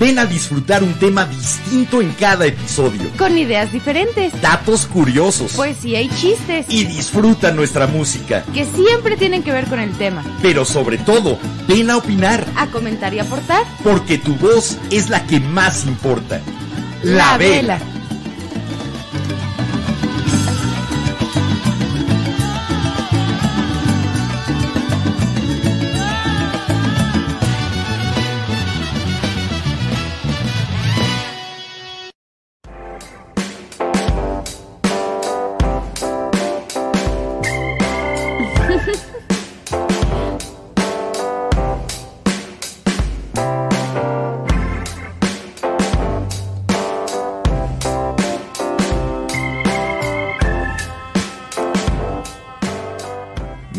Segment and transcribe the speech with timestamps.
[0.00, 3.10] Ven a disfrutar un tema distinto en cada episodio.
[3.18, 5.52] Con ideas diferentes, Datos curiosos.
[5.52, 8.42] poesía y chistes y disfruta nuestra música.
[8.54, 10.24] que siempre tienen que ver con el tema.
[10.40, 13.64] Pero sobre todo, ven a opinar, A comentar y aportar.
[13.84, 16.40] porque tu voz es la que más importa.
[17.02, 17.78] La Vela.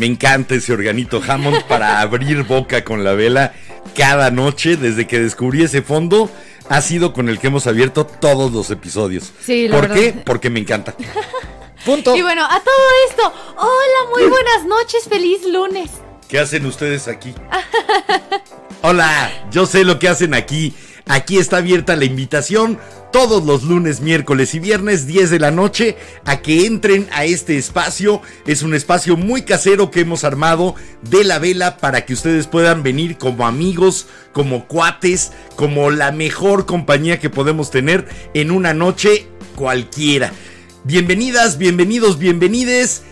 [0.01, 3.53] Me encanta ese organito Hammond para abrir boca con la vela
[3.95, 6.27] cada noche desde que descubrí ese fondo.
[6.69, 9.31] Ha sido con el que hemos abierto todos los episodios.
[9.45, 9.95] Sí, la ¿Por verdad.
[10.01, 10.13] qué?
[10.25, 10.95] Porque me encanta.
[11.85, 12.15] Punto.
[12.15, 15.91] Y bueno, a todo esto, hola, muy buenas noches, feliz lunes.
[16.27, 17.35] ¿Qué hacen ustedes aquí?
[18.81, 20.73] Hola, yo sé lo que hacen aquí.
[21.07, 22.79] Aquí está abierta la invitación
[23.11, 27.57] todos los lunes, miércoles y viernes, 10 de la noche, a que entren a este
[27.57, 28.21] espacio.
[28.47, 30.75] Es un espacio muy casero que hemos armado
[31.09, 36.65] de la vela para que ustedes puedan venir como amigos, como cuates, como la mejor
[36.65, 40.31] compañía que podemos tener en una noche cualquiera.
[40.83, 43.03] Bienvenidas, bienvenidos, bienvenides.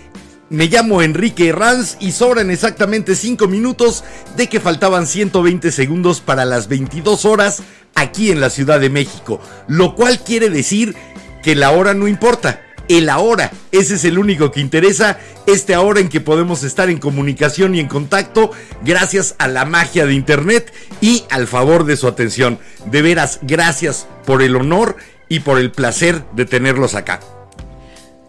[0.49, 4.03] Me llamo Enrique Herranz y sobran exactamente 5 minutos
[4.35, 7.61] de que faltaban 120 segundos para las 22 horas
[7.93, 9.39] aquí en la Ciudad de México.
[9.67, 10.95] Lo cual quiere decir
[11.43, 12.61] que la hora no importa.
[12.87, 16.97] El ahora, ese es el único que interesa, este ahora en que podemos estar en
[16.97, 18.49] comunicación y en contacto
[18.83, 22.57] gracias a la magia de Internet y al favor de su atención.
[22.85, 24.95] De veras, gracias por el honor
[25.27, 27.19] y por el placer de tenerlos acá.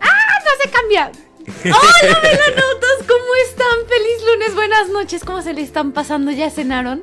[0.03, 1.30] No se cambia.
[1.47, 3.79] Hola, velanotas, ¿cómo están?
[3.89, 6.31] Feliz lunes, buenas noches, ¿cómo se le están pasando?
[6.31, 7.03] ¿Ya cenaron?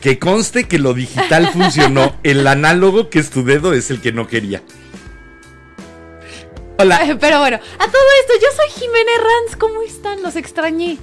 [0.00, 2.14] Que conste que lo digital funcionó.
[2.22, 4.62] El análogo que es tu dedo es el que no quería.
[6.78, 7.16] Hola.
[7.20, 10.22] Pero bueno, a todo esto, yo soy Jimena Herranz, ¿cómo están?
[10.22, 10.98] Los extrañé.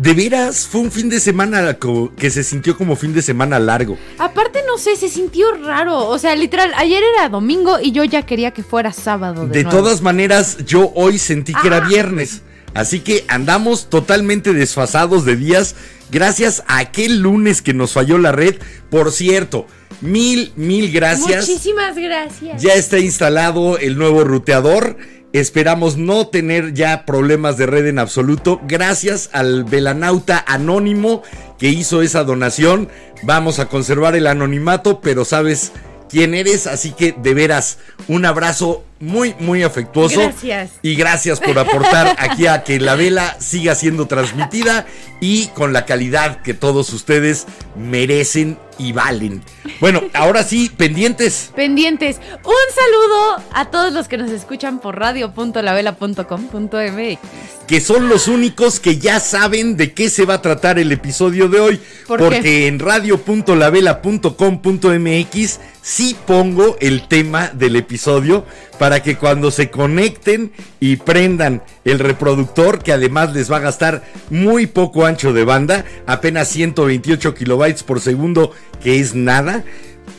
[0.00, 1.76] De veras, fue un fin de semana
[2.16, 3.98] que se sintió como fin de semana largo.
[4.16, 6.06] Aparte, no sé, se sintió raro.
[6.08, 9.46] O sea, literal, ayer era domingo y yo ya quería que fuera sábado.
[9.46, 9.78] De, De nuevo.
[9.78, 11.88] todas maneras, yo hoy sentí que era Ah.
[11.88, 12.40] viernes.
[12.72, 15.74] Así que andamos totalmente desfasados de días
[16.10, 18.54] gracias a aquel lunes que nos falló la red.
[18.88, 19.66] Por cierto,
[20.00, 21.46] mil, mil gracias.
[21.46, 22.62] Muchísimas gracias.
[22.62, 24.96] Ya está instalado el nuevo ruteador.
[25.32, 28.60] Esperamos no tener ya problemas de red en absoluto.
[28.66, 31.22] Gracias al velanauta anónimo
[31.58, 32.88] que hizo esa donación.
[33.22, 35.72] Vamos a conservar el anonimato, pero sabes
[36.08, 36.66] quién eres.
[36.66, 40.20] Así que de veras, un abrazo muy, muy afectuoso.
[40.20, 40.72] Gracias.
[40.82, 44.86] Y gracias por aportar aquí a que la vela siga siendo transmitida
[45.20, 47.46] y con la calidad que todos ustedes
[47.76, 49.42] merecen y valen.
[49.80, 51.50] Bueno, ahora sí, pendientes.
[51.54, 52.18] Pendientes.
[52.44, 57.18] Un saludo a todos los que nos escuchan por radio.lavela.com.mx.
[57.66, 61.48] que son los únicos que ya saben de qué se va a tratar el episodio
[61.48, 61.78] de hoy.
[62.06, 62.68] ¿Por porque qué?
[62.68, 68.46] en radio.lavela.com.mx sí pongo el tema del episodio
[68.80, 74.02] para que cuando se conecten y prendan el reproductor, que además les va a gastar
[74.30, 78.52] muy poco ancho de banda, apenas 128 kilobytes por segundo,
[78.82, 79.64] que es nada.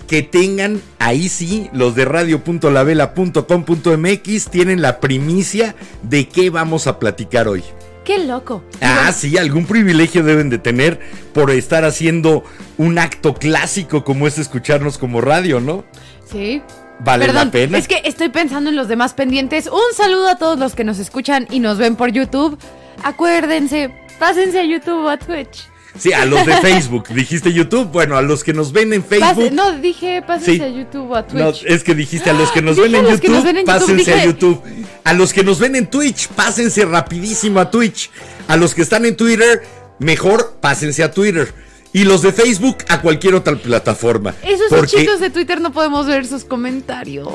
[0.08, 5.74] Que tengan ahí sí, los de radio.lavela.com.mx tienen la primicia
[6.04, 7.64] de qué vamos a platicar hoy.
[8.06, 8.64] Qué loco.
[8.80, 11.00] Ah, sí, algún privilegio deben de tener
[11.34, 12.44] por estar haciendo
[12.78, 15.84] un acto clásico como es escucharnos como radio, ¿no?
[16.31, 16.62] Sí.
[17.03, 17.77] Vale Perdón, la pena.
[17.77, 19.68] es que estoy pensando en los demás pendientes.
[19.68, 22.57] Un saludo a todos los que nos escuchan y nos ven por YouTube.
[23.03, 25.68] Acuérdense, pásense a YouTube o a Twitch.
[25.98, 27.07] Sí, a los de Facebook.
[27.13, 27.89] Dijiste YouTube.
[27.92, 29.27] Bueno, a los que nos ven en Facebook.
[29.36, 30.62] Pase- no, dije pásense Sí.
[30.62, 31.65] a YouTube o a No, Twitch.
[31.65, 33.65] es que dijiste a los que nos ven en los que YouTube, nos ven en
[33.65, 34.62] YouTube, pásense a YouTube.
[35.04, 38.09] A los que nos ven en Twitch, pásense rapidísimo a Twitch.
[38.47, 39.63] A los que están en Twitter,
[40.00, 41.54] mejor pásense a Twitter.
[41.94, 44.34] Y los de Facebook a cualquier otra plataforma.
[44.44, 47.28] Esos chicos de Twitter no podemos ver sus comentarios.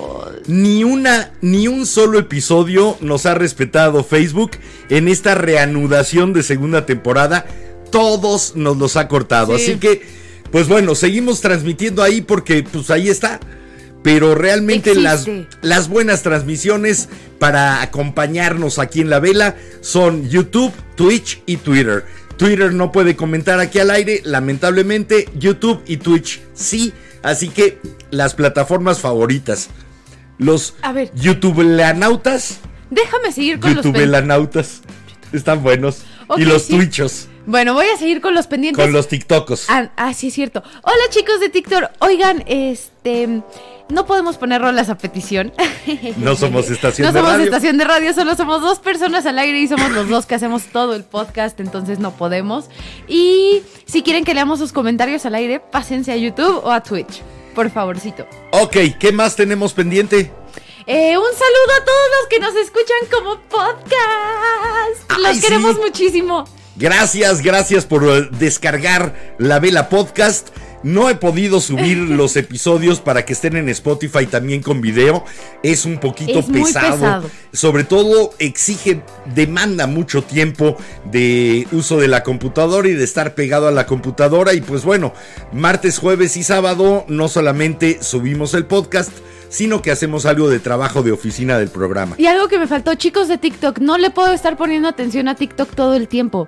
[0.46, 4.52] ni una, ni un solo episodio nos ha respetado Facebook
[4.88, 7.44] en esta reanudación de segunda temporada.
[7.90, 9.56] todos nos los ha cortado.
[9.58, 9.64] Sí.
[9.64, 10.02] Así que,
[10.50, 13.40] pues bueno, seguimos transmitiendo ahí porque pues ahí está.
[14.02, 15.26] Pero realmente las,
[15.62, 17.08] las buenas transmisiones
[17.38, 22.04] para acompañarnos aquí en la vela son YouTube, Twitch y Twitter.
[22.36, 25.28] Twitter no puede comentar aquí al aire, lamentablemente.
[25.34, 26.92] YouTube y Twitch sí.
[27.22, 27.80] Así que
[28.10, 29.68] las plataformas favoritas.
[30.38, 31.10] Los A ver.
[31.14, 32.60] YouTubelanautas.
[32.90, 34.02] Déjame seguir con los pendientes.
[34.02, 34.82] YouTubelanautas.
[35.32, 36.04] Están buenos.
[36.36, 36.76] Y los sí.
[36.76, 37.28] Twitchos.
[37.46, 38.82] Bueno, voy a seguir con los pendientes.
[38.84, 39.66] Con los TikTokos.
[39.68, 40.62] Ah, ah, sí, es cierto.
[40.82, 41.84] Hola chicos de TikTok.
[42.00, 43.42] Oigan, este.
[43.88, 45.52] No podemos poner rolas a petición.
[46.16, 47.44] No somos estación no de somos radio.
[47.44, 50.64] estación de radio, solo somos dos personas al aire y somos los dos que hacemos
[50.64, 52.64] todo el podcast, entonces no podemos.
[53.06, 57.22] Y si quieren que leamos sus comentarios al aire, pásense a YouTube o a Twitch,
[57.54, 58.26] por favorcito.
[58.50, 60.32] Ok, ¿qué más tenemos pendiente?
[60.86, 65.02] Eh, un saludo a todos los que nos escuchan como podcast.
[65.08, 65.42] Ay, los sí.
[65.42, 66.44] queremos muchísimo.
[66.76, 70.48] Gracias, gracias por eh, descargar la Vela Podcast.
[70.84, 75.24] No he podido subir los episodios para que estén en Spotify también con video.
[75.64, 76.92] Es un poquito Es muy pesado.
[76.92, 77.30] pesado.
[77.52, 79.00] Sobre todo exige,
[79.34, 80.76] demanda mucho tiempo
[81.10, 84.54] de uso de la computadora y de estar pegado a la computadora.
[84.54, 85.12] Y pues bueno,
[85.52, 89.10] martes, jueves y sábado no solamente subimos el podcast,
[89.48, 92.16] sino que hacemos algo de trabajo de oficina del programa.
[92.18, 95.34] Y algo que me faltó, chicos de TikTok, no le puedo estar poniendo atención a
[95.34, 96.46] TikTok todo el tiempo.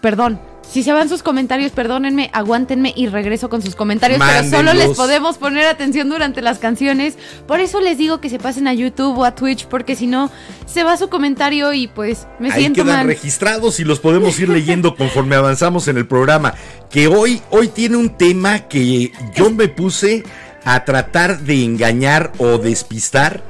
[0.00, 0.40] Perdón.
[0.70, 4.96] Si se van sus comentarios, perdónenme, aguántenme y regreso con sus comentarios, pero solo les
[4.96, 7.18] podemos poner atención durante las canciones.
[7.48, 10.30] Por eso les digo que se pasen a YouTube o a Twitch, porque si no,
[10.66, 13.06] se va su comentario y pues me Ahí siento quedan mal.
[13.08, 16.54] registrados y los podemos ir leyendo conforme avanzamos en el programa.
[16.88, 20.22] Que hoy, hoy tiene un tema que yo me puse
[20.64, 23.42] a tratar de engañar o despistar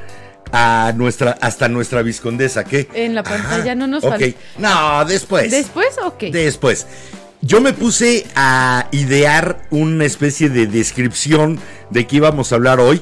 [0.53, 2.65] a nuestra, hasta nuestra viscondesa.
[2.65, 2.89] ¿Qué?
[2.95, 4.11] En la pantalla no nos Ok.
[4.11, 4.27] falta.
[4.59, 5.51] No, después.
[5.51, 5.97] ¿Después?
[6.05, 6.25] Ok.
[6.33, 6.87] Después.
[7.43, 11.59] Yo me puse a idear una especie de descripción
[11.91, 13.01] de qué íbamos a hablar hoy,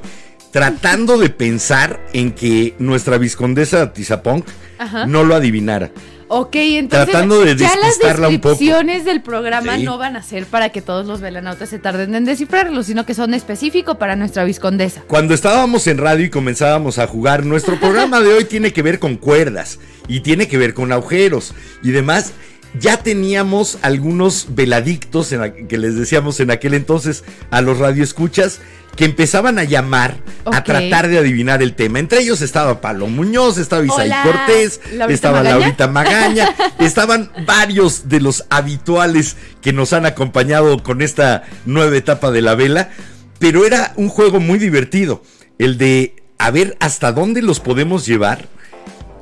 [0.53, 4.47] tratando de pensar en que nuestra viscondesa Tizapunk
[4.79, 5.07] Ajá.
[5.07, 5.91] no lo adivinara.
[6.29, 9.83] Ok, entonces Tratando de ya las descripciones del programa Sí.
[9.83, 13.15] no van a ser para que todos los velanautas se tarden en descifrarlo, sino que
[13.15, 15.03] son específicos para nuestra viscondesa.
[15.07, 18.99] Cuando estábamos en radio y comenzábamos a jugar, nuestro programa de hoy tiene que ver
[18.99, 22.33] con cuerdas y tiene que ver con agujeros y demás.
[22.79, 28.61] Ya teníamos algunos veladictos en que les decíamos en aquel entonces a los radioescuchas
[28.99, 32.01] que empezaban a llamar a tratar de adivinar el tema.
[32.01, 35.59] Entre ellos estaba Palo Muñoz, estaba Isaí Hola, Cortés, Laurita estaba Magaña.
[35.59, 42.33] Laurita Magaña, estaban varios de los habituales que nos han acompañado con esta nueva etapa
[42.33, 42.91] de la vela,
[43.39, 45.23] pero era un juego muy divertido,
[45.59, 48.49] el de a ver hasta dónde los podemos llevar,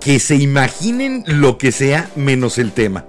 [0.00, 3.04] que se imaginen lo que sea menos el tema.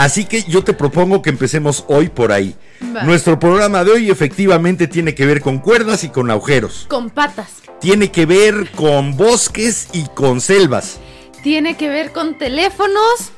[0.00, 2.56] Así que yo te propongo que empecemos hoy por ahí.
[3.04, 6.86] Nuestro programa de hoy efectivamente tiene que ver con cuerdas y con agujeros.
[6.88, 7.50] Con patas.
[7.82, 11.00] Tiene que ver con bosques y con selvas.
[11.42, 13.30] Tiene que ver con teléfonos.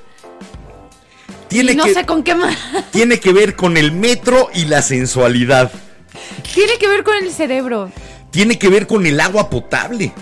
[1.48, 2.56] Tiene y no que, sé con qué más.
[2.92, 5.72] tiene que ver con el metro y la sensualidad.
[6.54, 7.90] Tiene que ver con el cerebro.
[8.30, 10.12] Tiene que ver con el agua potable.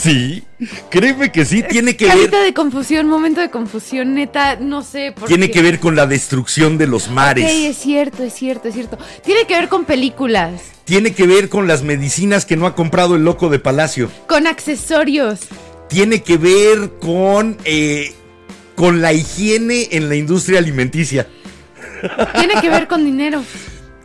[0.00, 0.44] Sí,
[0.90, 5.12] créeme que sí, tiene que ver, Carita de confusión, momento de confusión, neta, no sé
[5.12, 5.52] por tiene qué.
[5.52, 7.50] que ver con la destrucción de los mares.
[7.50, 8.98] es cierto, es cierto, es cierto.
[9.24, 10.52] Tiene que ver con películas,
[10.84, 14.10] Tiene que ver con las medicinas que no ha comprado el loco de Palacio.
[14.26, 15.40] con accesorios.
[15.88, 18.14] Tiene que ver con, eh,
[18.76, 21.26] con la higiene en la industria alimenticia.
[22.38, 23.42] Tiene que ver con dinero,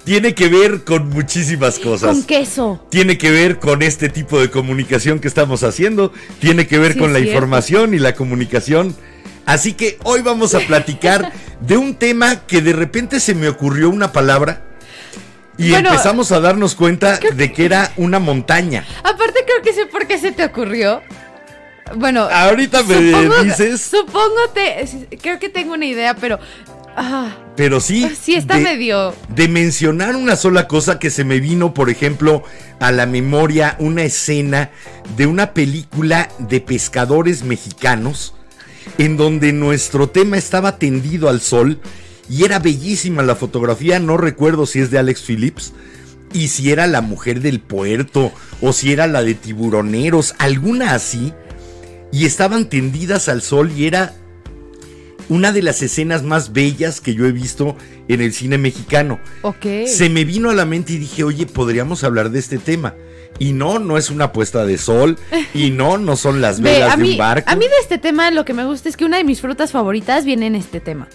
[0.06, 2.12] Tiene que ver con muchísimas cosas.
[2.12, 2.86] con queso.
[2.90, 7.00] tiene que ver con este tipo de comunicación que estamos haciendo, tiene que ver Sí,
[7.00, 7.34] con la cierto.
[7.34, 8.96] información y la comunicación.
[9.46, 13.90] Así que hoy vamos a platicar de un tema que de repente se me ocurrió
[13.90, 14.64] una palabra
[15.58, 18.86] y Bueno, empezamos a darnos cuenta de que era una montaña.
[19.04, 21.02] Aparte creo que sé por qué se te ocurrió.
[21.96, 24.86] Bueno, Ahorita me supongo, dices, Supongo te,
[25.22, 26.40] creo que tengo una idea, pero
[26.96, 28.10] ah, pero sí.
[28.22, 32.44] sí está de- medio de mencionar una sola cosa que se me vino, por ejemplo,
[32.80, 34.72] a la memoria una escena
[35.18, 38.34] de una película de pescadores mexicanos
[38.98, 41.80] en donde nuestro tema estaba tendido al sol
[42.30, 45.74] y era bellísima la fotografía, no recuerdo si es de Alex Phillips
[46.34, 51.34] y si era la mujer del puerto o si era la de tiburoneros, alguna así,
[52.12, 54.14] y estaban tendidas al sol y era
[55.30, 57.76] una de las escenas más bellas que yo he visto
[58.08, 59.20] en el cine mexicano.
[59.42, 59.66] Ok.
[59.88, 62.94] Se me vino a la mente y dije, oye, podríamos hablar de este tema.
[63.40, 65.18] Y no, no es una puesta de sol.
[65.54, 67.50] Y no, no son las Ve, velas a de un barco.
[67.50, 69.72] a mí de este tema lo que me gusta es que una de mis frutas
[69.72, 71.08] favoritas viene en este tema.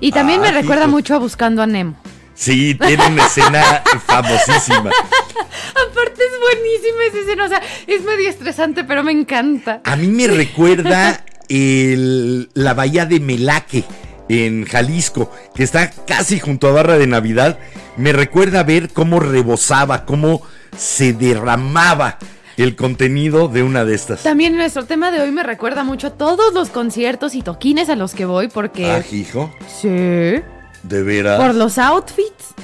[0.00, 0.90] Y también me Ah, recuerda hijo.
[0.92, 2.00] mucho a Buscando a Nemo.
[2.34, 4.90] Sí, tiene una escena famosísima.
[4.90, 9.80] Aparte es buenísima esa escena, o sea, es medio estresante, pero me encanta.
[9.84, 13.84] A mí me recuerda el- la bahía de Melaque
[14.28, 17.58] en Jalisco, que está casi junto a Barra de Navidad.
[17.96, 20.42] Me recuerda ver cómo rebosaba, cómo
[20.76, 22.18] se derramaba
[22.56, 24.22] el contenido de una de estas.
[24.22, 27.96] También nuestro tema de hoy me recuerda mucho a todos los conciertos y toquines a
[27.96, 28.90] los que voy porque...
[28.90, 29.88] Ah, hijo, Sí.
[29.88, 31.40] de veras.
[31.40, 32.54] Por los outfits.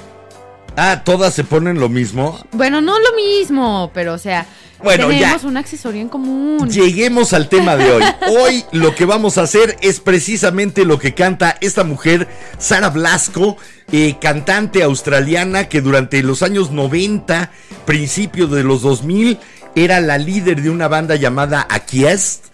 [0.77, 2.39] Ah, todas se ponen lo mismo.
[2.53, 4.47] Bueno, no lo mismo, pero o sea,
[4.83, 5.19] Bueno, ya.
[5.19, 6.69] tenemos un accesorio en común.
[6.69, 8.03] Lleguemos al tema de hoy.
[8.39, 12.29] Hoy lo que vamos a hacer es precisamente lo que canta esta mujer,
[12.59, 13.57] Sara Blasco,
[13.93, 17.51] eh, cantante australiana que durante los años 90,
[17.85, 19.39] principios de los 2000,
[19.77, 22.47] era la líder de una banda llamada Akiest,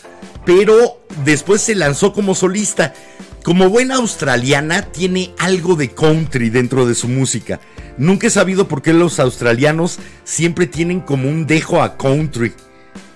[0.45, 2.93] pero después se lanzó como solista.
[3.45, 7.61] Como buena australiana, tiene algo de country dentro de su música.
[7.97, 12.53] Nunca he sabido por qué los australianos siempre tienen como un dejo a country.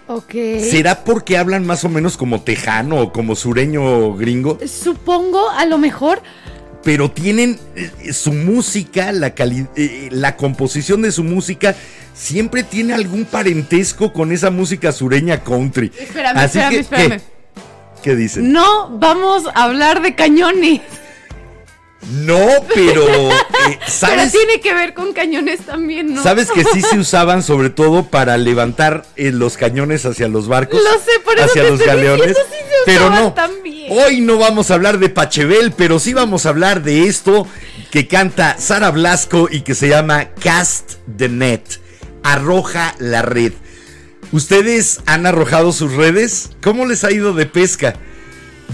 [0.06, 0.32] Ok.
[0.60, 4.58] ¿Será porque hablan más o menos como tejano o como sureño gringo?
[4.66, 6.22] Supongo, a lo mejor,
[6.82, 11.74] Pero tienen eh, su música, la, cali- eh, la composición de su música,
[12.14, 15.90] siempre tiene algún parentesco con esa música sureña country.
[15.98, 17.20] Espérame, Así espérame, que, espérame.
[17.20, 17.33] ¿Qué,
[18.04, 18.52] ¿Qué dicen?
[18.52, 20.82] no vamos a hablar de cañones.
[22.12, 22.36] No,
[22.74, 23.30] pero eh,
[23.66, 26.22] Pero ¿sabes, tiene que ver con cañones también, ¿no?
[26.22, 30.82] sabes que sí se usaban sobre todo para levantar eh, los cañones hacia los barcos?
[30.84, 32.26] Lo sé, por eso hacia te los estoy galeones.
[32.28, 33.86] diciendo, sí se pero no, también.
[33.90, 37.46] hoy no vamos a hablar de Pachebel, pero sí vamos a hablar de esto
[37.90, 41.62] que canta Sara Blasco y que se llama Cast the Net.
[42.22, 43.54] Arroja la red.
[44.34, 46.50] ¿Ustedes han arrojado sus redes?
[46.60, 47.94] ¿Cómo les ha ido de pesca?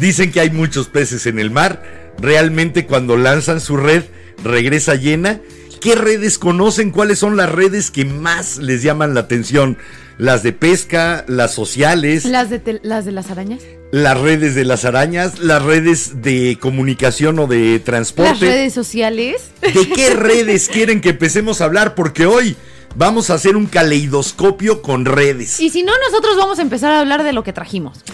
[0.01, 1.83] Dicen que hay muchos peces en el mar.
[2.19, 4.05] Realmente cuando lanzan su red
[4.43, 5.39] regresa llena.
[5.83, 6.91] ¿Qué redes conocen?
[6.91, 9.77] ¿Cuáles son las redes que más les llaman la atención?
[10.17, 13.61] Las de pesca, las sociales, Las de, las de las arañas.
[13.93, 18.47] las redes de las arañas, las redes de comunicación o de Las transporte.
[18.47, 19.43] redes sociales.
[19.61, 21.95] ¿De qué redes quieren que empecemos a hablar?
[21.95, 22.57] Porque hoy
[22.95, 25.61] vamos a hacer un caleidoscopio con redes.
[25.61, 28.05] Y si no, nosotros vamos a empezar a hablar de lo que trajimos.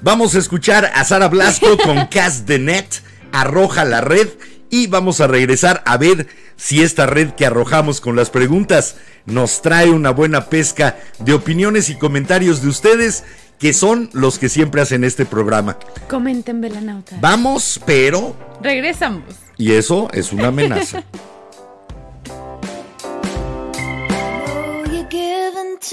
[0.00, 2.86] Vamos a escuchar a Sara Blasco con Cast the Net,
[3.32, 4.28] arroja la red
[4.70, 6.26] y vamos a regresar a ver
[6.56, 11.90] si esta red que arrojamos con las preguntas nos trae una buena pesca de opiniones
[11.90, 13.24] y comentarios de ustedes
[13.58, 15.78] que son los que siempre hacen este programa.
[16.08, 17.16] Comenten, Belanauta.
[17.20, 18.36] Vamos, pero...
[18.60, 19.24] Regresamos.
[19.56, 21.04] Y eso es una amenaza.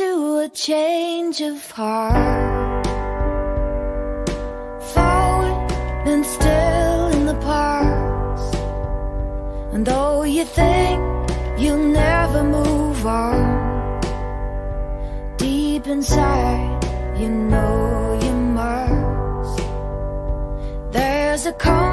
[0.01, 2.85] to a change of heart.
[4.93, 5.71] Forward
[6.11, 8.55] and still in the past.
[9.73, 10.99] And though you think
[11.61, 13.41] you'll never move on,
[15.37, 16.83] deep inside
[17.21, 19.57] you know you must.
[20.95, 21.90] There's a comfort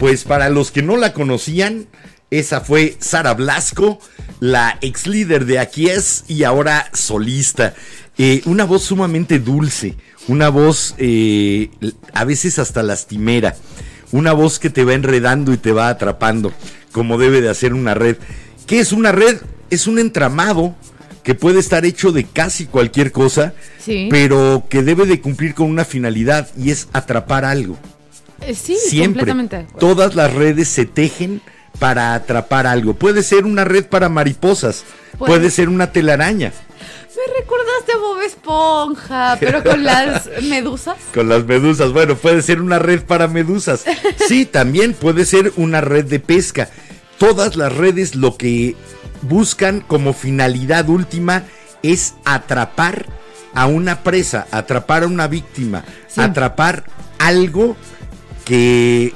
[0.00, 1.86] Pues para los que no la conocían,
[2.30, 4.00] esa fue Sara Blasco,
[4.40, 7.74] la ex líder de Aquí es y ahora solista.
[8.16, 11.68] Eh, una voz sumamente dulce, una voz eh,
[12.14, 13.56] a veces hasta lastimera,
[14.10, 16.50] una voz que te va enredando y te va atrapando,
[16.92, 18.16] como debe de hacer una red.
[18.66, 19.36] ¿Qué es una red?
[19.68, 20.74] Es un entramado
[21.24, 24.08] que puede estar hecho de casi cualquier cosa, Sí.
[24.10, 27.78] pero que debe de cumplir con una finalidad y es atrapar algo.
[28.42, 29.26] Eh, Sí, Siempre.
[29.26, 29.66] completamente.
[29.78, 31.40] Todas las redes se tejen
[31.78, 32.94] para atrapar algo.
[32.94, 34.84] Puede ser una red para mariposas,
[35.18, 35.32] Puede.
[35.32, 36.52] puede ser una telaraña.
[37.16, 40.96] Me recordaste a Bob Esponja, pero con las medusas.
[41.12, 43.84] Con las medusas, bueno, puede ser una red para medusas.
[44.26, 46.70] Sí, también puede ser una red de pesca.
[47.18, 48.74] Todas las redes lo que
[49.22, 51.42] buscan como finalidad última
[51.82, 53.04] es atrapar
[53.52, 56.20] a una presa, atrapar a una víctima, Sí.
[56.22, 56.84] atrapar
[57.18, 57.76] algo
[58.50, 59.12] que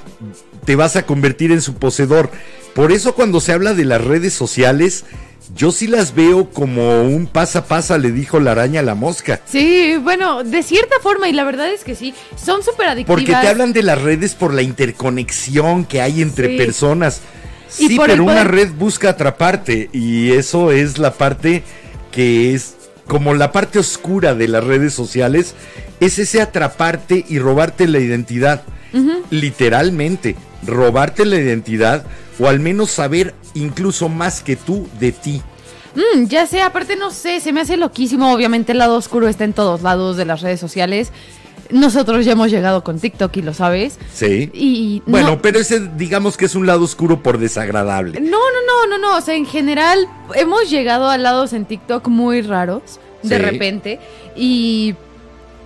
[0.64, 2.30] te vas a convertir en su poseedor.
[2.72, 5.04] Por eso cuando se habla de las redes sociales,
[5.56, 9.40] yo sí las veo como un pasa pasa, le dijo la araña a la mosca.
[9.44, 13.20] Sí, bueno, de cierta forma, y la verdad es que sí, son súper adictivas.
[13.20, 16.56] Porque te hablan de las redes por la interconexión que hay entre Sí.
[16.56, 17.20] personas.
[17.68, 21.64] Sí, pero una red busca atraparte y eso es la parte
[22.12, 25.54] que es como la parte oscura de las redes sociales,
[26.00, 28.62] es ese atraparte y robarte la identidad.
[29.30, 32.04] Literalmente, robarte la identidad
[32.38, 35.42] o al menos saber incluso más que tú de ti.
[35.94, 38.32] Mm, ya sé, aparte no sé, se me hace loquísimo.
[38.32, 41.12] Obviamente el lado oscuro está en todos lados de las redes sociales.
[41.70, 43.98] Nosotros ya hemos llegado con TikTok y lo sabes.
[44.12, 44.50] Sí.
[44.52, 48.20] Y no- Bueno, pero ese digamos que es un lado oscuro por desagradable.
[48.20, 49.16] No, no, no, no, no.
[49.16, 53.42] O sea, en general hemos llegado a lados en TikTok muy raros, de Sí.
[53.42, 54.00] repente.
[54.36, 54.94] Y,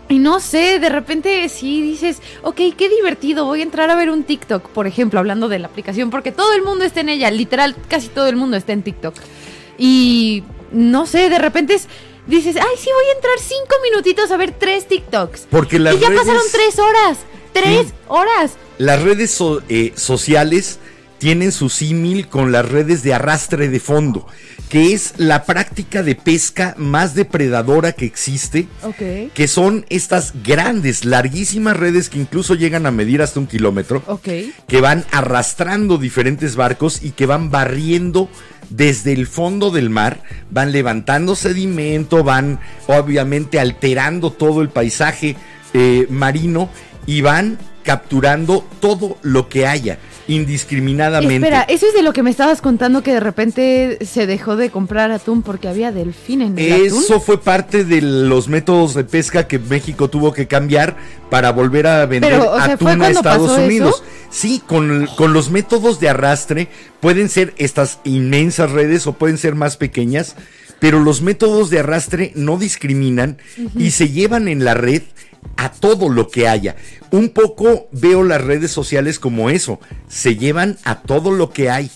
[0.08, 4.10] y no sé, de repente sí dices, ok, qué divertido, voy a entrar a ver
[4.10, 7.30] un TikTok, por ejemplo, hablando de la aplicación, porque todo el mundo está en ella,
[7.30, 9.14] literal, casi todo el mundo está en TikTok.
[9.76, 11.88] Y no sé, de repente es-
[12.36, 15.46] dices, ay, sí, voy a entrar cinco minutitos a ver tres TikToks.
[15.50, 17.18] Porque las y ya redes- pasaron tres horas,
[17.52, 17.94] tres Sí.
[18.06, 18.52] horas.
[18.78, 20.78] Las redes so- eh, sociales
[21.18, 24.24] tienen su símil con las redes de arrastre de fondo,
[24.68, 29.32] que es la práctica de pesca más depredadora que existe, Ok.
[29.34, 34.28] que son estas grandes, larguísimas redes que incluso llegan a medir hasta un kilómetro, Ok.
[34.68, 38.28] que van arrastrando diferentes barcos y que van barriendo
[38.70, 45.36] desde el fondo del mar, van levantando sedimento, van obviamente alterando todo el paisaje
[45.74, 46.70] eh, marino
[47.06, 49.98] y van capturando todo lo que haya
[50.28, 51.34] indiscriminadamente.
[51.36, 54.70] Espera, eso es de lo que me estabas contando que de repente se dejó de
[54.70, 56.86] comprar atún porque había delfín en el atún.
[56.86, 60.96] Eso fue parte de los métodos de pesca que México tuvo que cambiar
[61.30, 63.96] para volver a vender Pero, o sea, ¿fue atún a Estados Unidos.
[63.96, 64.04] eso?
[64.30, 66.68] Sí, con, con los métodos de arrastre
[67.00, 70.36] pueden ser estas inmensas redes o pueden ser más pequeñas,
[70.78, 73.38] pero los métodos de arrastre no discriminan
[73.74, 75.02] y se llevan en la red
[75.56, 76.76] a todo lo que haya.
[77.10, 81.90] Un poco veo las redes sociales como eso, se llevan a todo lo que hay.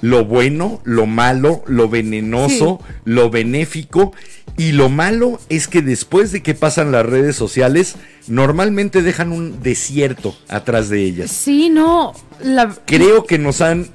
[0.00, 4.12] Lo bueno, lo malo, lo venenoso, lo benéfico.
[4.56, 7.96] Y lo malo es que después de que pasan las redes sociales,
[8.28, 11.30] normalmente dejan un desierto atrás de ellas.
[11.30, 12.12] Sí, no.
[12.40, 12.76] La...
[12.86, 13.88] Creo que nos han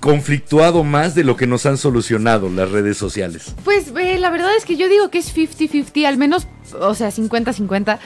[0.00, 3.54] conflictuado más de lo que nos han solucionado las redes sociales.
[3.64, 6.46] Pues eh, la verdad es que yo digo que es 50-50, al menos,
[6.78, 7.98] o sea, 50-50.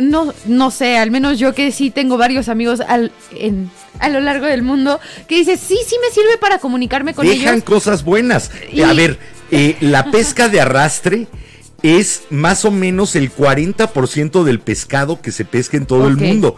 [0.00, 4.20] No, no sé, al menos yo que sí tengo varios amigos al, en, a lo
[4.20, 7.64] largo del mundo que dice, sí, sí me sirve para comunicarme con Dejan ellos.
[7.64, 8.50] cosas buenas.
[8.70, 9.18] Y- A ver,
[9.50, 11.26] eh, la pesca de arrastre
[11.82, 16.56] es más o menos el 40% del pescado que se pesca en todo el mundo.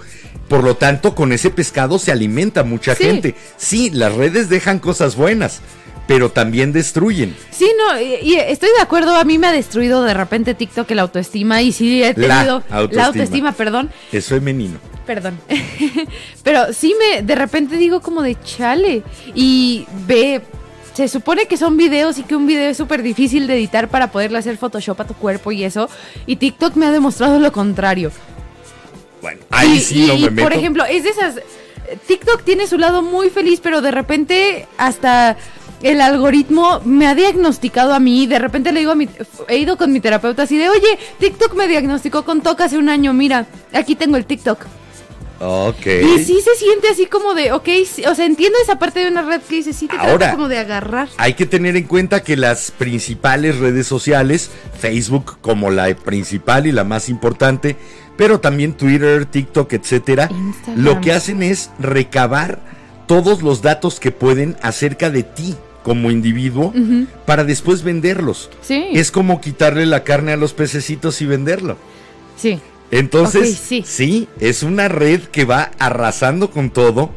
[0.51, 3.05] Por lo tanto, con ese pescado se alimenta mucha Sí.
[3.05, 3.35] gente.
[3.57, 5.61] Sí, las redes dejan cosas buenas,
[6.09, 7.35] pero también destruyen.
[7.53, 10.91] Sí, no, y, y estoy de acuerdo, a mí me ha destruido de repente TikTok
[10.91, 12.87] la autoestima y sí he La tenido autoestima.
[13.03, 13.91] la autoestima, perdón.
[14.13, 14.79] Es femenino.
[15.07, 15.39] Perdón.
[16.43, 19.03] Pero sí me, de repente digo como de chale.
[19.35, 20.41] Y ve,
[20.95, 24.11] se supone que son videos y que un video es súper difícil de editar para
[24.11, 25.89] poderle hacer Photoshop a tu cuerpo y eso.
[26.27, 28.11] Y TikTok me ha demostrado lo contrario.
[29.21, 30.49] Bueno, ahí y, sí y- no y, me meto.
[30.49, 31.37] por ejemplo, es de esas.
[32.07, 35.37] TikTok tiene su lado muy feliz, pero de repente hasta
[35.83, 38.27] el algoritmo me ha diagnosticado a mí.
[38.27, 39.09] De repente le digo a mi.
[39.49, 42.89] He ido con mi terapeuta así de, oye, TikTok me diagnosticó con TOC hace un
[42.89, 43.13] año.
[43.13, 44.65] Mira, aquí tengo el TikTok.
[45.43, 45.87] Ok.
[45.87, 49.09] Y sí se siente así como de, ok, sí, o sea, entiendo esa parte de
[49.09, 50.19] una red que dice, sí te Ahora.
[50.19, 51.09] trata como de agarrar.
[51.17, 56.73] Hay que tener en cuenta que las principales redes sociales, Facebook como la principal y
[56.73, 57.77] la más importante,
[58.21, 60.85] pero también Twitter, TikTok, etcétera, Instagram.
[60.85, 62.59] lo que hacen es recabar
[63.07, 66.75] todos los datos que pueden acerca de ti como individuo
[67.25, 68.51] para después venderlos.
[68.61, 68.89] Sí.
[68.93, 71.79] Es como quitarle la carne a los pececitos y venderlo.
[72.37, 72.61] Sí.
[72.91, 77.13] Entonces, sí, es una red que va arrasando con todo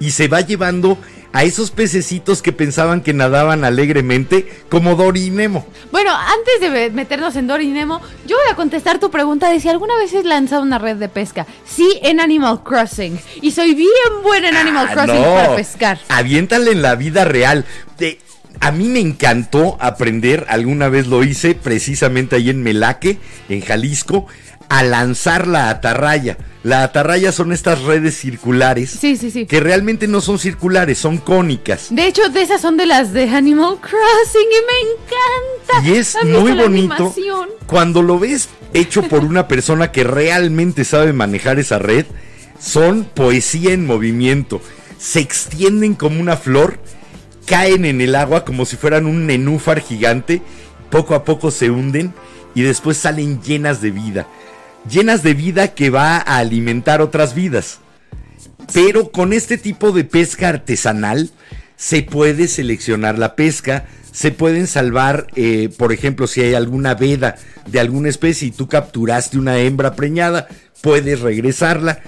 [0.00, 0.98] y se va llevando
[1.34, 5.66] a esos pececitos que pensaban que nadaban alegremente como Dory y Nemo.
[5.90, 9.58] Bueno, antes de meternos en Dory y Nemo, yo voy a contestar tu pregunta de
[9.60, 11.44] si alguna vez has lanzado una red de pesca.
[11.66, 13.18] Sí, en Animal Crossing.
[13.42, 13.90] Y soy bien
[14.22, 15.34] buena en Animal Ah, Crossing no.
[15.34, 15.98] para pescar.
[16.08, 17.64] Aviéntale en la vida real.
[17.98, 18.20] De-
[18.60, 23.18] a mí me encantó aprender, alguna vez lo hice precisamente ahí en Melaque,
[23.48, 24.28] en Jalisco,
[24.68, 26.36] a lanzar la atarraya.
[26.62, 29.44] La atarraya son estas redes circulares Sí, sí, sí.
[29.44, 31.88] que realmente no son circulares, son cónicas.
[31.90, 35.88] De hecho, de esas son de las de Animal Crossing y me encanta.
[35.88, 37.48] Y es ¿Has visto muy bonito animación?
[37.66, 42.06] cuando lo ves hecho por una persona que realmente sabe manejar esa red.
[42.58, 44.62] Son poesía en movimiento.
[44.98, 46.78] Se extienden como una flor,
[47.46, 50.40] caen en el agua como si fueran un nenúfar gigante,
[50.88, 52.14] poco a poco se hunden
[52.54, 54.26] y después salen llenas de vida.
[54.88, 57.80] Llenas de vida que va a alimentar otras vidas.
[58.72, 61.30] Pero con este tipo de pesca artesanal
[61.76, 67.36] se puede seleccionar la pesca, se pueden salvar, eh, por ejemplo, si hay alguna veda
[67.66, 70.48] de alguna especie y tú capturaste una hembra preñada,
[70.82, 72.00] puedes regresarla.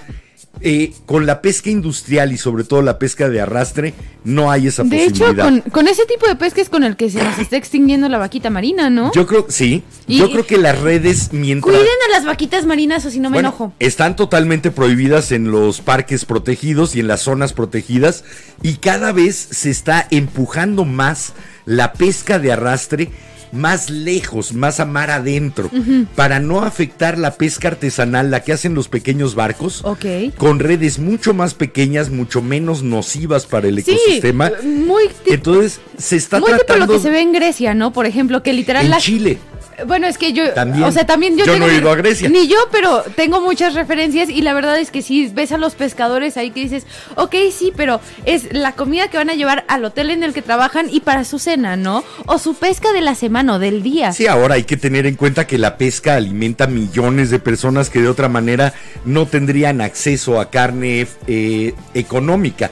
[0.61, 3.93] Eh, con la pesca industrial y sobre todo la pesca de arrastre,
[4.23, 5.43] no hay esa De hecho, posibilidad.
[5.45, 8.17] con, con ese tipo de pesca es con el que se nos está extinguiendo la
[8.17, 9.11] vaquita marina, ¿no?
[9.13, 11.75] Yo creo, sí, Y- yo creo que las redes mientras...
[11.75, 13.73] Cuiden a las vaquitas marinas o si no me Bueno, enojo.
[13.79, 18.23] Están totalmente prohibidas en los parques protegidos y en las zonas protegidas
[18.63, 21.33] y cada vez se está empujando más
[21.65, 23.09] la pesca de arrastre
[23.57, 25.69] más lejos, más a mar adentro,
[26.15, 30.05] para no afectar la pesca artesanal, la que hacen los pequeños barcos, Ok.
[30.37, 34.51] con redes mucho más pequeñas, mucho menos nocivas para el Sí, ecosistema.
[34.63, 37.91] muy, Entonces se está muy tipo tratando lo que se ve en Grecia, ¿no?
[37.91, 39.37] Por ejemplo, que literal en la- Chile.
[39.85, 40.83] Bueno, es que yo, También.
[40.85, 42.29] o sea, también yo, Yo tengo no he ido a Grecia.
[42.29, 45.75] Ni yo, pero tengo muchas referencias y la verdad es que sí, ves a los
[45.75, 49.85] pescadores ahí que dices, ok, sí, pero es la comida que van a llevar al
[49.85, 52.03] hotel en el que trabajan y para su cena, ¿no?
[52.25, 54.13] O su pesca de la semana o del día.
[54.13, 58.01] Sí, ahora hay que tener en cuenta que la pesca alimenta millones de personas que
[58.01, 58.73] de otra manera
[59.05, 62.71] no tendrían acceso a carne eh, económica.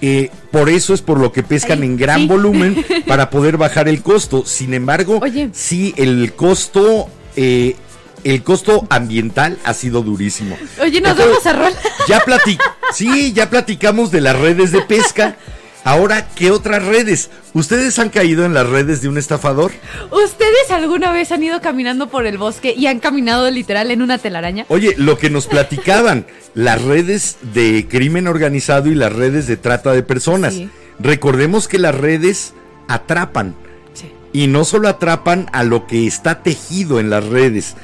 [0.00, 2.26] Eh, por eso es por lo que pescan en gran sí.
[2.26, 4.44] volumen para poder bajar el costo.
[4.46, 5.50] Sin embargo, Oye.
[5.52, 7.76] sí, el costo, eh,
[8.24, 10.56] el costo ambiental ha sido durísimo.
[10.80, 11.72] Oye, nos Entonces, vamos a rol.
[12.08, 12.58] Ya plati-
[12.92, 15.36] sí, ya platicamos de las redes de pesca.
[15.88, 17.30] Ahora, ¿qué otras redes?
[17.54, 19.72] ¿Ustedes han caído en las redes de un estafador?
[20.10, 24.18] ¿Ustedes alguna vez han ido caminando por el bosque y han caminado literal en una
[24.18, 24.66] telaraña?
[24.68, 29.92] Oye, lo que nos platicaban, las redes de crimen organizado y las redes de trata
[29.92, 30.52] de personas.
[30.52, 30.68] Sí.
[30.98, 32.52] Recordemos que las redes
[32.86, 33.54] atrapan.
[33.94, 34.12] Sí.
[34.34, 37.76] Y no solo atrapan a lo que está tejido en las redes,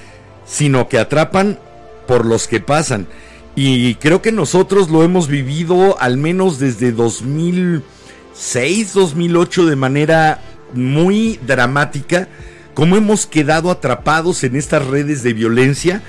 [0.45, 1.59] sino que atrapan
[2.07, 3.07] por los que pasan.
[3.57, 11.39] Y creo que nosotros lo hemos vivido al menos desde 2006, 2008 de manera muy
[11.47, 12.29] dramática,
[12.75, 16.03] como hemos quedado atrapados en estas redes de violencia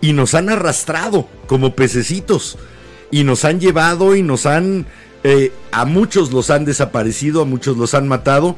[0.00, 2.58] y nos han arrastrado como pececitos
[3.12, 4.86] y nos han llevado y nos han...
[5.22, 8.56] eh, a muchos los han desaparecido, a muchos los han matado.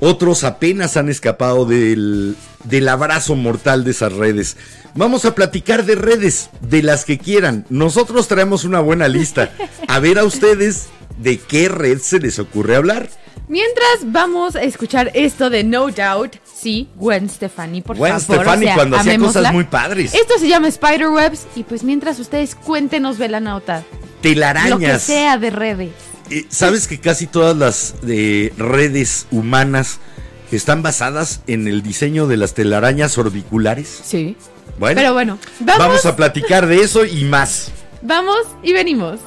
[0.00, 2.34] Otros apenas han escapado del,
[2.64, 4.56] del abrazo mortal de esas redes.
[4.94, 7.64] Vamos a platicar de redes, de las que quieran.
[7.68, 9.52] Nosotros traemos una buena lista.
[9.88, 10.86] A ver a ustedes
[11.18, 13.08] de qué red se les ocurre hablar.
[13.48, 18.44] Mientras vamos a escuchar esto de No Doubt, sí, Gwen Stefani, por Gwen favor.
[18.44, 20.14] Stefani o sea, cuando hacía cosas muy padres.
[20.14, 25.02] Esto se llama Spiderwebs y pues mientras ustedes cuéntenos de la nota, lo que Telarañas.
[25.02, 25.92] sea de redes.
[26.30, 29.98] Eh, ¿Sabes que casi todas las eh, redes humanas
[30.52, 34.00] están basadas en el diseño de las telarañas orbiculares?
[34.04, 34.36] Sí.
[34.78, 37.70] Bueno, Pero bueno, vamos, vamos a platicar de eso y más.
[38.02, 39.18] vamos y venimos.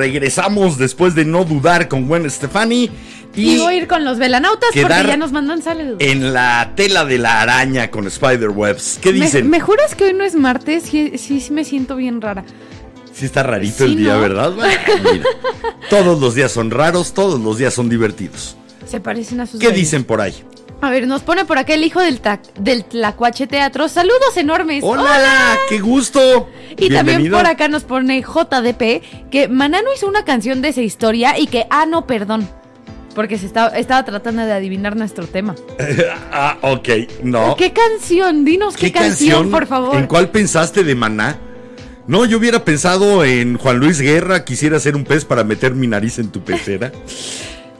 [0.00, 2.90] Regresamos después de no dudar con Gwen Stefani
[3.36, 5.96] Y, y voy a ir con los velanautas porque ya nos mandan saludos.
[6.00, 8.98] en la tela de la araña con Spider-Webs.
[9.02, 9.48] ¿Qué ¿Me, dicen?
[9.50, 10.84] me juras que hoy no es martes?
[10.84, 12.44] Sí, sí, sí me siento bien rara.
[13.12, 14.20] Sí está rarito Sí, el día, ¿no?
[14.20, 14.52] ¿verdad?
[14.52, 14.72] Bueno,
[15.12, 15.24] mira,
[15.90, 18.56] todos los días son raros, todos los días son divertidos.
[18.86, 20.34] Se parecen a sus ¿Qué dicen por ahí?
[20.82, 22.20] A ver, nos pone por acá el hijo del,
[22.58, 23.88] del Tlacuache Teatro.
[23.88, 24.82] Saludos enormes.
[24.82, 25.58] ¡Hola!
[25.68, 26.48] ¡Qué gusto!
[26.78, 31.38] Y también por acá nos pone JDP que Manano hizo una canción de esa historia
[31.38, 32.48] y que, ah, no, perdón.
[33.14, 35.54] Porque se estaba, estaba tratando de adivinar nuestro tema.
[36.32, 36.88] ah, ok,
[37.24, 37.56] no.
[37.56, 38.44] ¿Qué canción?
[38.44, 39.96] Dinos qué, canción, por favor.
[39.96, 41.38] ¿En cuál pensaste de Maná?
[42.06, 45.86] No, yo hubiera pensado en Juan Luis Guerra, quisiera ser un pez para meter mi
[45.86, 46.92] nariz en tu pecera.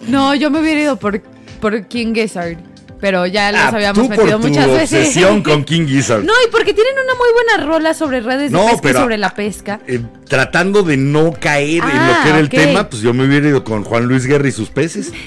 [0.09, 1.21] No, yo me hubiera ido por,
[1.61, 2.57] por King Gizzard.
[3.01, 5.17] Pero ya los Ah, habíamos metido muchas veces.
[5.45, 6.23] con King Gizzard.
[6.25, 9.03] No, y porque tienen una muy buena rola sobre redes de No, pesca pero- y
[9.03, 9.81] sobre la pesca.
[9.87, 13.25] Eh, tratando de no caer en Ah, lo que era el tema, pues yo me
[13.27, 15.13] hubiera ido con Juan Luis Guerra y sus peces.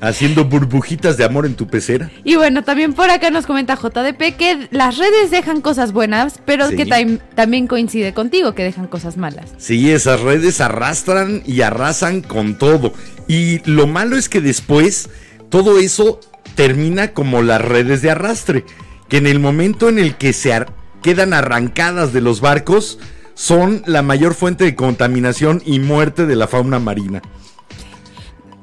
[0.00, 2.10] haciendo burbujitas de amor en tu pecera.
[2.24, 6.68] Y bueno, también por acá nos comenta JDP que las redes dejan cosas buenas, pero
[6.68, 6.76] Sí.
[6.76, 9.52] que tam- también coincide contigo que dejan cosas malas.
[9.56, 12.92] Sí, esas redes arrastran y arrasan con todo.
[13.28, 15.08] Y lo malo es que después
[15.48, 16.20] todo eso
[16.54, 18.64] termina como las redes de arrastre,
[19.08, 20.64] que en el momento en el que se
[21.02, 22.98] quedan arrancadas de los barcos
[23.34, 27.20] son la mayor fuente de contaminación y muerte de la fauna marina.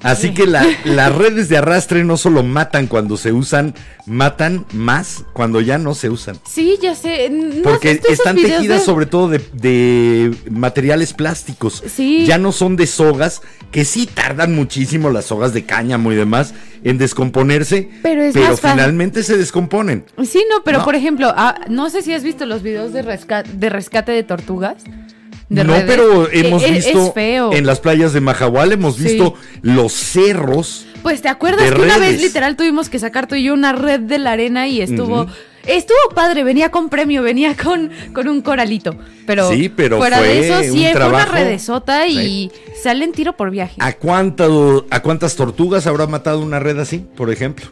[0.04, 5.24] Así que la- las redes de arrastre no solo matan cuando se usan, matan más
[5.34, 6.38] cuando ya no se usan.
[6.50, 7.30] Sí, ya sé.
[7.30, 11.84] ¿no has Porque están tejidas de- sobre todo de, de materiales plásticos.
[11.88, 12.26] Sí.
[12.26, 16.54] Ya no son de sogas, que sí tardan muchísimo las sogas de cáñamo y demás
[16.84, 17.90] en descomponerse.
[18.02, 18.72] Pero es más fácil.
[18.72, 20.06] finalmente se descomponen.
[20.26, 20.84] Sí, no, pero No.
[20.86, 24.24] por ejemplo, ah, no sé si has visto los videos de, resca- de rescate de
[24.24, 24.78] tortugas.
[25.56, 25.86] De no, redes.
[25.88, 27.54] pero hemos eh, visto Es feo.
[27.54, 29.04] en las playas de Mahahual, hemos Sí.
[29.04, 30.86] visto los cerros.
[31.04, 34.00] Pues te acuerdas que una vez literal tuvimos que sacar tú y yo una red
[34.00, 35.28] de la arena y estuvo.
[35.68, 38.96] Estuvo padre, venía con premio, venía con, con un coralito.
[39.28, 43.34] Pero, Sí, pero fuera fue de eso, sí, un fue una redesota y salen tiro
[43.38, 43.76] por viaje.
[43.80, 47.68] ¿A, cuánto- ¿A cuántas tortugas habrá matado una red así, por ejemplo?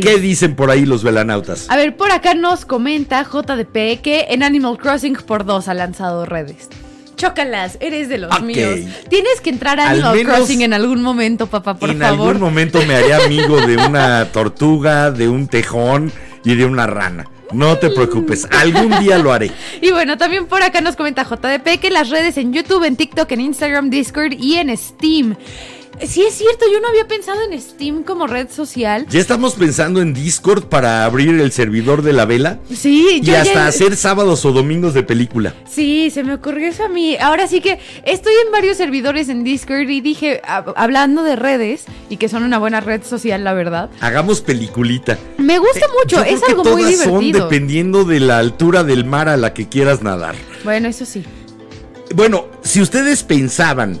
[0.00, 1.66] ¿Qué, dicen por ahí los velanautas?
[1.68, 6.26] A ver, por acá nos comenta JDP que en Animal Crossing por dos ha lanzado
[6.26, 6.68] redes.
[7.16, 8.40] Chócalas, eres de los Ok.
[8.42, 8.80] míos.
[9.10, 12.28] Tienes que entrar a Al Animal Crossing en algún momento, papá, por en favor.
[12.28, 16.10] algún momento me haré amigo de una tortuga, de un tejón
[16.44, 17.26] y de una rana.
[17.52, 19.50] No te preocupes, algún día lo haré.
[19.82, 23.30] Y bueno, también por acá nos comenta JDP que las redes en YouTube, en TikTok,
[23.32, 25.34] en Instagram, Discord y en Steam.
[26.06, 29.06] Sí es cierto, yo no había pensado en Steam como red social.
[29.10, 33.42] Ya estamos pensando en Discord para abrir el servidor de la vela Sí, y ya-
[33.42, 35.54] hasta hacer sábados o domingos de película.
[35.70, 37.16] Sí, se me ocurrió eso a mí.
[37.20, 41.84] Ahora sí que estoy en varios servidores en Discord y dije, hab- hablando de redes
[42.08, 43.90] y que son una buena red social, la verdad.
[44.00, 45.18] Hagamos peliculita.
[45.38, 47.44] Me gusta mucho, es algo muy todas son divertido.
[47.48, 50.34] dependiendo de la altura del mar a la que quieras nadar.
[50.64, 51.24] Bueno, eso sí.
[52.14, 54.00] Bueno, si ustedes pensaban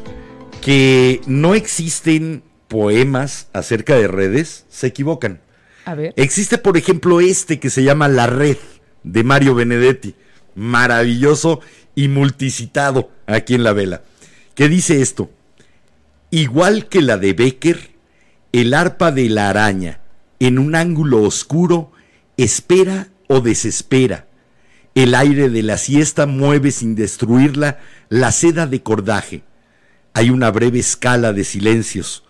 [0.60, 5.40] que no existen poemas acerca de redes, se equivocan.
[5.84, 6.14] A ver.
[6.16, 8.58] Existe, por ejemplo, este que se llama La Red
[9.02, 10.14] de Mario Benedetti.
[10.54, 11.60] Maravilloso
[11.94, 14.02] y multicitado aquí en la vela.
[14.54, 15.30] Que dice esto.
[16.30, 17.90] Igual que la de Becker,
[18.52, 20.00] el arpa de la araña,
[20.38, 21.90] en un ángulo oscuro,
[22.36, 24.26] espera o desespera.
[24.94, 29.42] El aire de la siesta mueve sin destruirla la seda de cordaje.
[30.12, 32.24] Hay una breve escala de silencios.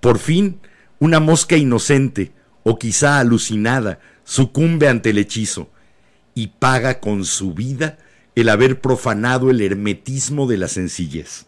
[0.00, 0.60] Por fin,
[0.98, 2.32] una mosca inocente,
[2.62, 5.70] o quizá alucinada, sucumbe ante el hechizo
[6.34, 7.98] y paga con su vida
[8.34, 11.46] el haber profanado el hermetismo de la sencillez.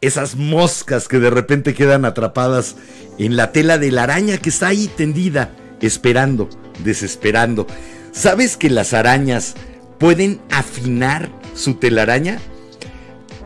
[0.00, 2.76] Esas moscas que de repente quedan atrapadas
[3.18, 5.50] en la tela de la araña que está ahí tendida,
[5.80, 6.48] esperando,
[6.84, 7.66] desesperando.
[8.12, 9.54] ¿Sabes que las arañas
[9.98, 12.38] pueden afinar su telaraña?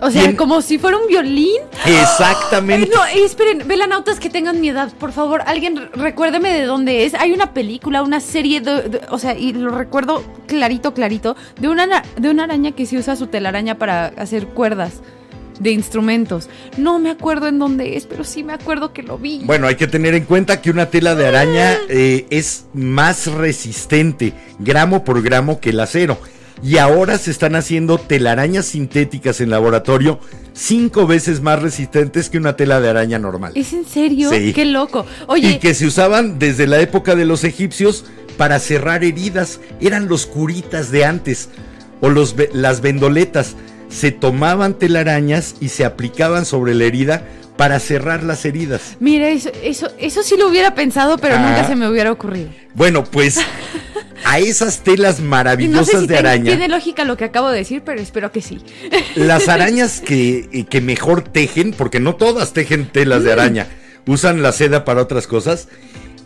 [0.01, 1.61] O sea, como si fuera un violín.
[1.85, 2.91] Exactamente.
[2.95, 7.15] No, eh, esperen, velanautas que tengan mi edad, por favor, alguien recuérdeme de dónde es.
[7.15, 11.69] Hay una película, una serie, de, de- o sea, y lo recuerdo clarito, clarito, de
[11.69, 14.95] una, de una araña que se usa su telaraña para hacer cuerdas
[15.59, 16.49] de instrumentos.
[16.77, 19.41] No me acuerdo en dónde es, pero sí me acuerdo que lo vi.
[19.45, 24.33] Bueno, hay que tener en cuenta que una tela de araña eh, es más resistente
[24.61, 26.17] gramo por gramo que el acero.
[26.63, 30.19] Y ahora se están haciendo telarañas sintéticas en laboratorio
[30.53, 33.53] cinco veces más resistentes que una tela de araña normal.
[33.55, 34.31] ¿Es en serio?
[34.31, 34.53] Sí.
[34.53, 35.07] Qué loco.
[35.29, 38.05] Oye, Y que se usaban desde la época de los egipcios
[38.37, 39.61] para cerrar heridas.
[39.81, 41.49] Eran los curitas de antes
[42.01, 43.55] o los, las vendoletas.
[43.89, 47.23] se tomaban telarañas y se aplicaban sobre la herida
[47.57, 48.97] para cerrar las heridas.
[49.01, 51.39] Mira, eso, eso, eso sí lo hubiera pensado, pero Ah.
[51.39, 52.51] nunca se me hubiera ocurrido.
[52.75, 53.39] Bueno, pues
[54.25, 56.45] a esas telas no maravillosas sé si de araña.
[56.45, 58.61] tiene lógica lo que acabo de decir, pero espero que sí.
[59.15, 63.25] Las arañas que, eh, que mejor tejen, porque no todas tejen telas Mm.
[63.25, 63.67] de araña,
[64.07, 65.69] usan la seda para otras cosas,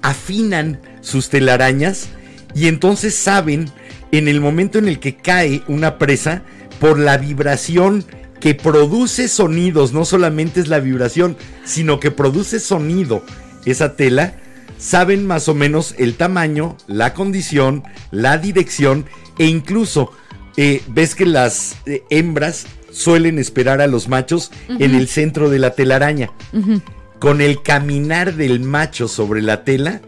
[0.03, 2.09] afinan sus telarañas
[2.55, 3.71] y entonces saben
[4.11, 6.43] en el momento en el que cae una presa
[6.81, 8.05] por la vibración
[8.41, 13.25] que produce sonidos, no solamente es la vibración, sino que produce sonido
[13.65, 14.35] esa tela,
[14.83, 19.07] saben más o menos el tamaño, la condición, la dirección
[19.39, 20.11] e incluso
[20.57, 25.61] eh, ves que las eh, hembras suelen esperar a los machos en el centro de
[25.61, 26.31] la telaraña.
[27.21, 30.03] Con el caminar del macho sobre la tela,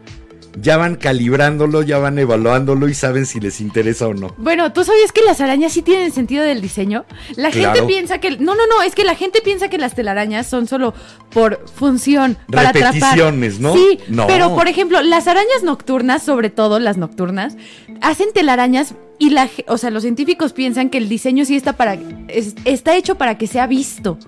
[0.57, 4.35] ya van calibrándolo, ya van evaluándolo y saben si les interesa o no.
[4.39, 7.05] Bueno, ¿tú sabías que las arañas sí tienen sentido del diseño?
[7.37, 8.33] La gente piensa que...
[8.33, 10.95] No, no, no, es que la gente piensa que las telarañas son solo
[11.31, 12.95] por función, para atrapar.
[12.95, 13.75] Repeticiones, ¿no?
[13.75, 14.27] Sí, No.
[14.27, 17.57] pero por ejemplo, las arañas nocturnas, sobre todo las nocturnas,
[18.01, 21.95] hacen telarañas y la, o sea, los científicos piensan que el diseño sí está para...
[22.29, 24.19] es- está hecho para que sea visto.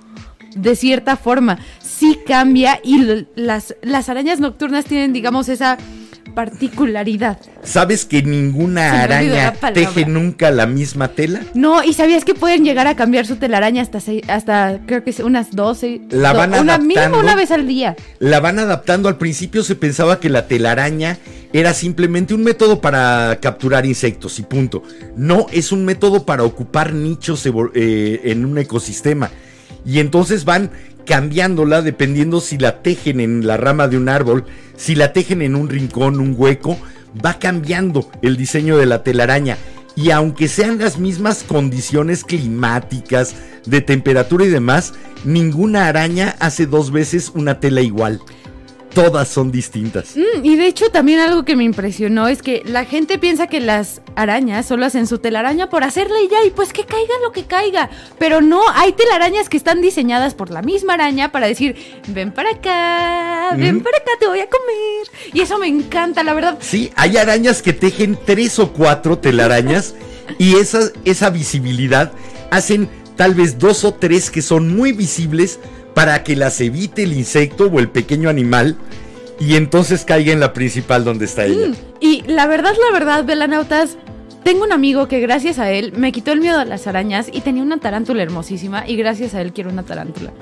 [0.55, 5.77] De cierta forma, sí cambia y las, las arañas nocturnas tienen, digamos, esa
[6.37, 7.39] particularidad.
[7.65, 11.41] ¿Sabes que ninguna araña teje nunca la misma tela?
[11.55, 15.11] No, ¿y sabías que pueden llegar a cambiar su telaraña hasta seis- hasta creo que
[15.11, 16.03] es unas 12?
[16.11, 17.21] La do- van una mínimo adaptando.
[17.21, 17.97] una vez al día.
[18.19, 19.09] La van adaptando.
[19.09, 21.19] Al principio se pensaba que la telaraña
[21.53, 24.83] era simplemente un método para capturar insectos y punto.
[25.17, 29.31] No, es un método para ocupar nichos eh, en un ecosistema.
[29.85, 30.71] Y entonces van
[31.07, 34.45] cambiándola dependiendo si la tejen en la rama de un árbol,
[34.77, 36.79] si la tejen en un rincón, un hueco,
[37.25, 39.57] va cambiando el diseño de la telaraña.
[39.95, 43.35] Y aunque sean las mismas condiciones climáticas,
[43.67, 44.95] de temperatura y demás,
[45.25, 48.21] ninguna araña hace dos veces una tela igual.
[48.97, 50.17] Todas son distintas.
[50.17, 53.61] Mm, y de hecho también algo que me impresionó es que la gente piensa que
[53.61, 57.31] las arañas solo hacen su telaraña por hacerla y ya, y pues que caiga lo
[57.31, 57.91] que caiga.
[58.19, 61.77] Pero no, hay telarañas que están diseñadas por la misma araña para decir,
[62.09, 63.81] ven para acá, ven Mm.
[63.83, 65.35] para acá, te voy a comer.
[65.35, 66.57] Y eso me encanta, la verdad.
[66.63, 69.95] Sí, hay arañas que tejen tres o cuatro telarañas
[70.39, 72.13] y esa, esa visibilidad
[72.51, 75.59] hacen tal vez dos o tres que son muy visibles
[75.97, 78.77] para que las evite el insecto o el pequeño animal
[79.41, 81.69] y entonces caiga en la principal donde está ella.
[81.69, 83.97] Mm, Y la verdad, la verdad, velanautas,
[84.45, 87.41] tengo un amigo que gracias a él me quitó el miedo a las arañas y
[87.41, 90.33] tenía una tarántula hermosísima y gracias a él quiero una tarántula.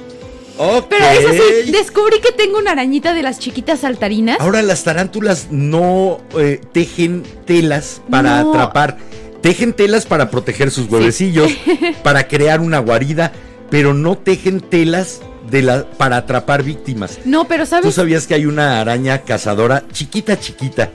[0.59, 0.87] Ok.
[0.89, 4.39] Pero eso sí, descubrí que tengo una arañita de las chiquitas saltarinas.
[4.41, 8.51] Ahora las tarántulas no eh, tejen telas para No.
[8.51, 8.99] atrapar.
[9.41, 11.53] Tejen telas para proteger sus huevecillos,
[12.03, 13.31] para crear una guarida,
[13.71, 15.21] pero no tejen telas
[15.51, 17.19] de la, para atrapar víctimas.
[17.25, 17.95] No, pero ¿Tú ¿sabes?
[17.95, 20.91] sabías que hay una araña cazadora chiquita, chiquita,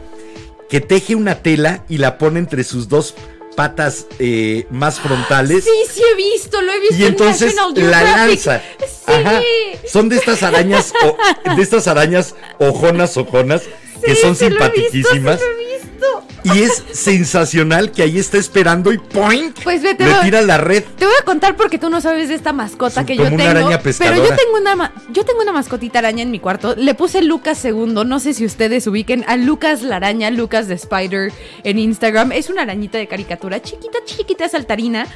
[0.70, 3.16] que teje una tela y la pone entre sus dos
[3.56, 5.64] patas eh, más frontales?
[5.66, 8.62] Sí, sí he visto, lo he visto Y entonces National la lanza.
[8.80, 9.12] Sí.
[9.12, 9.42] Ajá.
[9.88, 13.64] Son de estas arañas, o- de estas arañas ojonas, ojonas,
[14.04, 15.40] que son sí lo he visto, simpaticísimas.
[15.40, 16.24] sí lo he visto.
[16.44, 19.58] Y es sensacional que ahí está esperando y ¡poink!
[19.64, 20.84] Pues vete, le tira la red.
[20.98, 23.38] Te voy a contar porque tú no sabes de esta mascota Sí, que yo como
[23.38, 23.52] tengo.
[23.52, 26.76] una araña pero yo tengo una yo tengo una mascotita araña en mi cuarto.
[26.76, 28.04] Le puse Lucas II.
[28.06, 31.32] No sé si ustedes ubiquen a Lucas la araña, Lucas de Spider
[31.64, 32.32] en Instagram.
[32.32, 35.08] Es una arañita de caricatura, chiquita, chiquita, saltarina.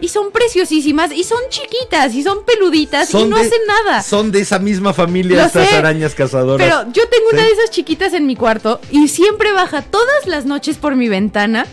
[0.00, 4.02] Y son preciosísimas, y son chiquitas, y son peluditas, y no de, hacen nada.
[4.02, 6.66] Son de esa misma familia Lo estas sé, arañas cazadoras.
[6.66, 10.46] Pero yo tengo una de esas chiquitas en mi cuarto y siempre baja todas las
[10.46, 11.66] noches por mi ventana.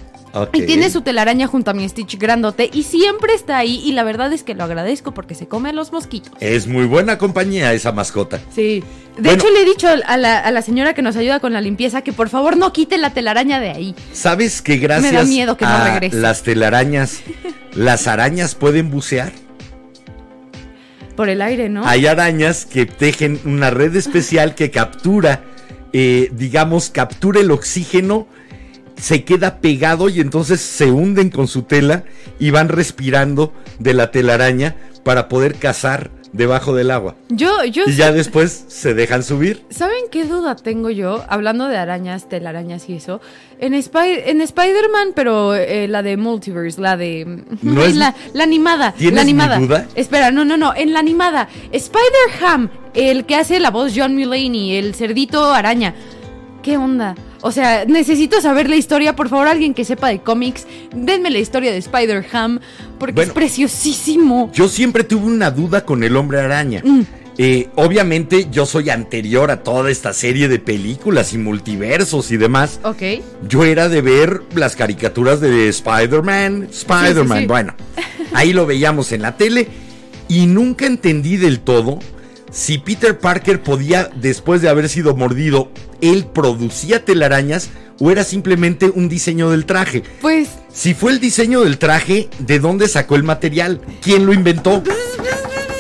[0.54, 4.04] Y tiene su telaraña junto a mi Stitch grandote y siempre está ahí y la
[4.04, 6.32] verdad es que lo agradezco porque se come a los mosquitos.
[6.40, 8.40] Es muy buena compañía esa mascota.
[8.54, 8.84] Sí.
[9.16, 9.32] De Bueno.
[9.34, 12.02] hecho le he dicho a la, a la señora que nos ayuda con la limpieza
[12.04, 13.96] que por favor no quite la telaraña de ahí.
[14.14, 16.18] ¿Sabes que gracias Me da miedo que no regrese.
[16.18, 17.22] las telarañas,
[17.74, 19.32] las arañas pueden bucear?
[21.16, 21.84] Por el aire, ¿no?
[21.88, 25.42] Hay arañas que tejen una red especial que captura,
[25.94, 28.28] eh, digamos, captura el oxígeno,
[28.98, 32.04] se queda pegado y entonces se hunden con su tela
[32.40, 37.16] y van respirando de la telaraña para poder cazar debajo del agua.
[37.30, 39.64] Yo, yo Y ya después se dejan subir.
[39.70, 41.24] ¿Saben qué duda tengo yo?
[41.30, 43.22] Hablando de arañas, telarañas y eso.
[43.60, 47.44] En, Spy- en Spider-Man, pero eh, la de Multiverse, la de...
[47.62, 48.92] No es- la, la animada.
[48.92, 49.58] ¿Tienes la mi animada.
[49.60, 49.88] duda?
[49.96, 50.76] Espera, no, no, no.
[50.76, 51.48] En la animada.
[51.72, 55.96] Spider-Ham, el que hace la voz John Mulaney, el cerdito araña.
[56.62, 57.16] ¿Qué onda?
[57.42, 59.16] O sea, necesito saber la historia.
[59.16, 60.66] Por favor, alguien que sepa de cómics,
[60.96, 62.60] denme la historia de Spider-Ham,
[63.00, 63.30] porque Bueno.
[63.30, 64.52] es preciosísimo.
[64.54, 66.82] Yo siempre tuve una duda con el hombre araña.
[66.84, 67.02] Mm.
[67.40, 72.80] Eh, obviamente yo soy anterior a toda esta serie de películas y multiversos y demás.
[72.84, 73.22] Ok.
[73.48, 77.28] Yo era de ver las caricaturas de Spider-Man, Spider-Man.
[77.28, 77.48] Sí, sí, sí.
[77.48, 77.76] Bueno,
[78.34, 79.68] ahí lo veíamos en la tele
[80.28, 82.00] y nunca entendí del todo
[82.52, 85.70] si Peter Parker podía, después de haber sido mordido,
[86.02, 87.70] él producía telarañas
[88.00, 90.04] o era simplemente un diseño del traje.
[90.22, 93.82] Pues Si fue el diseño del traje, ¿de dónde sacó el material?
[94.02, 94.84] ¿Quién lo inventó?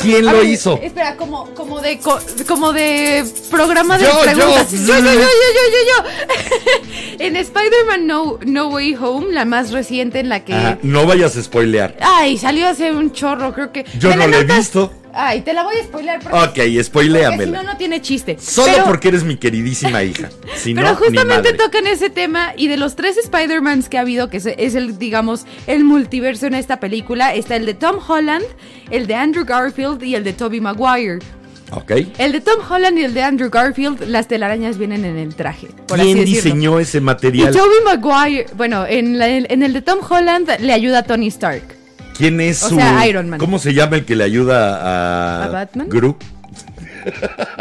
[0.02, 0.80] ¿Quién lo ver, hizo?
[0.82, 4.72] Espera, como, como de co- como de programa de Yo, preguntas.
[4.72, 6.04] Yo, yo, yo, yo, yo, yo,
[6.38, 7.20] yo.
[7.20, 10.54] en Spider-Man no, no Way Home, la más reciente en la que.
[10.54, 11.98] Ajá, no vayas a spoilear.
[12.00, 13.86] Ay, salió hace un chorro, creo que.
[14.00, 14.94] Yo ¿Me no la lo he visto.
[15.20, 16.60] Ay, te la voy a spoiler porque, Ok,
[17.46, 18.38] si no, no tiene chiste.
[18.40, 20.30] Solo Pero- porque eres mi queridísima hija.
[20.56, 24.30] Si Pero no, justamente tocan ese tema y de los tres Spider-Mans que ha habido,
[24.30, 28.46] que es, es el, digamos, el multiverso en esta película, está el de Tom Holland,
[28.92, 31.20] el de Andrew Garfield y el de Tobey Maguire.
[31.72, 31.92] Ok.
[32.18, 35.68] El de Tom Holland y el de Andrew Garfield, las telarañas vienen en el traje.
[35.88, 37.54] Por ¿Quién diseñó ese Y material?
[37.54, 41.76] Tobey Maguire, bueno, en, la- en el de Tom Holland le ayuda a Tony Stark.
[42.18, 42.76] ¿Quién es O su.
[42.76, 43.40] sea, Iron Man.
[43.40, 45.44] ¿Cómo se llama el que le ayuda a.
[45.46, 45.88] ¿A Batman?
[45.90, 46.18] Gru?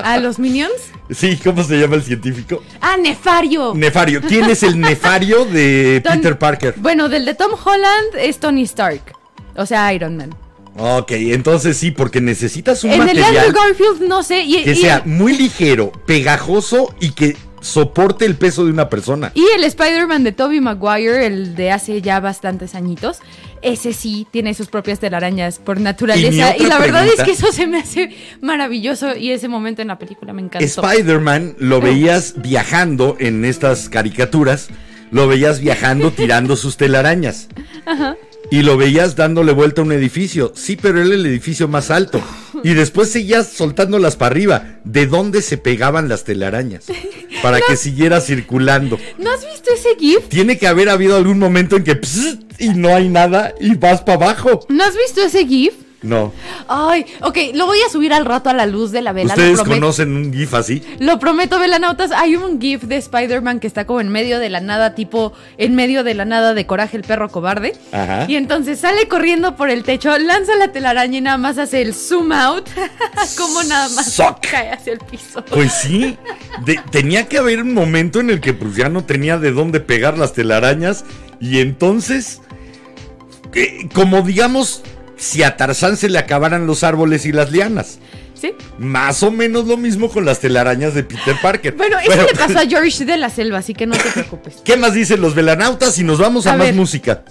[0.03, 0.73] ¿A los Minions?
[1.11, 2.63] Sí, ¿cómo se llama el científico?
[2.81, 3.75] ¡Ah, Nefario!
[3.75, 4.21] Nefario.
[4.21, 6.75] ¿Quién es el nefario de Peter Parker?
[6.79, 9.13] Bueno, del de Tom Holland es Tony Stark.
[9.57, 10.35] O sea, Iron Man.
[10.79, 14.41] Ok, entonces sí, porque necesitas un en el de material Andrew Garfield, no sé.
[14.43, 19.31] Y, que y- sea muy ligero, pegajoso y que soporte el peso de una persona.
[19.35, 23.19] y el Spider-Man de Tobey Maguire, el de hace ya bastantes añitos,
[23.67, 26.57] ese sí tiene sus propias telarañas por naturaleza.
[26.57, 28.11] Y, la verdad pregunta- es que eso se me hace
[28.41, 30.65] maravilloso y ese momento en la película me encantó.
[30.65, 34.69] Spider-Man lo veías viajando en estas caricaturas,
[35.11, 37.49] lo veías viajando tirando sus telarañas.
[38.51, 40.53] Y lo veías dándole vuelta a un edificio.
[40.55, 42.21] Sí, pero era el edificio más alto.
[42.63, 44.79] Y después seguías soltándolas para arriba.
[44.85, 46.87] ¿De dónde se pegaban las telarañas?
[47.43, 48.99] Para que siguiera circulando.
[49.19, 50.29] ¿No has visto ese GIF?
[50.29, 54.01] Tiene que haber habido algún momento en que pss, y no hay nada y vas
[54.03, 54.67] para abajo.
[54.69, 55.75] ¿No has visto ese GIF?
[56.03, 56.33] No.
[56.69, 59.33] Ay, ok, lo voy a subir al rato a la luz de la vela.
[59.35, 60.83] ¿Ustedes conocen un GIF así?
[61.01, 62.13] Lo prometo, velanautas.
[62.13, 65.75] Hay un GIF de Spider-Man que está como en medio de la nada, tipo en
[65.75, 67.73] medio de la nada de Coraje el perro cobarde.
[67.93, 68.27] Ajá.
[68.29, 71.95] Y entonces sale corriendo por el techo, lanza la telaraña y nada más hace el
[71.95, 72.69] zoom out.
[73.39, 74.41] como nada más Sock.
[74.51, 75.45] cae hacia el piso.
[75.47, 76.17] Pues sí,
[76.65, 79.81] de- tenía que haber un momento en el que pues ya no tenía de dónde
[79.81, 81.05] pegar las telarañas
[81.41, 82.43] y entonces,
[83.55, 84.83] eh, como digamos,
[85.17, 87.99] si a Tarzán se le acabaran los árboles y las lianas,
[88.35, 88.53] ¿Sí?
[88.79, 91.75] más o menos lo mismo con las telarañas de Peter Parker.
[91.77, 94.57] Bueno, eso le pasó a George de la Selva, así que no te preocupes.
[94.65, 95.99] ¿Qué más dicen los velanautas?
[95.99, 96.75] Y nos vamos a, A más ver.
[96.75, 97.23] música.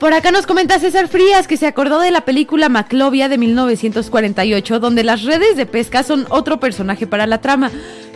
[0.00, 4.78] Por acá nos comenta César Frías que se acordó de la película Maclovia de 1948,
[4.80, 7.70] donde las redes de pesca son otro personaje para la trama.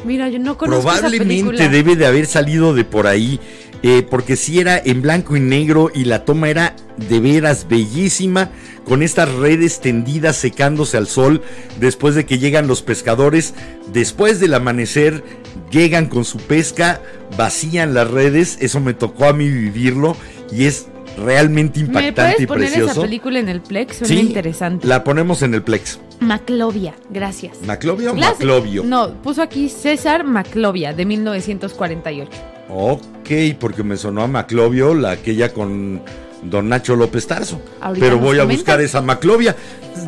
[0.04, 1.68] Mira, yo no conozco esa Probablemente película.
[1.68, 3.38] debe de haber salido de por ahí,
[3.82, 8.50] eh, porque si era en blanco y negro y la toma era de veras bellísima,
[8.84, 11.42] con estas redes tendidas secándose al sol,
[11.78, 13.54] después de que llegan los pescadores,
[13.92, 15.22] después del amanecer,
[15.70, 17.00] llegan con su pesca,
[17.36, 20.16] vacían las redes, eso me tocó a mí vivirlo
[20.52, 22.92] y es realmente ¿Me impactante y poner precioso.
[22.92, 23.98] esa película en el Plex?
[23.98, 24.86] Suena Sí, interesante.
[24.86, 25.98] la ponemos en el Plex.
[26.20, 27.58] Maclovia, gracias.
[27.64, 28.84] ¿Maclovio o Maclovio?
[28.84, 32.30] No, puso aquí César Maclovia de 1948.
[32.72, 36.02] Ok, porque me sonó a Maclovio, la aquella con
[36.42, 37.60] Don Nacho López Tarso.
[37.80, 38.58] Ahorita Pero voy a comenta.
[38.60, 39.56] buscar esa Maclovia.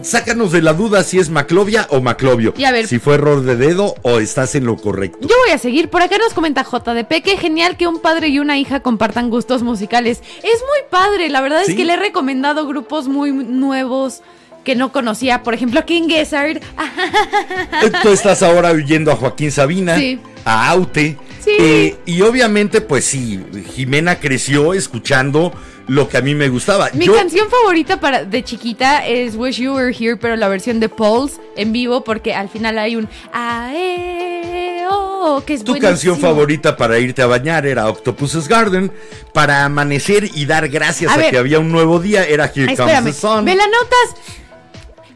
[0.03, 2.55] Sácanos de la duda si es Maclovia o Maclovio.
[2.57, 5.19] Y a ver- Si fue error de dedo o estás en lo correcto.
[5.29, 5.89] Yo voy a seguir.
[5.91, 9.63] Por acá nos comenta JDP que genial que un padre y una hija compartan gustos
[9.63, 10.21] musicales.
[10.39, 11.29] Es muy padre.
[11.29, 11.73] La verdad Sí.
[11.73, 14.23] es que le he recomendado grupos muy nuevos
[14.65, 15.43] que no conocía.
[15.43, 16.61] Por ejemplo, King Gizzard.
[17.85, 20.21] Eh, Tú estás ahora oyendo a Joaquín Sabina, Sí.
[20.45, 21.19] a Aute.
[21.43, 21.51] Sí.
[21.59, 23.41] eh, y obviamente, pues sí,
[23.75, 25.53] Jimena creció escuchando
[25.89, 26.89] lo que a mí me gustaba.
[26.95, 30.79] Mi Yo- canción favorita para, de chiquita es Wish You Were Here, pero la versión
[30.79, 35.89] de Pauls en vivo, porque al final hay un ae, oh, que es Tu buenísimo.
[35.91, 38.93] canción favorita para irte a bañar era Octopus's Garden.
[39.33, 41.31] Para amanecer y dar gracias A a, ver.
[41.31, 43.45] que había un nuevo día era Here Comes Espérame, the Sun.
[43.45, 44.15] Velanotas,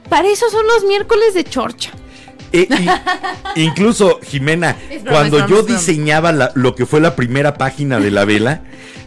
[0.08, 1.92] para eso son los miércoles de chorcha.
[2.52, 2.68] Eh,
[3.56, 5.78] y- incluso, Jimena, broma, cuando broma, yo broma.
[5.78, 8.62] diseñaba la- lo que fue la primera página de la vela,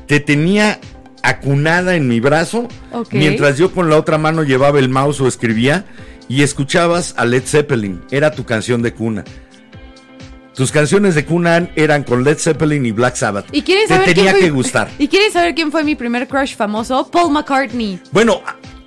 [0.07, 0.79] te tenía
[1.23, 2.67] acunada en mi brazo,
[3.11, 5.85] mientras yo con la otra mano llevaba el mouse o escribía,
[6.27, 8.01] y escuchabas a Led Zeppelin.
[8.11, 9.23] Era tu canción de cuna.
[10.55, 13.45] tus canciones de Cunan eran con Led Zeppelin y Black Sabbath.
[13.53, 14.89] ¿Y quieren Te saber quién tenía fue- que gustar.
[14.99, 17.09] ¿Y quieren saber quién fue mi primer crush famoso?
[17.09, 17.97] Paul McCartney.
[18.11, 18.41] Bueno,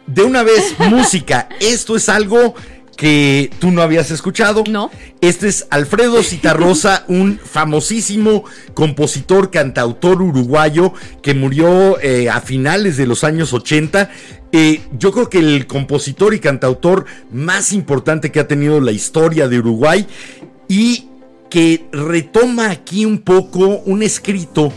[0.06, 1.48] de una vez, música.
[1.60, 2.54] Esto es algo
[3.02, 4.62] que tú no habías escuchado.
[4.70, 4.88] No.
[5.20, 8.44] Este es Alfredo Citarrosa, un famosísimo
[8.74, 14.08] compositor, cantautor uruguayo que murió eh, a finales de los años 80.
[14.52, 19.48] Eh, yo creo que el compositor y cantautor más importante que ha tenido la historia
[19.48, 20.06] de Uruguay
[20.68, 21.08] y
[21.50, 24.72] que retoma aquí un poco un escrito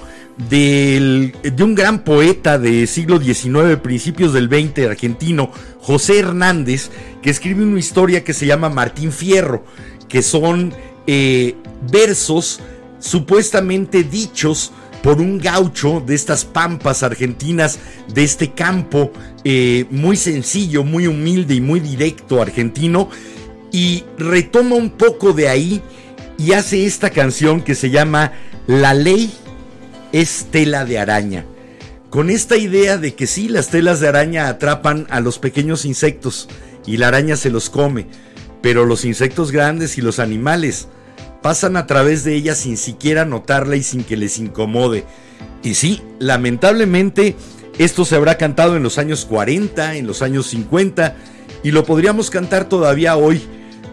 [0.49, 6.89] del- de un gran poeta de siglo XIX, principios del XX argentino, José Hernández,
[7.21, 9.63] que escribe una historia que se llama Martín Fierro,
[10.09, 10.73] que son
[11.07, 11.55] eh,
[11.91, 12.59] versos
[12.99, 14.71] supuestamente dichos
[15.03, 17.77] por un gaucho de estas pampas argentinas,
[18.11, 19.11] de este campo
[19.43, 23.09] eh, muy sencillo, muy humilde y muy directo argentino,
[23.71, 25.81] y retoma un poco de ahí
[26.39, 28.31] y hace esta canción que se llama
[28.65, 29.31] La ley
[30.15, 31.45] es tela de araña.
[32.09, 36.47] Con esta idea de que sí, las telas de araña atrapan a los pequeños insectos
[36.85, 38.07] y la araña se los come,
[38.61, 40.87] pero los insectos grandes y los animales
[41.41, 45.03] pasan a través de ella sin siquiera notarla y sin que les incomode.
[45.63, 47.35] Y sí, lamentablemente
[47.77, 51.13] esto se habrá cantado en los años 40, en los años 50
[51.61, 53.41] y lo podríamos cantar todavía hoy,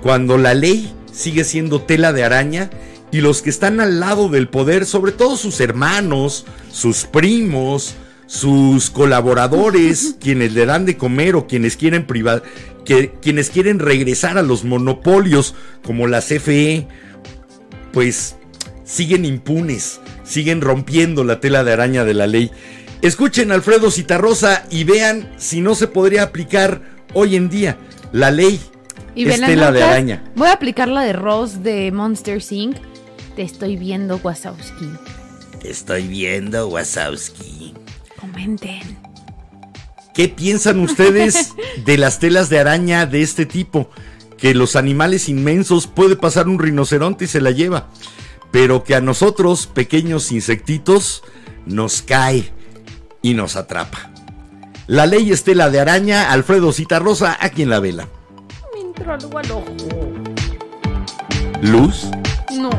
[0.03, 2.71] cuando la ley sigue siendo tela de araña
[3.13, 7.95] y los que están al lado del poder, sobre todo sus hermanos, sus primos,
[8.27, 12.43] sus colaboradores, quienes le dan de comer o quienes quieren privar,
[12.87, 15.55] que, quienes quieren regresar a los monopolios
[15.85, 16.89] como la CFE,
[17.93, 18.37] pues
[18.85, 22.51] siguen impunes, siguen rompiendo la tela de araña de la ley.
[23.03, 26.81] Escuchen a Alfredo Citarrosa y vean si no se podría aplicar
[27.13, 27.77] hoy en día
[28.13, 28.59] la ley
[29.15, 30.25] Y es ven las tela de araña.
[30.35, 32.92] Voy a aplicar la de Ross de Monster Inc.
[33.37, 34.91] Te estoy viendo, Wazowski.
[35.61, 37.73] Te estoy viendo, Wasowski.
[38.21, 38.99] Comenten.
[40.13, 41.55] ¿Qué piensan ustedes
[41.87, 43.89] de las telas de araña de este tipo?
[44.37, 47.89] Que los animales inmensos puede pasar un rinoceronte y se la lleva,
[48.51, 51.23] pero que a nosotros, pequeños insectitos,
[51.65, 52.53] nos cae
[53.23, 54.11] y nos atrapa.
[54.89, 58.09] La ley es tela de araña, Alfredo Citarrosa, aquí en la vela.
[58.75, 59.77] Me entró algo al ojo.
[61.63, 62.09] Luz.
[62.51, 62.71] No,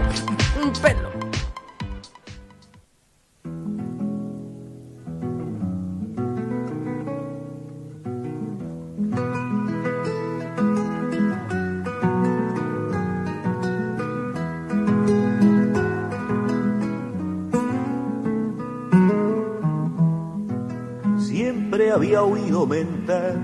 [21.18, 23.36] Siempre había oído mentar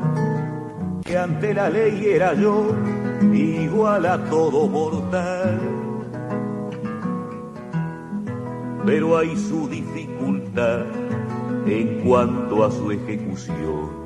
[1.04, 2.68] que ante la ley era yo
[3.34, 5.79] igual a todo mortal.
[8.86, 10.86] Pero hay su dificultad
[11.66, 14.00] en cuanto a su ejecución.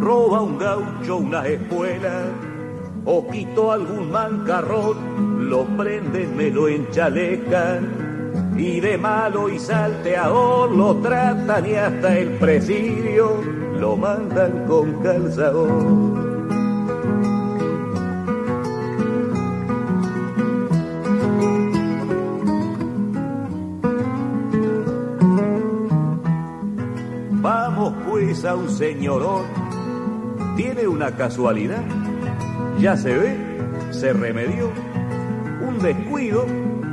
[0.00, 2.32] roba un gaucho una espuela
[3.04, 8.07] o quito algún mancarrón, lo prenden, me lo enchalecan
[8.58, 13.40] y de malo y salteador lo tratan y hasta el presidio
[13.78, 16.28] lo mandan con calzador.
[27.40, 29.44] Vamos pues a un señorón,
[30.56, 31.84] tiene una casualidad,
[32.80, 33.36] ya se ve,
[33.92, 34.70] se remedió,
[35.66, 36.44] un descuido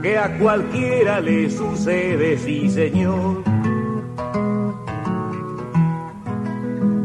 [0.05, 3.41] que a cualquiera le sucede, sí señor.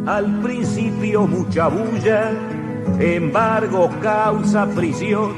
[0.07, 2.31] Al principio mucha bulla,
[2.99, 5.33] embargo causa prisión,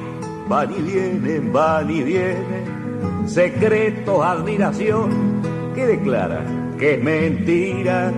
[0.49, 5.41] van y vienen, van y vienen, secretos, admiración,
[5.73, 6.45] que declara
[6.81, 8.13] que es mentira,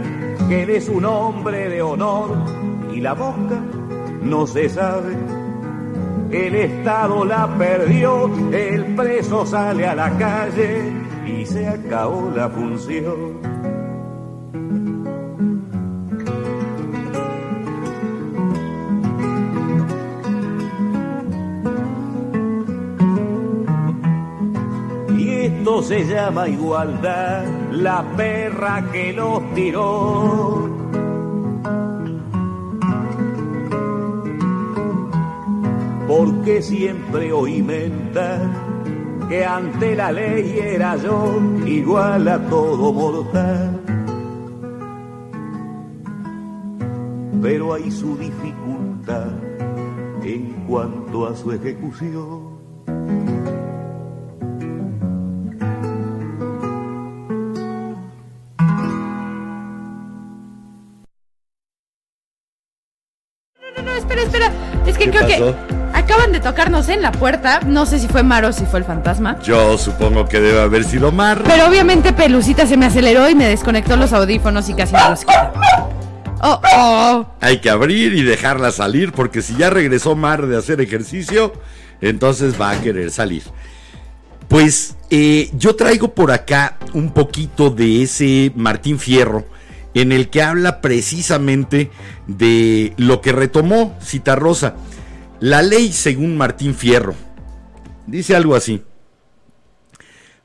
[0.48, 2.30] que él es un hombre de honor
[2.94, 3.60] y la boca
[4.22, 5.33] no se sabe.
[6.34, 10.92] El Estado la perdió, el preso sale a la calle
[11.24, 13.38] y se acabó la función.
[25.16, 30.73] Y esto se llama igualdad, la perra que los tiró.
[36.16, 38.40] Porque siempre oí mentar
[39.28, 43.80] que ante la ley era yo igual a todo mortal.
[47.42, 49.32] Pero hay su dificultad
[50.22, 52.43] en cuanto a su ejecución.
[66.44, 67.60] Tocarnos en la puerta.
[67.66, 69.40] No sé si fue Mar o si fue el fantasma.
[69.40, 71.42] Yo supongo que debe haber sido Mar.
[71.44, 75.24] Pero obviamente Pelucita se me aceleró y me desconectó los audífonos y casi me los.
[76.42, 77.26] Oh, oh.
[77.40, 81.54] Hay que abrir y dejarla salir porque si ya regresó Mar de hacer ejercicio,
[82.02, 83.42] entonces va a querer salir.
[84.46, 89.46] Pues eh, yo traigo por acá un poquito de ese Martín Fierro
[89.94, 91.90] en el que habla precisamente
[92.26, 94.74] de lo que retomó Citarrosa,
[95.44, 97.14] la ley según Martín Fierro.
[98.06, 98.80] Dice algo así.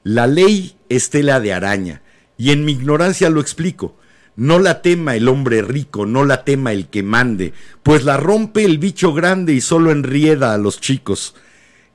[0.03, 2.01] La ley es tela de araña,
[2.37, 3.95] y en mi ignorancia lo explico.
[4.35, 8.65] No la tema el hombre rico, no la tema el que mande, pues la rompe
[8.65, 11.33] el bicho grande y solo enrieda a los chicos.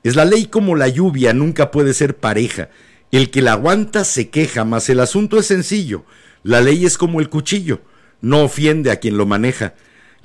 [0.01, 2.69] Es la ley como la lluvia, nunca puede ser pareja.
[3.11, 6.05] El que la aguanta se queja, mas el asunto es sencillo.
[6.41, 7.81] La ley es como el cuchillo,
[8.21, 9.75] no ofiende a quien lo maneja.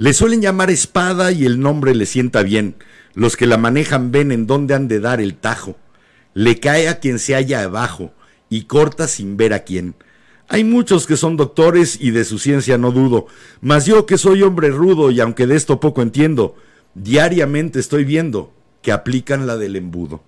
[0.01, 2.75] Le suelen llamar espada y el nombre le sienta bien.
[3.13, 5.77] Los que la manejan ven en dónde han de dar el tajo.
[6.33, 8.15] Le cae a quien se halla abajo
[8.49, 9.95] y corta sin ver a quién.
[10.49, 13.27] Hay muchos que son doctores y de su ciencia no dudo,
[13.61, 16.55] mas yo que soy hombre rudo y aunque de esto poco entiendo,
[16.95, 20.25] diariamente estoy viendo que aplican la del embudo.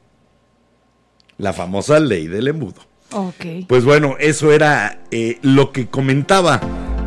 [1.39, 2.83] La famosa ley del embudo.
[3.13, 3.65] Ok.
[3.69, 6.61] Pues bueno, eso era eh, lo que comentaba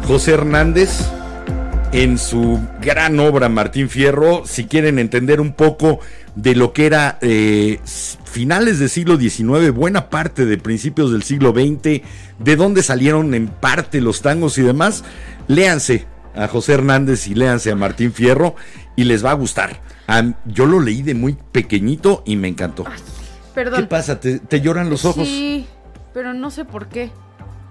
[0.08, 1.12] José Hernández
[1.92, 4.44] en su gran obra Martín Fierro.
[4.46, 6.00] Si quieren entender un poco
[6.36, 7.80] de lo que era eh,
[8.26, 12.02] finales del siglo XIX, buena parte de principios del siglo XX,
[12.40, 15.04] de dónde salieron en parte los tangos y demás,
[15.48, 16.06] léanse
[16.36, 18.56] a José Hernández y léanse a Martín Fierro
[18.96, 19.82] y les va a gustar.
[20.46, 22.84] Yo lo leí de muy pequeñito y me encantó.
[22.84, 22.92] ¿Qué
[23.54, 23.88] Perdón.
[23.88, 24.20] pasa?
[24.20, 25.28] ¿Te, te lloran los ojos?
[25.28, 25.66] Sí,
[26.14, 27.12] pero no sé por qué.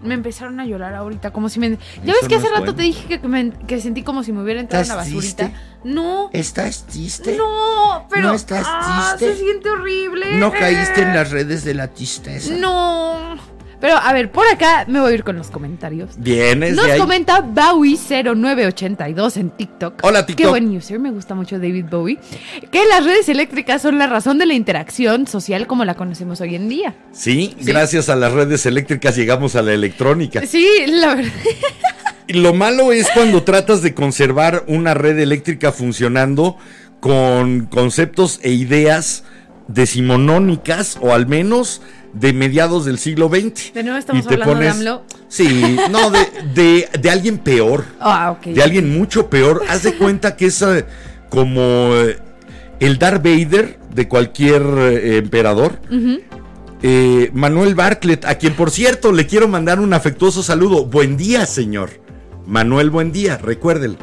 [0.04, 1.70] Me empezaron a llorar ahorita, como si me...
[1.70, 2.74] Ya Eso ves que no hace rato bueno.
[2.76, 5.44] te dije que, que me- que sentí como si me hubiera entrado una ¿Estás basurita.
[5.46, 5.60] triste?
[5.84, 7.36] No, ¿Estás triste?
[7.36, 8.28] no, pero...
[8.28, 9.34] ¿No estás ah, triste?
[9.36, 10.36] se siente horrible.
[10.36, 12.54] ¿No caíste en las redes de la tristeza?
[12.54, 13.36] No.
[13.84, 16.12] Pero a ver, por acá me voy a ir con los comentarios.
[16.16, 16.98] Vienes Nos de ahí.
[16.98, 20.00] comenta Bowie0982 en TikTok.
[20.02, 20.48] Hola, Qué TikTok.
[20.52, 22.18] buen user, me gusta mucho David Bowie.
[22.70, 26.54] Que las redes eléctricas son la razón de la interacción social como la conocemos hoy
[26.54, 26.94] en día.
[27.12, 30.40] Sí, gracias a las redes eléctricas llegamos a la electrónica.
[30.46, 31.30] Sí, la verdad.
[32.28, 36.56] Lo malo es cuando tratas de conservar una red eléctrica funcionando
[37.00, 39.24] con conceptos e ideas
[39.68, 41.82] decimonónicas o al menos
[42.14, 43.74] de mediados del siglo XX.
[43.74, 45.02] De nuevo estamos Y te hablando de pones- AMLO.
[45.28, 46.18] Sí, no, de,
[46.54, 47.84] de- de alguien peor.
[48.00, 48.46] Ah, ok.
[48.54, 49.62] De alguien mucho peor.
[49.68, 50.84] Haz de cuenta que es eh,
[51.28, 51.60] como
[51.96, 52.18] eh,
[52.80, 55.78] el Darth Vader de cualquier eh, emperador.
[56.86, 60.84] Eh, Manuel Bartlett, a quien por cierto le quiero mandar un afectuoso saludo.
[60.84, 61.90] Buen día, señor.
[62.46, 63.96] Manuel, buen día, recuérdelo.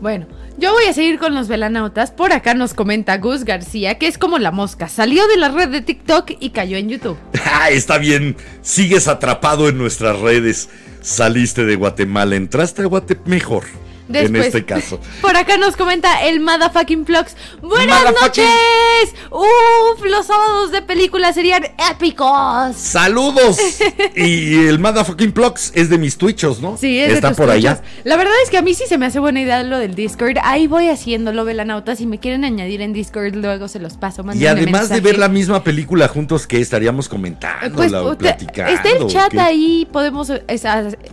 [0.00, 0.26] Bueno,
[0.58, 2.10] yo voy a seguir con los velanautas.
[2.10, 4.88] Por acá nos comenta Gus García, que es como la mosca.
[4.88, 7.18] Salió de la red de TikTok y cayó en YouTube.
[7.50, 8.36] Ah, está bien.
[8.60, 10.68] Sigues atrapado en nuestras redes.
[11.00, 13.64] Saliste de Guatemala, entraste a Guatemala mejor.
[14.12, 15.00] En este caso.
[15.20, 17.36] Por acá nos comenta el Motherfucking Vlogs.
[17.62, 19.14] ¡Buenas Motherfucking- noches!
[19.30, 20.04] ¡Uf!
[20.04, 22.76] Los sábados de película serían épicos.
[22.76, 23.58] ¡Saludos!
[24.16, 25.34] y el Motherfucking
[25.74, 26.76] es de mis twitchos, ¿no?
[26.76, 27.82] Sí, es de Está tus por allá.
[28.04, 30.36] La verdad es que a mí sí se me hace buena idea lo del Discord.
[30.42, 31.98] Ahí voy haciéndolo, velanautas.
[31.98, 34.24] Si me quieren añadir en Discord, luego se los paso.
[34.34, 37.76] Y además de ver la misma película juntos, ¿qué estaríamos comentando?
[37.76, 38.72] Pues usted- platicando?
[38.72, 40.32] está el chat ahí, podemos,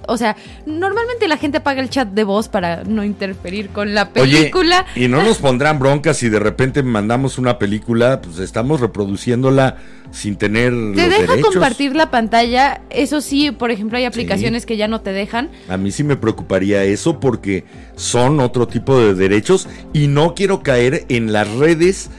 [0.07, 0.35] o sea,
[0.65, 4.85] normalmente la gente apaga el chat de voz para no interferir con la película.
[4.93, 9.77] Oye, y no nos pondrán broncas si de repente mandamos una película, pues estamos reproduciénula
[10.11, 11.51] sin tener te los deja derechos.
[11.51, 15.49] compartir la pantalla, eso sí, por ejemplo, hay aplicaciones que ya no te dejan.
[15.67, 17.65] A mí sí me preocuparía eso porque
[17.95, 22.09] son otro tipo de derechos y no quiero caer en las redes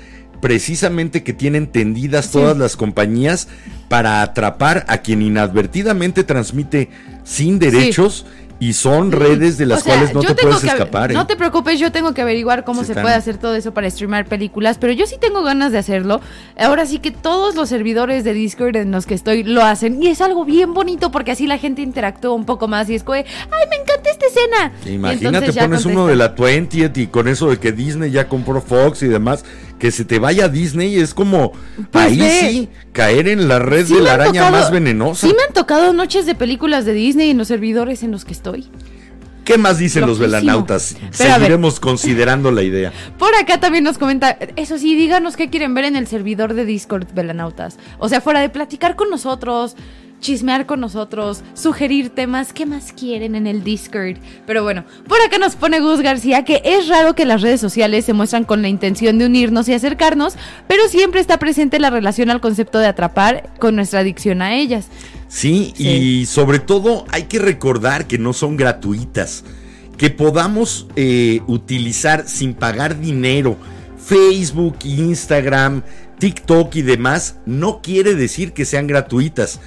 [0.40, 3.48] precisamente que tienen tendidas todas las compañías
[3.88, 6.90] para atrapar a quien inadvertidamente transmite
[7.24, 8.26] sin derechos
[8.58, 11.10] Y son redes de las O sea, cuales no te puedes que- escapar.
[11.10, 11.14] ¿eh?
[11.14, 14.24] No te preocupes, yo tengo que averiguar cómo Se puede hacer todo eso para streamar
[14.26, 16.20] películas, pero yo sí tengo ganas de hacerlo.
[16.58, 20.06] Ahora sí que todos los servidores de Discord en los que estoy lo hacen y
[20.08, 23.16] es algo bien bonito porque así la gente interactúa un poco más y es como,
[23.16, 23.24] ay,
[23.70, 24.72] me encanta esta escena.
[24.86, 29.02] Imagínate, pones uno de la 20th y con eso de que Disney ya compró Fox
[29.02, 29.44] y demás,
[29.78, 31.52] que se te vaya a Disney es como
[31.90, 32.40] Pues ahí ve.
[32.40, 35.26] sí caer en la red Sí de la araña tocado- más venenosa.
[35.26, 38.32] Sí me han tocado noches de películas de Disney en los servidores en los que
[38.32, 38.45] estoy.
[39.46, 40.96] ¿Qué más dicen los velanautas?
[41.16, 41.34] Pero.
[41.34, 42.92] Seguiremos considerando la idea.
[43.16, 46.64] Por acá también nos comenta, eso sí, díganos qué quieren ver en el servidor de
[46.64, 47.78] Discord, Velanautas.
[47.98, 49.76] O sea, fuera de platicar con nosotros,
[50.20, 54.16] chismear con nosotros, sugerir temas, ¿qué más quieren en el Discord?
[54.46, 58.04] Pero bueno, por acá nos pone Gus García que es raro que las redes sociales
[58.04, 60.34] se muestran con la intención de unirnos y acercarnos,
[60.66, 64.88] pero siempre está presente la relación al concepto de atrapar con nuestra adicción a ellas.
[65.28, 65.88] Sí, Sí.
[65.88, 69.44] y sobre todo hay que recordar que no son gratuitas.
[69.96, 73.56] Que podamos eh, utilizar sin pagar dinero
[74.06, 75.82] Facebook, Instagram,
[76.20, 79.60] TikTok y demás, no quiere decir que sean gratuitas.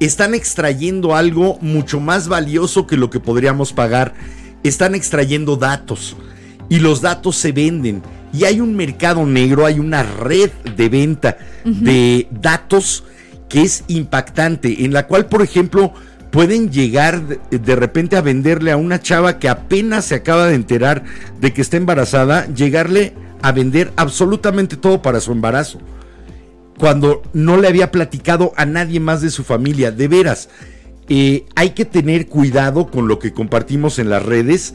[0.00, 4.14] Están extrayendo algo mucho más valioso que lo que podríamos pagar.
[4.64, 6.16] Están extrayendo datos.
[6.70, 8.02] Y los datos se venden.
[8.32, 13.04] Y hay un mercado negro, hay una red de venta de datos
[13.52, 15.92] que es impactante, en la cual, por ejemplo,
[16.30, 21.04] pueden llegar de, repente a venderle a una chava que apenas se acaba de enterar
[21.38, 25.80] de que está embarazada, llegarle a vender absolutamente todo para su embarazo.
[26.78, 30.48] Cuando no le había platicado a nadie más de su familia, de veras,
[31.10, 34.74] eh, hay que tener cuidado con lo que compartimos en las redes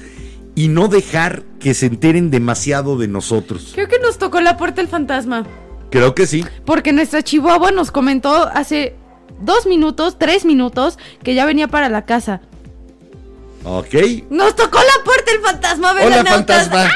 [0.53, 3.71] y no dejar que se enteren demasiado de nosotros.
[3.73, 5.47] Creo que nos tocó la puerta el fantasma.
[5.89, 6.45] Creo que sí.
[6.65, 8.95] Porque nuestra chihuahua nos comentó hace
[9.39, 12.41] dos minutos, tres minutos, que ya venía para la casa.
[13.63, 13.93] Ok.
[14.29, 16.89] Nos tocó la puerta el fantasma, Hola, fantasma.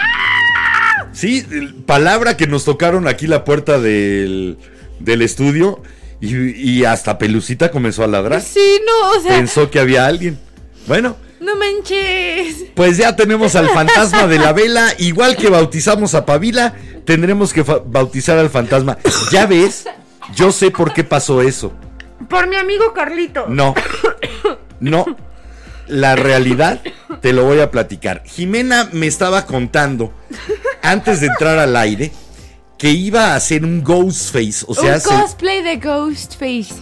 [1.14, 4.58] Sí, el- palabra que nos tocaron aquí la puerta del,
[5.00, 5.82] del estudio
[6.22, 8.42] y, y hasta Pelucita comenzó a ladrar.
[8.42, 10.40] Sí, no, o sea, Pensó que había alguien.
[10.88, 12.66] Bueno, no manches.
[12.76, 14.88] pues ya tenemos al fantasma de la vela.
[15.00, 16.74] Igual que bautizamos a Pavila,
[17.06, 18.98] tendremos que bautizar al fantasma.
[19.32, 19.86] Ya ves,
[20.36, 21.74] yo sé por qué pasó eso.
[22.30, 23.46] Por mi amigo Carlito.
[23.50, 23.74] No,
[24.80, 25.06] no.
[25.88, 26.80] La realidad
[27.22, 28.24] te lo voy a platicar.
[28.26, 30.14] Jimena me estaba contando
[30.82, 32.12] antes de entrar al aire
[32.78, 34.64] que iba a hacer un Ghostface.
[34.68, 36.76] O sea, Un se- cosplay de Ghostface.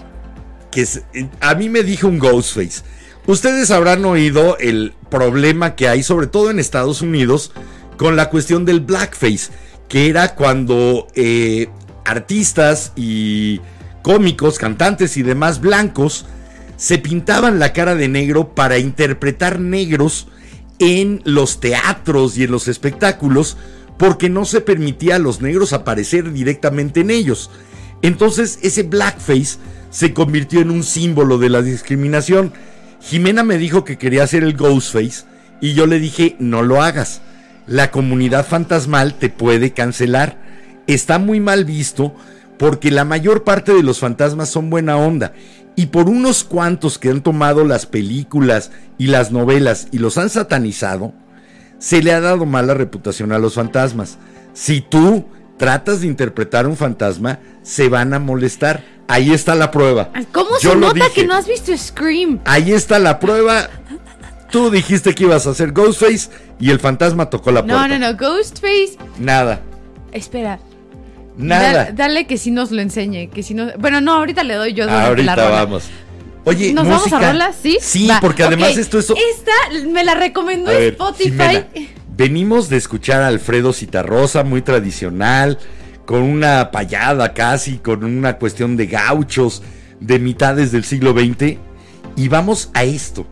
[0.69, 1.03] que se-
[1.39, 2.83] a mí me dijo un Ghostface.
[3.29, 7.51] Ustedes habrán oído el problema que hay, sobre todo en Estados Unidos,
[7.95, 9.51] con la cuestión del blackface,
[9.87, 11.69] que era cuando eh,
[12.05, 13.61] artistas y
[14.01, 16.25] cómicos, cantantes y demás blancos
[16.75, 20.27] se pintaban la cara de negro para interpretar negros
[20.79, 23.57] en los teatros y en los espectáculos
[23.99, 27.51] porque no se permitía a los negros aparecer directamente en ellos.
[28.01, 29.59] Entonces ese blackface
[29.91, 32.53] se convirtió en un símbolo de la discriminación.
[33.01, 35.25] Jimena me dijo que quería hacer el Ghostface
[35.61, 37.21] y yo le dije no lo hagas.
[37.67, 40.37] La comunidad fantasmal te puede cancelar.
[40.87, 42.15] Está muy mal visto
[42.57, 45.33] porque la mayor parte de los fantasmas son buena onda
[45.79, 50.29] y por unos cuantos que han tomado las películas y las novelas y los han
[50.29, 51.13] satanizado,
[51.77, 54.17] se le ha dado mala reputación a los fantasmas.
[54.53, 55.25] Si tú
[55.55, 58.83] tratas de interpretar un fantasma, se van a molestar.
[59.09, 60.09] Ahí está la prueba.
[60.31, 61.11] ¿Cómo Yo se nota dije.
[61.21, 62.39] que no has visto Scream?
[62.45, 63.67] Ahí está la prueba.
[64.51, 66.29] Tú dijiste que ibas a hacer Ghostface
[66.59, 67.87] y el fantasma tocó la puerta.
[67.87, 68.17] No, no, no.
[68.17, 68.97] Ghostface.
[69.17, 69.61] Nada.
[70.11, 70.59] Espera.
[71.37, 71.85] Nada.
[71.85, 73.29] Da- dale que sí nos lo enseñe.
[73.29, 73.71] Que si no.
[73.79, 75.83] Bueno, no, ahorita le doy yo Ahorita la vamos.
[76.45, 77.09] Oye, ¿Nos música.
[77.17, 77.53] vamos a rola?
[77.59, 77.77] Sí.
[77.81, 78.77] Sí, Va, porque además ok.
[78.77, 79.09] esto es.
[79.09, 81.29] Esta me la recomendó A ver, Spotify.
[81.31, 81.65] Jimena,
[82.15, 85.57] venimos de escuchar a Alfredo Citarrosa, muy tradicional,
[86.09, 89.61] con una payada casi, con una cuestión de gauchos
[89.99, 91.59] de mitades del siglo XX.
[92.15, 93.27] Y vamos a esto.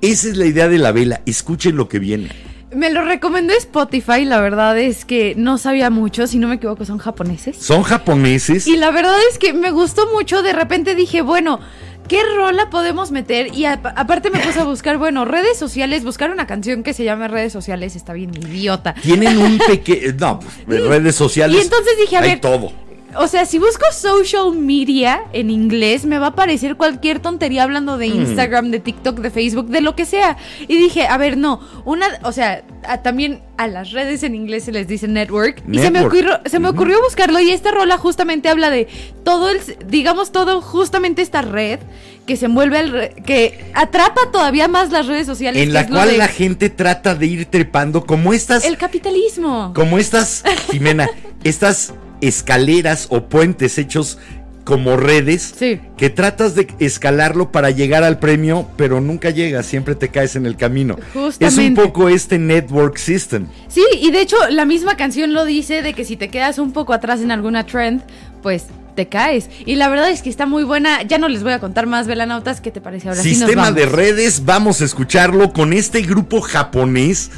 [0.00, 1.22] Esa es la idea de la vela.
[1.26, 2.30] Escuchen lo que viene.
[2.74, 4.24] Me lo recomendó Spotify.
[4.24, 6.26] La verdad es que no sabía mucho.
[6.26, 7.56] Si no me equivoco, son japoneses.
[7.56, 8.66] Son japoneses.
[8.66, 10.42] Y la verdad es que me gustó mucho.
[10.42, 11.60] De repente dije, bueno,
[12.08, 13.54] ¿qué rola podemos meter?
[13.54, 16.04] Y a- aparte me puse a buscar, bueno, redes sociales.
[16.04, 18.94] Buscar una canción que se llame redes sociales está bien idiota.
[18.94, 20.14] Tienen un pequeño.
[20.18, 21.56] No, pues, redes sociales.
[21.56, 22.72] Y entonces dije, a ver, todo.
[23.16, 27.96] O sea, si busco social media en inglés, me va a aparecer cualquier tontería hablando
[27.96, 30.36] de Instagram, de TikTok, de Facebook, de lo que sea.
[30.68, 34.64] Y dije, a ver, no, una, o sea, a- también a las redes en inglés
[34.64, 35.62] se les dice network.
[35.66, 36.06] Y se me, Network.
[36.14, 38.88] ocurrió, se me ocurrió buscarlo y esta rola justamente habla de
[39.24, 41.78] todo el, digamos, todo justamente esta red
[42.26, 45.62] que se envuelve, al que atrapa todavía más las redes sociales.
[45.62, 49.72] En la cual de la gente trata de ir trepando como estas, El capitalismo.
[49.74, 51.08] como estas, Jimena,
[51.42, 54.18] estas escaleras o puentes hechos
[54.64, 55.80] como redes Sí.
[55.96, 60.44] que tratas de escalarlo para llegar al premio, pero nunca llegas, siempre te caes en
[60.44, 60.98] el camino.
[61.40, 63.46] Es un poco este network system.
[63.68, 66.72] Sí, y de hecho la misma canción lo dice de que si te quedas un
[66.72, 68.02] poco atrás en alguna trend,
[68.42, 69.48] pues te caes.
[69.64, 71.02] Y la verdad es que está muy buena.
[71.02, 72.60] Ya no les voy a contar más, velanautas.
[72.60, 73.22] ¿Qué te parece ahora?
[73.22, 77.30] sí nos Sistema de redes, vamos a escucharlo con este grupo japonés.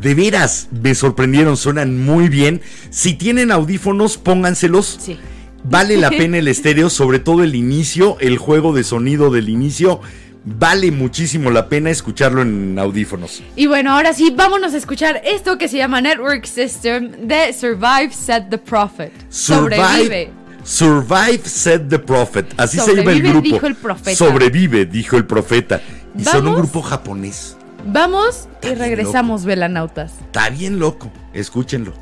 [0.00, 2.60] De veras, me sorprendieron, suenan muy bien.
[2.90, 4.98] Si tienen audífonos, pónganselos.
[5.00, 5.18] Sí.
[5.64, 10.00] Vale la pena el estéreo, sobre todo el inicio, el juego de sonido del inicio.
[10.44, 13.42] Vale muchísimo la pena escucharlo en audífonos.
[13.54, 18.10] Y bueno, ahora sí, vámonos a escuchar esto que se llama Network System de Survive
[18.12, 19.12] Said the Prophet.
[19.28, 20.32] Sobrevive.
[20.64, 22.46] Survive, said the prophet.
[22.56, 23.54] Así se llama el Sobrevive, grupo.
[23.54, 24.16] dijo el profeta.
[24.16, 25.80] Sobrevive, dijo el profeta.
[26.16, 27.56] Y son un grupo japonés.
[27.84, 30.12] Vamos y regresamos, velanautas.
[30.20, 31.10] Está bien loco.
[31.32, 32.01] Escúchenlo.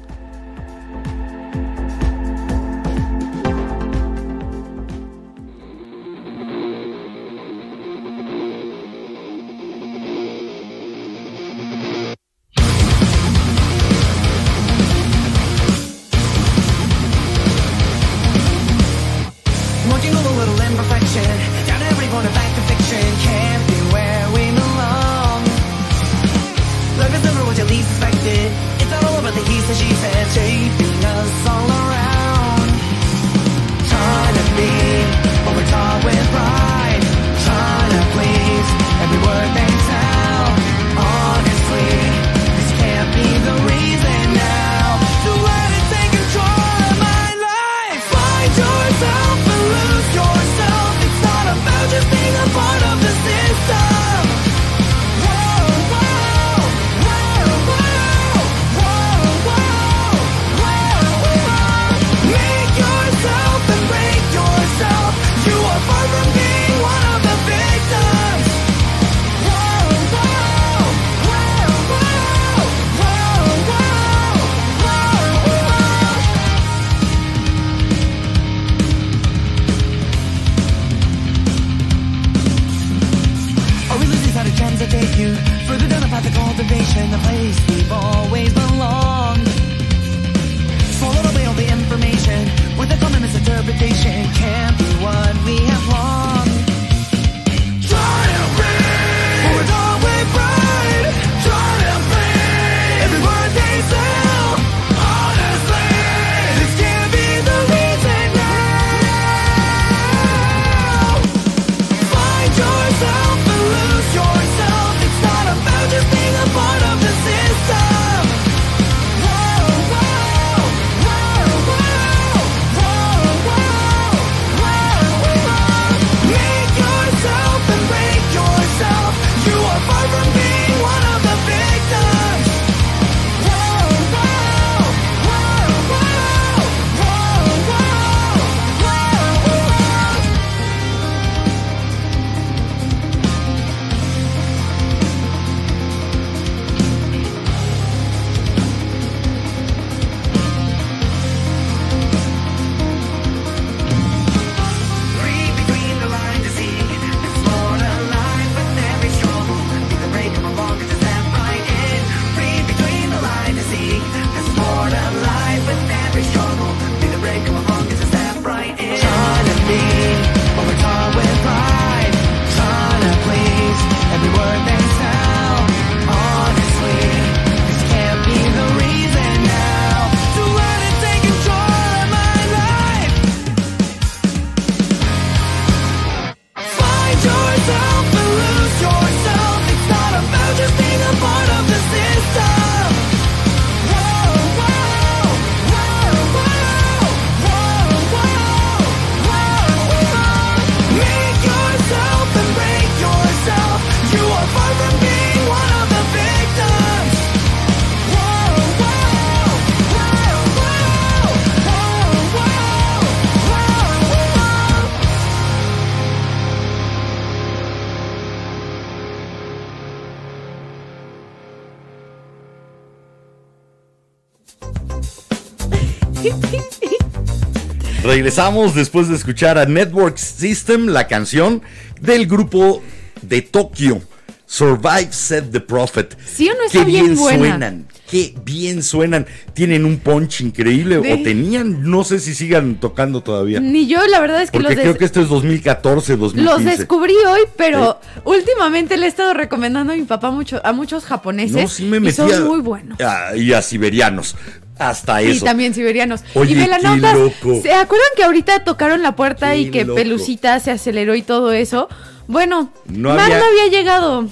[228.11, 231.63] Regresamos después de escuchar a Network System, la canción
[232.01, 232.83] del grupo
[233.23, 234.03] de Tokio,
[234.47, 236.17] Survive Said the Prophet.
[236.27, 237.39] ¿Sí o no Qué está bien buena?
[237.51, 239.27] suenan, qué bien suenan.
[239.55, 243.61] Tienen un punch increíble, De- o tenían, no sé si sigan tocando todavía.
[243.61, 246.65] Ni yo, la verdad es que Porque los, creo que esto es 2014, 2015.
[246.67, 251.05] los descubrí hoy, pero últimamente le he estado recomendando a mi papá mucho, a muchos
[251.05, 251.63] japoneses.
[251.63, 252.99] No, sí me y metí son a- muy buenos.
[253.01, 254.35] a- y a siberianos.
[254.81, 255.45] Hasta Y eso.
[255.45, 256.23] también siberianos.
[256.35, 257.61] Oye, y qué loco.
[257.63, 259.97] ¿se acuerdan que ahorita tocaron la puerta Qué y que loco.
[259.97, 261.89] Pelucita se aceleró y todo eso?
[262.27, 264.29] Bueno, No Mar había- no había llegado.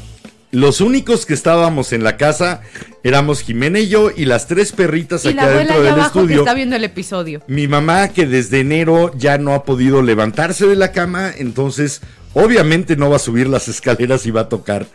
[0.51, 2.63] Los únicos que estábamos en la casa
[3.05, 6.19] éramos Jimena y yo y las tres perritas Y la adentro allá del abajo que
[6.21, 6.39] estudio.
[6.41, 7.43] está viendo el episodio.
[7.49, 12.01] Mi mamá que desde enero ya no ha podido levantarse de la cama, entonces
[12.33, 14.87] obviamente no va a subir las escaleras y va a tocar.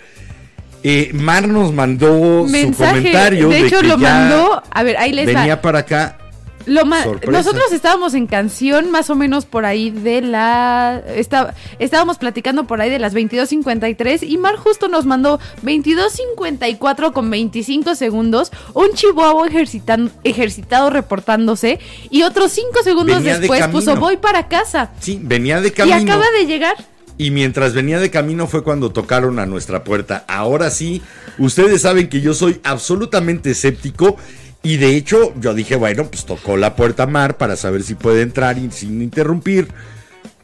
[0.84, 4.63] Eh, Mar nos mandó su comentario de hecho, que lo ya mandó.
[4.69, 5.61] A ver, ahí les venía va.
[5.61, 6.17] para acá.
[6.65, 6.86] Lo.
[7.29, 11.01] Nosotros estábamos en canción más o menos por ahí de la...
[11.13, 17.29] está- estábamos platicando por ahí de las 22.53 y Mar justo nos mandó 22.54 con
[17.29, 21.79] 25 segundos, un chihuahua ejercitan- ejercitado reportándose
[22.09, 24.91] y otros 5 segundos Venía después puso voy para casa.
[25.01, 25.97] Sí, venía de Y camino.
[26.13, 26.75] acaba de llegar.
[27.18, 30.26] Y mientras venía de camino fue cuando tocaron a nuestra puerta.
[30.28, 31.01] Ahora sí,
[31.38, 34.18] ustedes saben que yo soy absolutamente escéptico.
[34.64, 38.22] Y de hecho, yo dije, bueno, pues tocó la puerta Mar para saber si puede
[38.22, 39.68] entrar y sin interrumpir.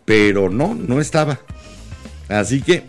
[0.06, 1.40] Pero no, no estaba.
[2.28, 2.84] Así que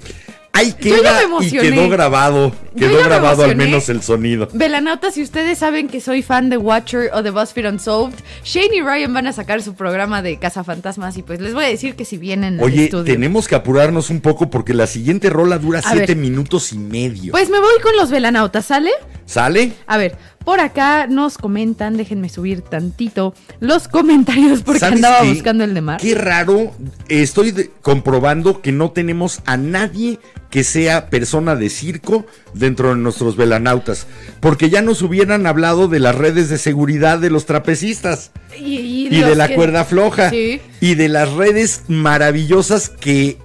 [0.61, 2.53] ahí Yo ya queda me y quedó grabado.
[2.77, 4.49] Quedó grabado al menos el sonido.
[4.53, 8.81] Velanautas, si ustedes saben que soy fan de Watcher o de BuzzFeed Unsolved, Shane y
[8.81, 12.05] Ryan van a sacar su programa de Cazafantasmas y pues les voy a decir que
[12.05, 13.05] si vienen al Oye, estudio.
[13.13, 16.17] tenemos que apurarnos un poco porque la siguiente rola dura A siete ver.
[16.17, 17.33] minutos y medio.
[17.33, 18.91] Pues me voy con los Velanautas, ¿sale?
[19.31, 19.75] ¿Sale?
[19.87, 25.29] A ver, por acá nos comentan, déjenme subir tantito los comentarios porque ¿Sabes andaba qué?
[25.35, 26.01] buscando el de Mar.
[26.01, 26.73] Qué raro,
[27.09, 30.19] estoy de- comprobando que no tenemos a nadie
[30.51, 34.09] que sea persona de circo dentro de nuestros velanautas,
[34.41, 39.07] porque ya nos hubieran hablado de las redes de seguridad de los trapecistas Y, y
[39.13, 40.61] y los de la que- cuerda floja Sí.
[40.81, 43.39] y de las redes maravillosas que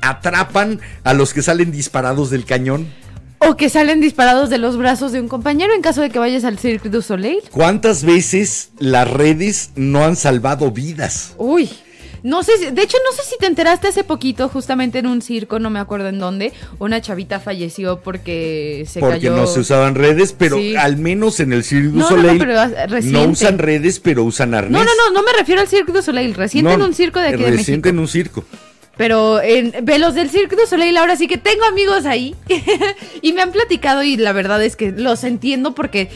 [0.00, 2.86] atrapan a los que salen disparados del cañón.
[3.48, 6.44] O que salen disparados de los brazos de un compañero en caso de que vayas
[6.44, 7.40] al Cirque du Soleil.
[7.50, 11.34] ¿Cuántas veces las redes no han salvado vidas?
[11.38, 11.68] Uy.
[12.24, 15.22] No sé, si- de hecho no sé si te enteraste hace poquito, justamente en un
[15.22, 19.34] circo, no me acuerdo en dónde, una chavita falleció porque se porque cayó.
[19.34, 20.76] no se usaban redes, pero Sí.
[20.76, 23.26] al menos en el Cirque du No, no, no, Soleil pero, no, reciente.
[23.26, 24.70] usan redes, pero usan arnés.
[24.70, 27.26] No, no, no, no me refiero al Cirque du Soleil, reciente en un circo de
[27.26, 27.88] aquí de reciente México.
[27.88, 28.44] en un circo.
[28.96, 32.34] Pero en ve los del Cirque du Soleil ahora sí que tengo amigos ahí
[33.22, 36.10] y me han platicado y la verdad es que los entiendo porque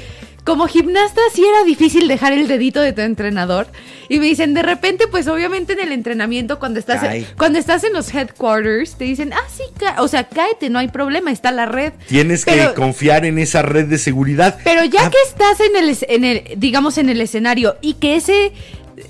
[0.45, 3.67] como gimnasta sí era difícil dejar el dedito de tu entrenador
[4.09, 7.27] y me dicen de repente pues obviamente en el entrenamiento cuando estás Cae.
[7.37, 9.65] cuando estás en los headquarters te dicen ah sí
[9.99, 13.63] o sea cáete no hay problema está la red Tienes Pero- que confiar en esa
[13.63, 14.59] red de seguridad.
[14.63, 18.15] pero ya Ah, que estás en el, en el, digamos, en el escenario y que
[18.17, 18.53] ese,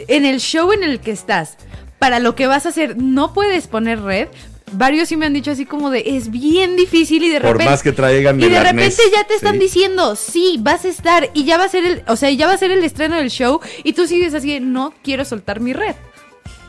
[0.09, 1.57] en el show en el que estás,
[1.99, 4.29] para lo que vas a hacer, no puedes poner red.
[4.73, 7.71] Varios sí me han dicho así como de, es bien difícil y de Por repente...
[7.71, 9.59] más que traigan y de arnés, repente ya te están sí.
[9.61, 12.55] diciendo, sí, vas a estar y ya va a ser el, o sea, ya va
[12.55, 15.73] a ser el estreno del show y tú sigues así, de, no quiero soltar mi
[15.73, 15.95] red.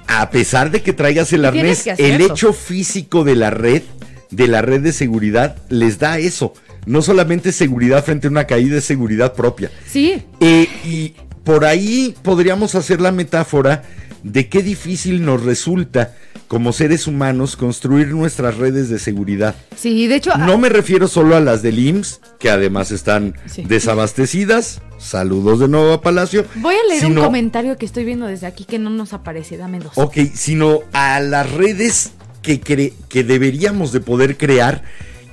[0.07, 3.81] a pesar de que traigas el arnés, el hecho físico de la red,
[4.29, 6.53] de la red de seguridad, les da eso.
[6.85, 9.71] No solamente seguridad frente a una caída, es seguridad propia.
[9.91, 13.83] Sí, Eh, y por ahí podríamos hacer la metáfora
[14.31, 16.15] de qué difícil nos resulta
[16.47, 19.55] como seres humanos construir nuestras redes de seguridad.
[19.75, 20.37] sí, de hecho...
[20.37, 23.63] No me refiero solo a las del IMSS, que además están Sí.
[23.63, 24.81] desabastecidas.
[24.97, 26.45] Saludos de nuevo a Palacio.
[26.55, 29.79] Voy a leer un comentario que estoy viendo desde aquí que no nos aparece, dame
[29.79, 29.91] dos.
[29.95, 34.83] Ok, sino a las redes que, cre- que deberíamos de poder crear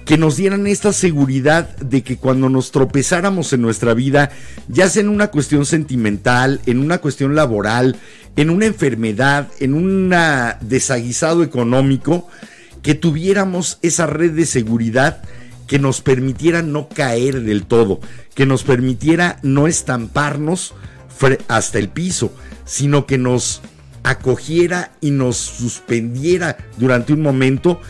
[0.05, 4.31] que nos dieran esta seguridad de que cuando nos tropezáramos en nuestra vida,
[4.69, 7.97] ya sea en una cuestión sentimental, en una cuestión laboral,
[8.37, 10.15] en una enfermedad, en un
[10.61, 12.29] desaguisado económico,
[12.83, 15.23] que tuviéramos esa red de seguridad
[15.67, 18.01] que nos permitiera no caer del todo,
[18.35, 20.75] que nos permitiera no estamparnos
[21.49, 22.35] hasta el piso,
[22.67, 23.63] sino que nos
[24.03, 27.81] acogiera y nos suspendiera durante un momento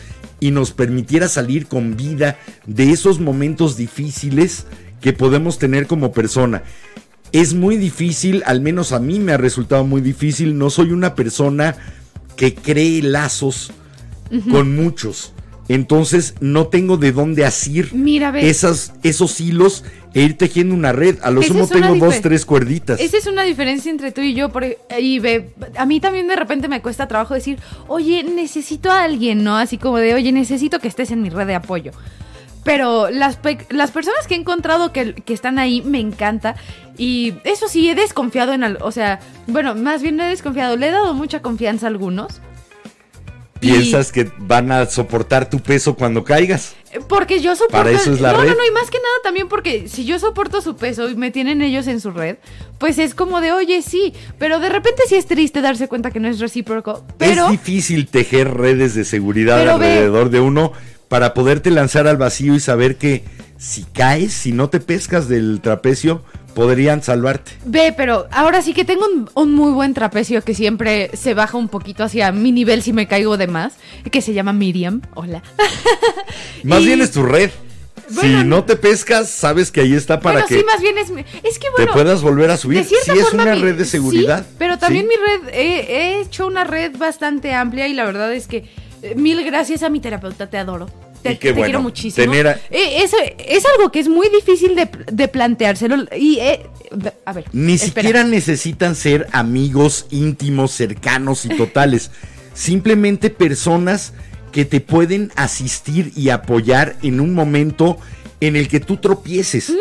[0.45, 4.67] y nos permitiera salir con vida de esos momentos difíciles
[5.01, 6.61] que podemos tener como persona.
[7.31, 11.15] Es muy difícil, al menos a mí me ha resultado muy difícil, no soy una
[11.15, 11.77] persona
[12.35, 13.71] que cree lazos
[14.51, 15.33] con muchos.
[15.67, 19.83] Entonces no tengo de dónde asir Mira, esas, esos hilos
[20.13, 21.17] e ir tejiendo una red.
[21.23, 22.99] A lo Esa sumo tengo dos, tres cuerditas.
[22.99, 24.49] Esa es una diferencia entre tú y yo.
[24.49, 24.65] por-
[24.99, 29.43] y ve, a mí también de repente me cuesta trabajo decir, oye, necesito a alguien,
[29.43, 29.57] ¿no?
[29.57, 31.91] Así como de, oye, necesito que estés en mi red de apoyo.
[32.63, 36.55] Pero las, pe- las personas que he encontrado que, que están ahí me encanta.
[36.97, 38.63] Y eso sí, he desconfiado en...
[38.63, 40.75] al- o sea, bueno, más bien no he desconfiado.
[40.77, 42.39] Le he dado mucha confianza a algunos.
[43.71, 46.73] Piensas que van a soportar tu peso cuando caigas.
[47.09, 47.77] Porque yo soporto.
[47.77, 48.49] Para eso es la no, red.
[48.49, 51.29] no, no, y más que nada también porque si yo soporto su peso y me
[51.31, 52.37] tienen ellos en su red,
[52.77, 56.19] pues es como de, oye, sí, pero de repente sí es triste darse cuenta que
[56.21, 57.03] no es recíproco.
[57.17, 60.71] Pero es difícil tejer redes de seguridad ve- alrededor de uno
[61.09, 63.23] para poderte lanzar al vacío y saber que
[63.57, 66.23] si caes, si no te pescas del trapecio,
[66.55, 67.51] podrían salvarte.
[67.65, 71.57] ve, pero ahora sí que tengo un, un muy buen trapecio que siempre se baja
[71.57, 73.73] un poquito hacia mi nivel si me caigo de más,
[74.09, 75.01] que se llama Miriam.
[75.13, 75.43] Hola.
[76.63, 77.51] Más Y- bien es tu red.
[78.09, 80.95] Bueno, si no te pescas, sabes que ahí está para Bueno, que sí, más bien
[80.99, 81.09] es.
[81.43, 81.93] Es que te bueno.
[81.93, 82.83] puedas volver a subir.
[82.83, 84.45] Si es forma, una mi- red de seguridad.
[84.47, 85.09] sí, pero también Sí.
[85.09, 85.15] mi
[85.47, 88.69] red, he, he hecho una red bastante amplia y la verdad es que
[89.01, 90.87] eh, mil gracias a mi terapeuta, te adoro.
[91.25, 92.31] Te, Y qué te bueno, quiero muchísimo.
[92.31, 95.95] tener a- Eh, eso es algo que es muy difícil de, de planteárselo.
[96.15, 96.61] Y, eh,
[97.25, 97.45] a ver.
[97.51, 97.93] Ni espera.
[98.09, 102.11] siquiera necesitan ser amigos íntimos, cercanos y totales.
[102.53, 104.13] Simplemente personas
[104.51, 107.97] que te pueden asistir y apoyar en un momento
[108.39, 109.73] en el que tú tropieces.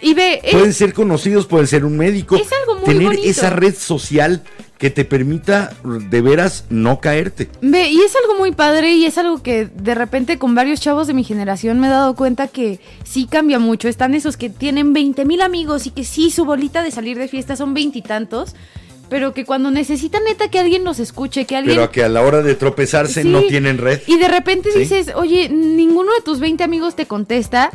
[0.00, 2.36] Y ve, eh, Pueden ser conocidos, pueden ser un médico.
[2.36, 3.22] Es algo muy Tener bonito.
[3.28, 4.42] esa red social
[4.78, 7.48] que te permita de veras no caerte.
[7.62, 11.06] Ve, y es algo muy padre y es algo que de repente con varios chavos
[11.06, 13.88] de mi generación me he dado cuenta que sí cambia mucho.
[13.88, 17.26] Están esos que tienen 20 mil amigos y que sí, su bolita de salir de
[17.28, 18.54] fiesta son veintitantos,
[19.08, 21.76] pero que cuando necesitan neta que alguien los escuche, que alguien...
[21.76, 23.28] Pero a que a la hora de tropezarse Sí.
[23.28, 24.00] no tienen red.
[24.06, 24.80] Y de repente Sí.
[24.80, 27.70] dices, oye, ninguno de tus 20 amigos te contesta,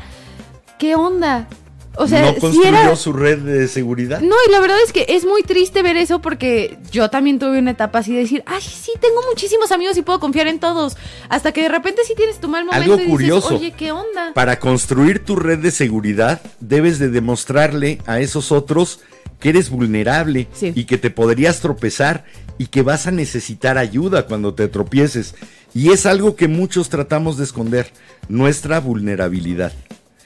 [0.78, 1.48] ¿qué onda?
[1.98, 2.96] O sea, no si construyó era...
[2.96, 4.22] su red de seguridad.
[4.22, 7.60] No, y la verdad es que es muy triste ver eso porque yo también tuve
[7.60, 10.96] una etapa así de decir, ay, sí, tengo muchísimos amigos y puedo confiar en todos.
[11.28, 13.56] Hasta que de repente sí tienes tu mal momento Algo y dices, curioso.
[13.56, 14.32] oye, ¿qué onda?
[14.34, 19.02] Para construir tu red de seguridad, debes de demostrarle a esos otros
[19.42, 20.72] que eres vulnerable Sí.
[20.74, 22.24] y que te podrías tropezar
[22.58, 25.36] y que vas a necesitar ayuda cuando te tropieces.
[25.74, 27.92] Y es algo que muchos tratamos de esconder,
[28.30, 29.74] nuestra vulnerabilidad.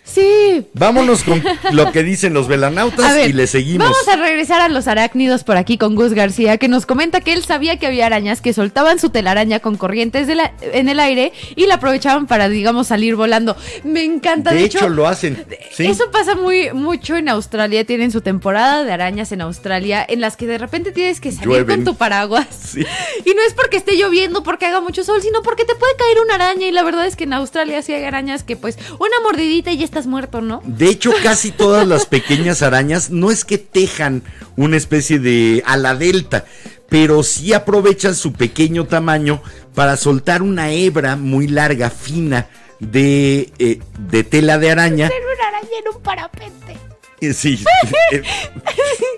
[0.06, 0.66] Sí.
[0.74, 3.90] Vámonos con lo que dicen los velanautas ver, y le seguimos.
[3.90, 7.34] Vamos a regresar a los arácnidos por aquí con Gus García, que nos comenta que
[7.34, 11.00] él sabía que había arañas que soltaban su telaraña con corrientes de la- en el
[11.00, 13.58] aire y la aprovechaban para, digamos, salir volando.
[13.84, 14.52] Me encanta.
[14.52, 15.44] de De, hecho, lo hacen.
[15.72, 15.88] ¿sí?
[15.88, 17.84] Eso pasa muy mucho en Australia.
[17.86, 21.48] Tienen su temporada de arañas en Australia, en las que de repente tienes que salir
[21.50, 21.78] Llueven.
[21.78, 22.46] con tu paraguas.
[22.76, 22.82] Sí.
[23.26, 26.20] Y no es porque esté lloviendo, porque haga mucho sol, sino porque te puede caer
[26.24, 26.68] una araña.
[26.68, 29.78] Y la verdad es que en Australia sí hay arañas que, pues, una mordidita y
[29.78, 30.62] ya estás muerto, ¿no?
[30.66, 34.24] De hecho, casi todas las pequeñas arañas no es que tejan
[34.58, 36.44] una especie de ala delta,
[36.90, 39.42] pero sí aprovechan su pequeño tamaño
[39.74, 42.50] para soltar una hebra muy larga, fina,
[42.82, 45.10] de, eh, de tela de araña.
[45.10, 46.78] una araña en un parapente.
[47.22, 47.64] Eh, Sí,
[48.12, 48.22] eh,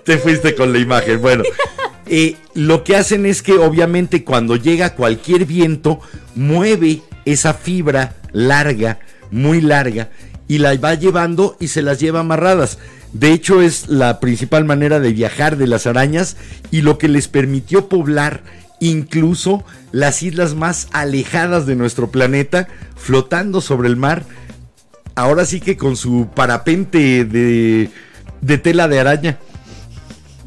[0.04, 1.20] te fuiste con la imagen.
[1.20, 1.42] Bueno,
[2.06, 6.00] eh, lo que hacen es que obviamente cuando llega cualquier viento,
[6.36, 9.00] mueve esa fibra larga,
[9.32, 10.10] muy larga,
[10.48, 12.78] y la va llevando y se las lleva amarradas.
[13.12, 16.36] De hecho, es la principal manera de viajar de las arañas
[16.70, 18.42] y lo que les permitió poblar
[18.80, 24.24] incluso las islas más alejadas de nuestro planeta, flotando sobre el mar
[25.14, 27.90] ahora sí que con su parapente de,
[28.40, 29.38] de tela de araña.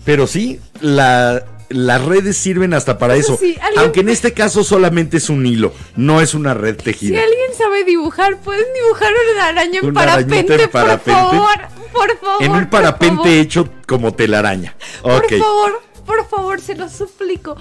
[0.05, 3.41] Pero sí, la- las redes sirven hasta para Eso eso.
[3.41, 6.83] sí, alguien- Aunque en este caso solamente es un hilo, no es una red Si
[6.83, 7.19] tejida.
[7.21, 11.11] alguien sabe dibujar, pueden dibujar una araña en parapente, en parapente.
[11.11, 11.81] por favor.
[11.91, 12.43] Por favor.
[12.43, 14.75] En un parapente hecho como telaraña.
[15.01, 17.55] Por favor, por favor, se lo suplico.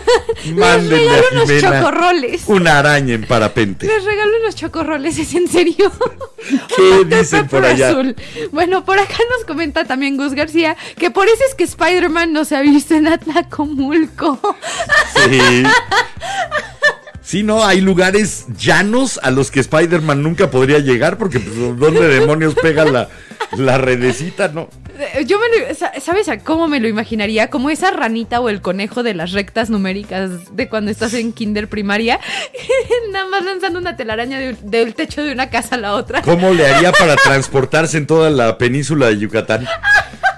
[0.44, 2.42] Les regalo unos chocorroles.
[2.46, 3.86] una araña en parapente.
[3.86, 5.92] Les regalo unos chocorroles, ¿es en serio?
[6.76, 7.90] ¿Qué dicen por allá?
[7.90, 8.16] azul.
[8.52, 12.44] Bueno, por acá nos comenta también Gus García que por eso es que Spider-Man no
[12.44, 14.38] se ha visto en Atlacomulco.
[15.28, 15.62] Sí.
[17.26, 22.06] Sí, no, hay lugares llanos a los que Spider-Man nunca podría llegar porque pues, ¿dónde
[22.06, 23.08] demonios pega la,
[23.56, 24.48] la redecita?
[24.48, 24.68] No.
[25.26, 27.48] Yo me lo, sa- ¿sabes a cómo me lo imaginaría?
[27.50, 31.68] Como esa ranita o el conejo de las rectas numéricas de cuando estás en kinder
[31.68, 32.18] primaria,
[33.12, 36.22] nada más lanzando una telaraña de- del techo de una casa a la otra.
[36.22, 39.66] ¿Cómo le haría para transportarse en toda la península de Yucatán?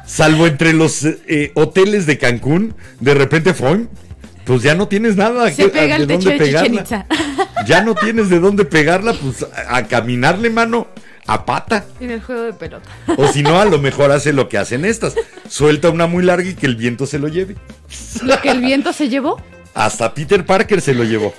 [0.07, 3.87] Salvo entre los eh, hoteles de Cancún, de repente fue,
[4.45, 5.51] pues ya no tienes nada.
[5.51, 7.07] Se que- pega de el techo dónde de pegarla.
[7.67, 10.89] Ya no tienes de dónde pegarla, pues a, a caminarle, mano,
[11.29, 11.85] a pata.
[12.01, 12.89] En el juego de pelota.
[13.17, 15.15] O si no, a lo mejor hace lo que hacen estas.
[15.49, 17.55] Suelta una muy larga y que el viento se lo lleve.
[18.23, 19.41] Lo que el viento se llevó.
[19.75, 21.35] Hasta Peter Parker se lo llevó.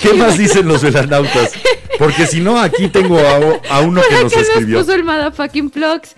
[0.00, 1.52] ¿Qué más dicen los velanautas?
[1.98, 4.78] Porque si no, aquí tengo a, a uno que nos nos escribió.
[4.78, 6.14] puso el motherfucking plugs.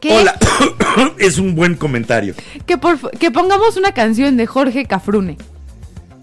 [0.00, 0.38] Que, Hola,
[1.18, 2.34] es un buen comentario.
[2.66, 5.36] Que, por, que pongamos una canción de Jorge Cafrune.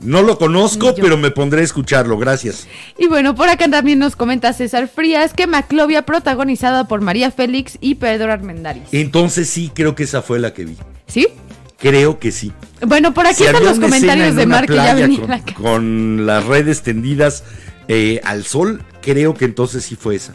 [0.04, 2.18] No lo conozco, pero me pondré a escucharlo.
[2.18, 2.68] Gracias.
[2.98, 7.78] Y bueno, por acá también nos comenta César Frías que Maclovia protagonizada por María Félix
[7.82, 8.84] y Pedro Armendáriz.
[8.92, 10.78] Entonces sí, creo que esa fue la que vi.
[11.08, 11.28] ¿Sí?
[11.78, 12.52] Creo que sí.
[12.86, 15.54] Bueno, por aquí Si están los comentarios en de Mar que ya venían con, acá.
[15.56, 17.44] con las redes tendidas
[17.88, 20.34] eh, al sol, creo que entonces sí fue esa.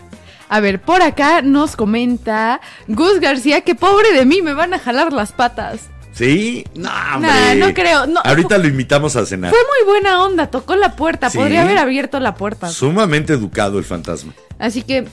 [0.48, 4.78] A ver, por acá nos comenta Gus García que pobre de mí, me van a
[4.78, 5.88] jalar las patas.
[6.16, 6.64] ¿Sí?
[6.74, 7.30] No, hombre.
[7.30, 8.20] Nah, no creo, no.
[8.24, 9.50] Ahorita lo invitamos a cenar.
[9.50, 11.36] Fue muy buena onda, tocó la puerta, Sí.
[11.36, 12.70] podría haber abierto la puerta.
[12.70, 14.32] Sumamente educado el fantasma.
[14.58, 15.06] Así que,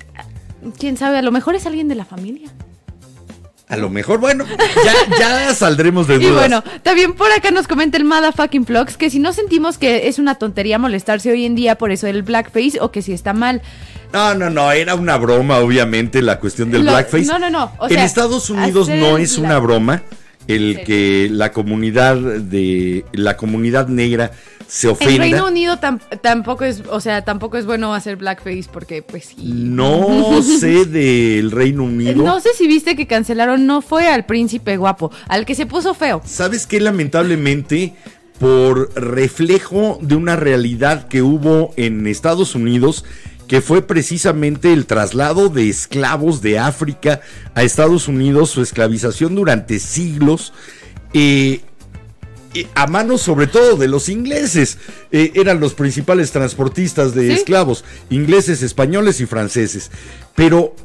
[0.79, 2.49] quién sabe, a lo mejor es alguien de la familia.
[3.67, 4.45] A lo mejor, bueno,
[4.85, 6.29] ya, ya saldremos de dudas.
[6.31, 10.07] Y bueno, también por acá nos comenta el Motherfucking Vlogs que si no sentimos que
[10.07, 13.33] es una tontería molestarse hoy en día por eso del blackface o que si está
[13.33, 13.61] mal.
[14.13, 17.25] No, no, no, era una broma, obviamente, la cuestión del Lo- blackface.
[17.25, 20.03] no, no, no, o en sea, Estados Unidos no es una broma
[20.47, 20.83] el Sí.
[20.83, 24.31] que la comunidad de la comunidad negra
[24.67, 25.17] se En ofenda.
[25.23, 29.51] Reino Unido tam- tampoco es, o sea, tampoco es bueno hacer blackface porque pues sí.
[29.53, 32.23] No sé del Reino Unido.
[32.23, 35.93] No sé si viste que cancelaron, no fue al príncipe guapo, al que se puso
[35.93, 36.21] feo.
[36.25, 36.79] ¿Sabes qué?
[36.79, 37.93] Lamentablemente,
[38.39, 43.05] por reflejo de una realidad que hubo en Estados Unidos,
[43.53, 47.21] que fue precisamente el traslado de esclavos de África
[47.53, 50.53] a Estados Unidos, su esclavización durante siglos,
[51.13, 51.61] eh,
[52.73, 54.79] a manos sobre todo de los ingleses.
[55.11, 57.33] Eh, eran los principales transportistas de Sí.
[57.33, 59.91] esclavos, ingleses, españoles y franceses.
[60.33, 60.75] Pero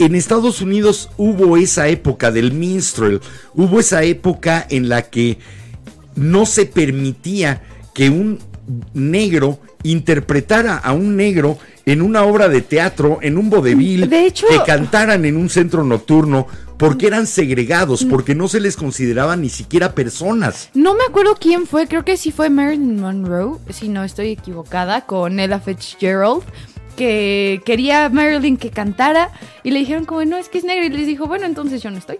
[0.00, 3.20] en Estados Unidos hubo esa época del minstrel,
[3.54, 5.38] hubo esa época en la que
[6.16, 7.62] no se permitía
[7.94, 8.40] que un
[8.92, 14.46] negro interpretara a un negro en una obra de teatro, en un vodevil, De hecho-
[14.48, 16.46] que cantaran en un centro nocturno,
[16.76, 20.68] porque eran segregados, porque no se les consideraba ni siquiera personas.
[20.74, 25.06] No me acuerdo quién fue, creo que sí fue Marilyn Monroe, si no estoy equivocada,
[25.06, 26.42] con Ella Fitzgerald,
[26.96, 29.30] que quería a Marilyn que cantara
[29.64, 31.90] y le dijeron como, no, es que es negra y les dijo, bueno, entonces yo
[31.90, 32.18] no estoy.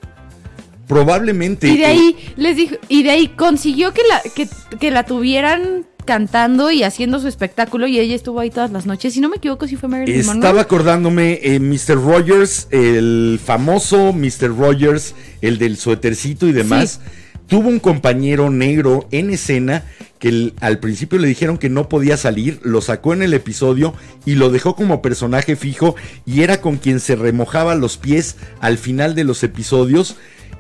[0.87, 1.69] Probablemente.
[1.69, 4.49] Y de ahí les dijo, y de ahí consiguió que la, que,
[4.79, 9.13] que la tuvieran cantando y haciendo su espectáculo y ella estuvo ahí todas las noches.
[9.13, 10.61] Si no me equivoco, sí fue Marilyn Estaba Monroe.
[10.63, 12.03] acordándome, eh, Mr.
[12.03, 14.57] Rogers, el famoso Mr.
[14.57, 17.01] Rogers, el del suétercito y demás,
[17.47, 19.85] tuvo un compañero negro en escena
[20.19, 23.93] que el- al principio le dijeron que no podía salir, lo sacó en el episodio
[24.25, 25.95] y lo dejó como personaje fijo
[26.25, 30.17] y era con quien se remojaba los pies al final de los episodios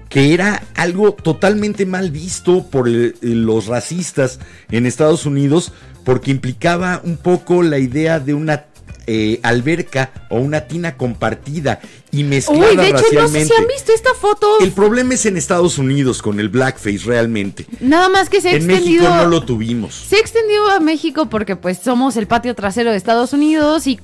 [0.09, 4.41] que era algo totalmente mal visto por los racistas
[4.71, 5.73] en Estados Unidos
[6.05, 8.67] porque implicaba un poco la idea de una
[9.07, 11.81] eh, alberca o una tina compartida
[12.11, 14.61] y mezclada Uy, de hecho, no sé si han visto esta foto.
[14.61, 17.67] El problema es en Estados Unidos con el blackface realmente.
[17.81, 19.15] Nada más que se ha En México extendido.
[19.17, 19.95] no lo tuvimos.
[19.95, 24.01] Se ha extendido a México porque pues somos el patio trasero de Estados Unidos y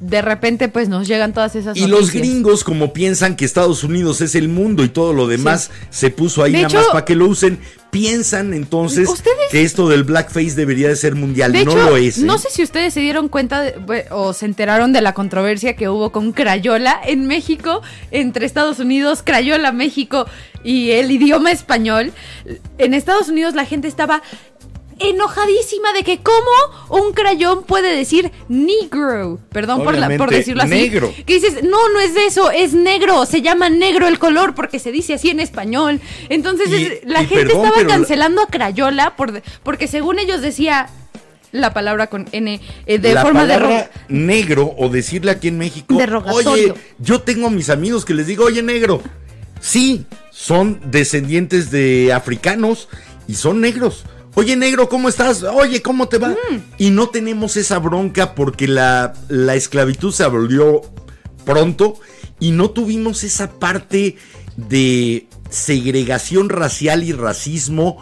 [0.00, 4.20] de repente pues nos llegan todas esas Y los gringos, como piensan que Estados Unidos
[4.20, 7.04] es el mundo y todo lo demás se puso ahí De nada hecho- más para
[7.06, 7.58] que lo usen,
[7.90, 11.52] piensan entonces Ustedes- que esto del blackface debería de ser mundial.
[11.52, 12.18] De no hecho, lo es.
[12.18, 12.22] ¿eh?
[12.24, 15.88] no sé si ustedes se dieron cuenta de- o se enteraron de la controversia que
[15.88, 17.45] hubo con Crayola en México,
[18.10, 20.26] entre Estados Unidos, Crayola México
[20.64, 22.12] y el idioma español.
[22.78, 24.22] En Estados Unidos la gente estaba
[24.98, 30.62] enojadísima de que cómo un crayón puede decir negro, perdón por, la- por Obviamente, decirlo
[30.62, 30.70] así.
[30.72, 31.12] negro.
[31.26, 34.92] Que dices, no, no es eso, es negro, se llama negro el color porque se
[34.92, 36.00] dice así en español.
[36.30, 40.40] Entonces Y- es- la y gente perdón, estaba cancelando a Crayola por, porque según ellos
[40.40, 40.88] decía
[41.56, 45.58] la palabra con N eh, de la forma de palabra negro o decirle aquí en
[45.58, 45.96] México,
[46.32, 49.02] oye, yo tengo a mis amigos que les digo, oye negro,
[49.60, 52.88] sí, son descendientes de africanos
[53.26, 54.04] y son negros.
[54.34, 55.42] Oye negro, ¿cómo estás?
[55.42, 56.28] Oye, ¿cómo te va?
[56.28, 56.56] Mm.
[56.76, 60.82] Y no tenemos esa bronca porque la, la esclavitud se abolió
[61.46, 61.98] pronto
[62.38, 64.16] y no tuvimos esa parte
[64.56, 67.96] de segregación racial y racismo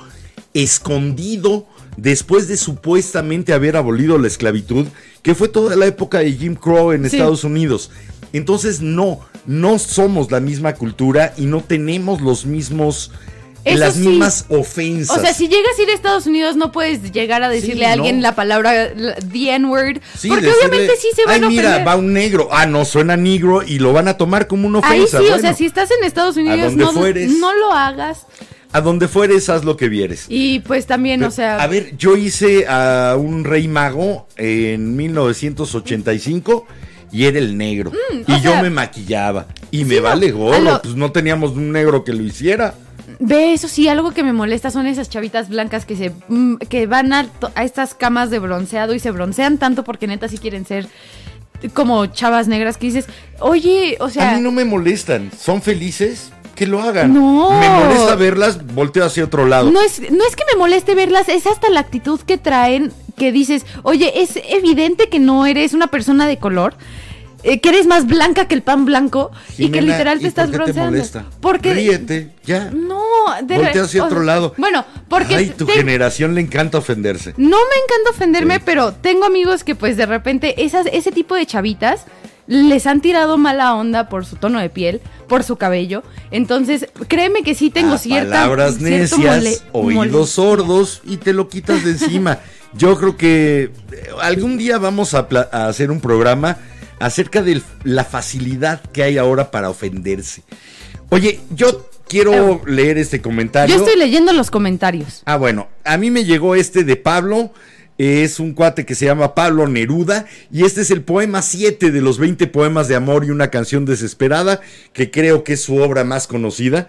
[0.55, 4.87] escondido después de supuestamente haber abolido la esclavitud,
[5.23, 7.16] que fue toda la época de Jim Crow en Sí.
[7.16, 7.91] Estados Unidos.
[8.33, 13.12] Entonces no, no somos la misma cultura y no tenemos los mismos
[13.65, 14.01] Eso las sí.
[14.01, 15.16] mismas ofensas.
[15.16, 17.91] O sea, si llegas a ir a Estados Unidos no puedes llegar a decirle Sí,
[17.91, 18.23] a alguien no.
[18.23, 20.01] la palabra la- the N-word.
[20.19, 21.89] Sí, porque decirle, obviamente sí se van a mira, ofender.
[21.89, 22.49] va un negro.
[22.53, 25.35] Ah, no, suena negro y lo van a tomar como una Ahí ofensa.
[25.35, 27.31] o sea, si estás en Estados Unidos, donde no, fueres.
[27.39, 28.27] no lo hagas.
[28.75, 30.27] A donde fueres, haz lo que vieres.
[30.29, 31.63] Y pues también, o sea.
[31.63, 36.67] A ver, yo hice a un rey mago en 1985
[37.13, 37.93] y era el negro.
[38.13, 39.47] y Mm, o yo me maquillaba.
[39.71, 42.75] Y me vale gorro, lo- pues no teníamos un negro que lo hiciera.
[43.21, 46.87] Ve, eso sí, algo que me molesta son esas chavitas blancas que se mm, que
[46.87, 50.67] van a, a estas camas de bronceado y se broncean tanto porque neta sí quieren
[50.67, 50.89] ser
[51.75, 53.07] como chavas negras que dices,
[53.39, 55.31] oye, o sea, a mí no me molestan.
[55.39, 56.31] ¿Son felices?
[56.55, 57.12] Que lo hagan.
[57.12, 57.51] No.
[57.59, 59.70] Me molesta verlas, volteo hacia otro lado.
[59.70, 63.32] no es, no es que me moleste verlas, es hasta la actitud que traen que
[63.32, 66.74] dices, oye, es evidente que no eres una persona de color.
[67.45, 70.47] Eh, que eres más blanca que el pan blanco y que literal te ¿y estás
[70.51, 70.91] por qué te bronceando.
[70.91, 71.25] molesta?
[71.41, 72.71] porque Ríete, ya.
[72.73, 73.01] no,
[73.43, 74.55] de Voltea hacia o otro lado.
[74.57, 77.35] Bueno, porque Ay, tu te- generación le encanta ofenderse.
[77.37, 78.62] No me encanta ofenderme, Sí.
[78.65, 82.05] pero tengo amigos que pues de repente esas, ese tipo de chavitas
[82.47, 86.03] les han tirado mala onda por su tono de piel, por su cabello.
[86.31, 88.31] Entonces, créeme que sí tengo Ah, cierta...
[88.33, 92.39] palabras necias, mole- oídos mole- sordos y te lo quitas de encima.
[92.77, 96.59] Yo creo que eh, algún día vamos a, a hacer un programa
[96.99, 100.43] acerca de la facilidad que hay ahora para ofenderse.
[101.11, 103.77] Oye, yo quiero leer este comentario.
[103.77, 105.23] Yo estoy leyendo los comentarios.
[105.25, 107.53] Ah, bueno, a mí me llegó este de Pablo.
[107.97, 112.01] Es un cuate que se llama Pablo Neruda y este es el poema 7 de
[112.01, 114.61] los 20 poemas de amor y una canción desesperada,
[114.93, 116.89] que creo que es su obra más conocida,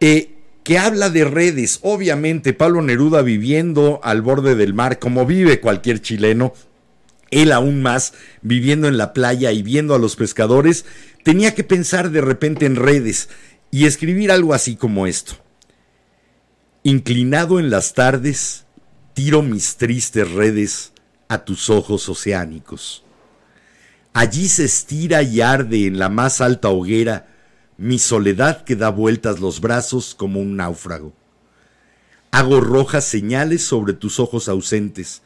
[0.00, 0.30] eh,
[0.64, 1.78] que habla de redes.
[1.82, 6.54] Obviamente, Pablo Neruda viviendo al borde del mar, como vive cualquier chileno,
[7.32, 10.84] él aún más, viviendo en la playa y viendo a los pescadores,
[11.24, 13.30] tenía que pensar de repente en redes
[13.70, 15.34] y escribir algo así como esto.
[16.84, 18.66] Inclinado en las tardes,
[19.14, 20.92] tiro mis tristes redes
[21.28, 23.02] a tus ojos oceánicos.
[24.12, 27.28] Allí se estira y arde en la más alta hoguera
[27.78, 31.14] mi soledad que da vueltas los brazos como un náufrago.
[32.30, 35.22] Hago rojas señales sobre tus ojos ausentes,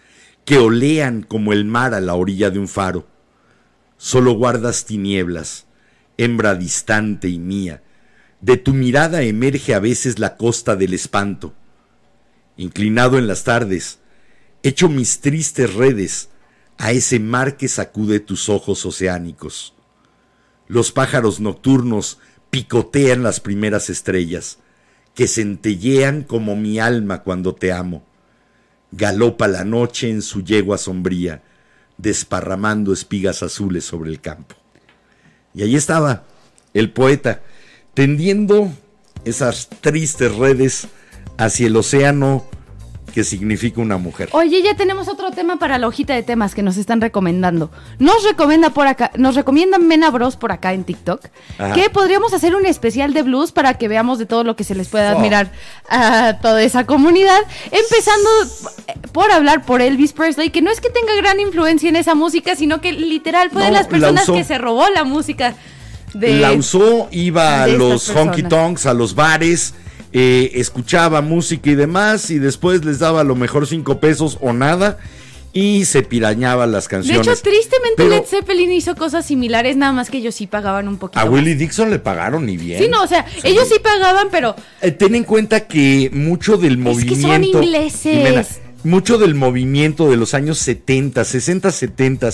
[0.47, 3.09] que olean como el mar a la orilla de un faro.
[3.99, 5.67] Solo guardas tinieblas,
[6.17, 7.83] hembra distante y mía.
[8.41, 11.53] De tu mirada emerge a veces la costa del espanto.
[12.57, 13.99] Inclinado en las tardes,
[14.63, 16.29] echo mis tristes redes
[16.79, 19.75] a ese mar que sacude tus ojos oceánicos.
[20.69, 22.21] Los pájaros nocturnos
[22.51, 24.59] picotean las primeras estrellas,
[25.13, 28.07] que centellean como mi alma cuando te amo.
[28.93, 31.43] Galopa la noche en su yegua sombría,
[31.99, 34.57] desparramando espigas azules sobre el campo.
[35.55, 36.25] Y ahí estaba
[36.75, 37.43] el poeta,
[37.95, 38.71] tendiendo
[39.25, 40.89] esas tristes redes
[41.39, 42.47] hacia el océano
[43.17, 44.29] que significa una mujer.
[44.33, 47.71] Oye, ya tenemos otro tema para la hojita de temas que nos están recomendando.
[47.99, 51.25] Nos recomienda por acá, nos recomiendan Mena Bros por acá en TikTok,
[51.57, 51.73] Ajá.
[51.73, 54.75] que podríamos hacer un especial de blues para que veamos de todo lo que se
[54.75, 55.17] les pueda Oh.
[55.17, 55.51] admirar
[55.89, 57.39] a toda esa comunidad.
[57.73, 58.29] Empezando
[59.13, 62.55] por hablar por Elvis Presley, que no es que tenga gran influencia en esa música,
[62.55, 65.55] sino que literal fue de las la personas que se robó la música
[66.13, 69.73] de la usó, iba a los honky tonks, a los bares,
[70.19, 74.55] eh, escuchaba música y demás, y después les daba a lo mejor cinco pesos o
[74.55, 74.97] nada,
[75.53, 77.27] y se pirañaba las De canciones.
[77.27, 80.97] hecho, tristemente Pero Led Zeppelin hizo cosas similares, nada más que ellos sí pagaban un
[80.97, 81.21] poquito.
[81.21, 81.35] a más.
[81.35, 82.83] Willie Dixon le pagaron y bien.
[82.83, 86.73] Sí, no, o sea, ellos sí pagaban, pero Eh, ten en cuenta que mucho del
[86.73, 87.29] Es que movimiento.
[87.29, 88.03] son ingleses.
[88.03, 88.47] Jimena,
[88.85, 92.31] mucho del movimiento de los años 70, 60, 70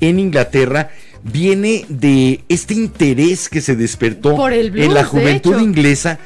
[0.00, 0.90] en Inglaterra
[1.22, 6.18] viene de este interés que se despertó Por el blues, en la de juventud inglesa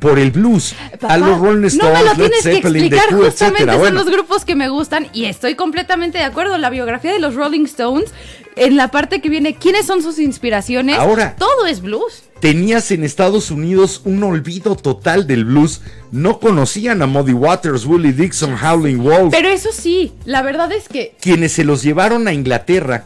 [0.00, 0.74] por el blues.
[0.98, 3.72] Papá, a los Rolling Stones, no me lo tienes que Zeppelin, explicar, justamente etcétera.
[3.74, 6.58] son Bueno, los grupos que me gustan y estoy completamente de acuerdo.
[6.58, 8.10] La biografía de los Rolling Stones,
[8.56, 10.98] en la parte que viene, ¿quiénes son sus inspiraciones?
[10.98, 11.36] Ahora.
[11.38, 12.24] Todo es blues.
[12.40, 15.82] tenías en Estados Unidos un olvido total del blues.
[16.10, 19.30] No conocían a Muddy Waters, Willie Dixon, Howling Wolf.
[19.30, 23.04] Pero eso sí, la verdad es que quienes se los llevaron a Inglaterra,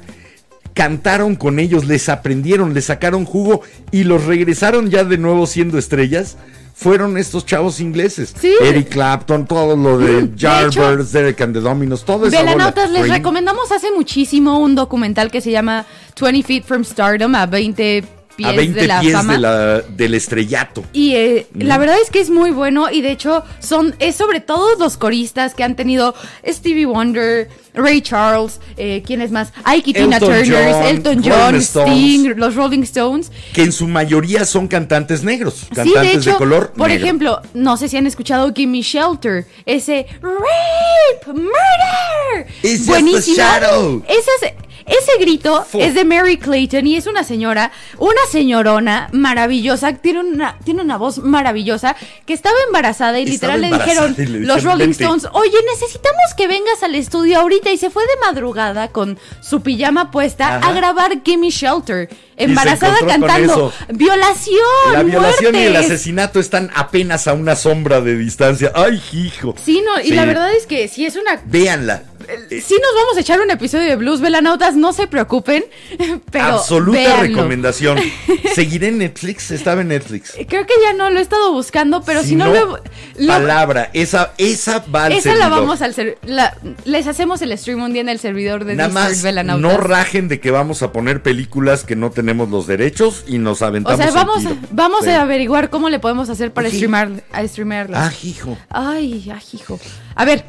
[0.74, 5.78] cantaron con ellos, les aprendieron, les sacaron jugo y los regresaron ya de nuevo siendo
[5.78, 6.36] estrellas,
[6.74, 8.34] fueron estos chavos ingleses.
[8.38, 8.52] Sí.
[8.60, 12.36] Eric Clapton, todo lo de Mm, de Yardbirds, Derek and the Dominos, todo eso.
[12.36, 15.86] Velanautas, les recomendamos hace muchísimo un documental que se llama
[16.20, 18.04] 20 Feet from Stardom a 20
[18.36, 19.32] pies a 20 de la pies fama.
[19.34, 20.84] de la- del estrellato.
[20.92, 24.40] Y eh, la verdad es que es muy bueno y de hecho son es sobre
[24.40, 26.14] todo los coristas que han tenido
[26.46, 29.52] Stevie Wonder, Ray Charles, eh, ¿quién es más?
[29.64, 31.54] Ike Tina Turner, Elton John.
[31.56, 33.32] Sting, los Rolling Stones.
[33.52, 35.54] Que en su mayoría son cantantes negros.
[35.54, 36.72] Sí, Cantantes de hecho, color.
[36.76, 37.04] por negro.
[37.04, 42.46] ejemplo, no sé si han escuchado Gimme Shelter, ese rape, murder.
[42.86, 43.36] Buenísimo.
[43.42, 44.02] a shadow.
[44.08, 44.52] Ese, es-
[44.86, 45.80] ese grito Fu.
[45.80, 50.96] es de Mary Clayton y es una señora, una señorona maravillosa, tiene una, tiene una
[50.98, 51.96] voz maravillosa,
[52.26, 55.04] que estaba embarazada y Estaba literal le dijeron y le los Rolling "Vente".
[55.04, 59.62] Stones, oye, necesitamos que vengas al estudio ahorita y se fue de madrugada con su
[59.62, 60.68] pijama puesta Ajá.
[60.68, 62.08] a grabar Gimme Shelter.
[62.36, 63.72] Embarazada cantando.
[63.92, 64.58] Violación.
[64.92, 68.72] La violación y el asesinato están apenas a una sombra de distancia.
[68.74, 69.54] ¡Ay, hijo!
[69.62, 70.14] Sí, no, y Sí.
[70.14, 71.40] la verdad es que si es una.
[71.44, 72.02] Véanla.
[72.50, 75.64] Si nos vamos a echar un episodio de Blues Velanautas, no se preocupen.
[76.30, 76.44] Pero.
[76.44, 77.22] Absoluta véanlo.
[77.22, 77.98] recomendación.
[78.54, 79.50] ¿Seguiré en Netflix?
[79.50, 80.32] Estaba en Netflix.
[80.48, 82.78] Creo que ya no lo he estado buscando, pero si, no, lo.
[83.18, 83.90] lo- palabra.
[83.94, 85.94] Esa, esa va al esa la vamos al
[86.24, 89.62] la- Les hacemos el stream un día en el servidor de Nada más Velanautas.
[89.72, 93.62] no rajen de que vamos a poner películas que no tenemos los derechos y nos
[93.62, 94.56] O aventamos sea, el vamos, tiro.
[94.70, 95.10] vamos Sí.
[95.10, 96.76] a averiguar cómo le podemos hacer para Sí.
[96.76, 98.12] streamar, a streamarlas.
[98.12, 98.56] Ah, hijo.
[98.70, 99.78] Ay, ay, hijo.
[100.14, 100.44] A ver,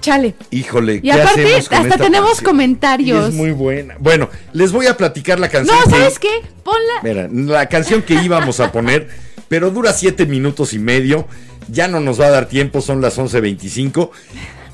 [0.00, 0.34] chale.
[0.50, 0.96] Híjole.
[0.96, 2.44] Y ¿qué aparte, hacemos con hasta esta tenemos canción?
[2.46, 3.26] comentarios.
[3.26, 3.96] Y es muy buena.
[3.98, 5.76] Bueno, les voy a platicar la canción.
[5.76, 6.42] No, que- ¿sabes qué?
[6.62, 7.02] Ponla.
[7.02, 9.08] Mira, la canción que íbamos a poner,
[9.48, 11.26] pero dura siete minutos y medio.
[11.70, 14.10] Ya no nos va a dar tiempo, son las 11.25.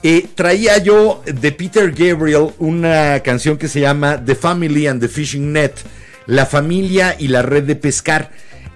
[0.02, 5.08] Eh, traía yo de Peter Gabriel una canción que se llama The Family and the
[5.08, 5.72] Fishing Net,
[6.26, 8.30] la familia y la red de pescar.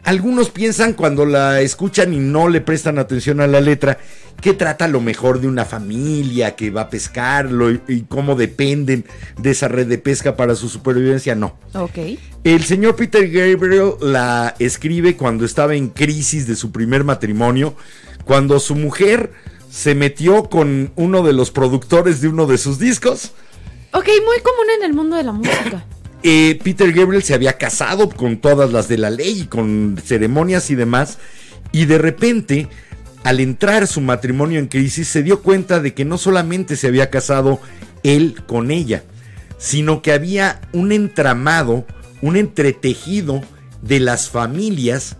[0.04, 3.98] Algunos piensan cuando la escuchan y no le prestan atención a la letra
[4.40, 9.04] que trata lo mejor de una familia que va a pescarlo y, y cómo dependen
[9.38, 11.34] de esa red de pesca para su supervivencia.
[11.34, 11.58] No.
[11.74, 11.98] Ok.
[12.44, 17.74] El señor Peter Gabriel la escribe cuando estaba en crisis de su primer matrimonio,
[18.24, 19.32] cuando su mujer
[19.70, 23.32] se metió con uno de los productores de uno de sus discos.
[23.92, 25.84] Ok, muy común en el mundo de la música.
[26.22, 30.70] Eh, Peter Gabriel se había casado con todas las de la ley y con ceremonias
[30.70, 31.18] y demás,
[31.70, 32.68] y de repente,
[33.22, 37.10] al entrar su matrimonio en crisis, se dio cuenta de que no solamente se había
[37.10, 37.60] casado
[38.02, 39.04] él con ella,
[39.58, 41.86] sino que había un entramado,
[42.20, 43.42] un entretejido
[43.82, 45.16] de las familias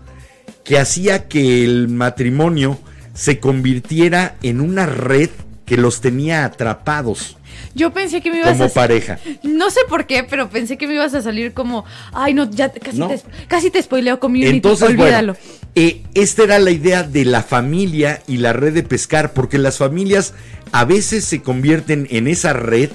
[0.65, 2.77] que hacía que el matrimonio
[3.13, 5.29] se convirtiera en una red
[5.65, 7.37] que los tenía atrapados
[7.75, 9.19] Yo pensé que me ibas como a pareja.
[9.43, 12.71] No sé por qué, pero pensé que me ibas a salir como, ay no, ya
[12.71, 13.07] casi No.
[13.07, 15.33] te casi te spoileo community, Entonces, olvídalo.
[15.33, 19.57] bueno, eh, esta era la idea de la familia y la red de pescar, porque
[19.57, 20.33] las familias
[20.71, 22.89] a veces se convierten en esa red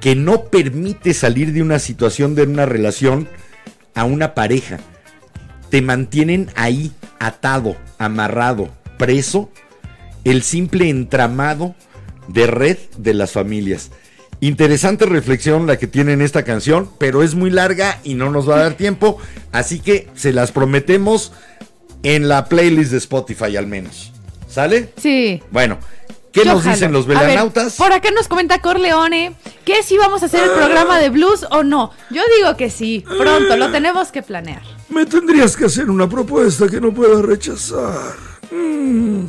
[0.00, 3.28] que no permite salir de una situación de una relación
[3.94, 4.78] a una pareja.
[5.70, 8.68] Te mantienen ahí atado, amarrado,
[8.98, 9.50] preso,
[10.24, 11.74] el simple entramado
[12.28, 13.90] de red de las familias.
[14.40, 18.48] Interesante reflexión la que tiene en esta canción, pero es muy larga y no nos
[18.48, 19.18] va a dar tiempo,
[19.50, 21.32] así que se las prometemos
[22.02, 24.12] en la playlist de Spotify al menos.
[24.48, 24.92] ¿Sale?
[25.00, 25.42] Sí.
[25.50, 25.78] Bueno,
[26.32, 26.74] ¿qué Yo nos jalo.
[26.74, 27.76] dicen los ver, velanautas?
[27.76, 29.34] por acá nos comenta Corleone
[29.64, 31.90] que si vamos a hacer el programa de blues o no.
[32.10, 34.62] Yo digo que sí, pronto, lo tenemos que planear.
[34.90, 38.14] Me tendrías que hacer una propuesta que no pueda rechazar.
[38.50, 39.24] Mm,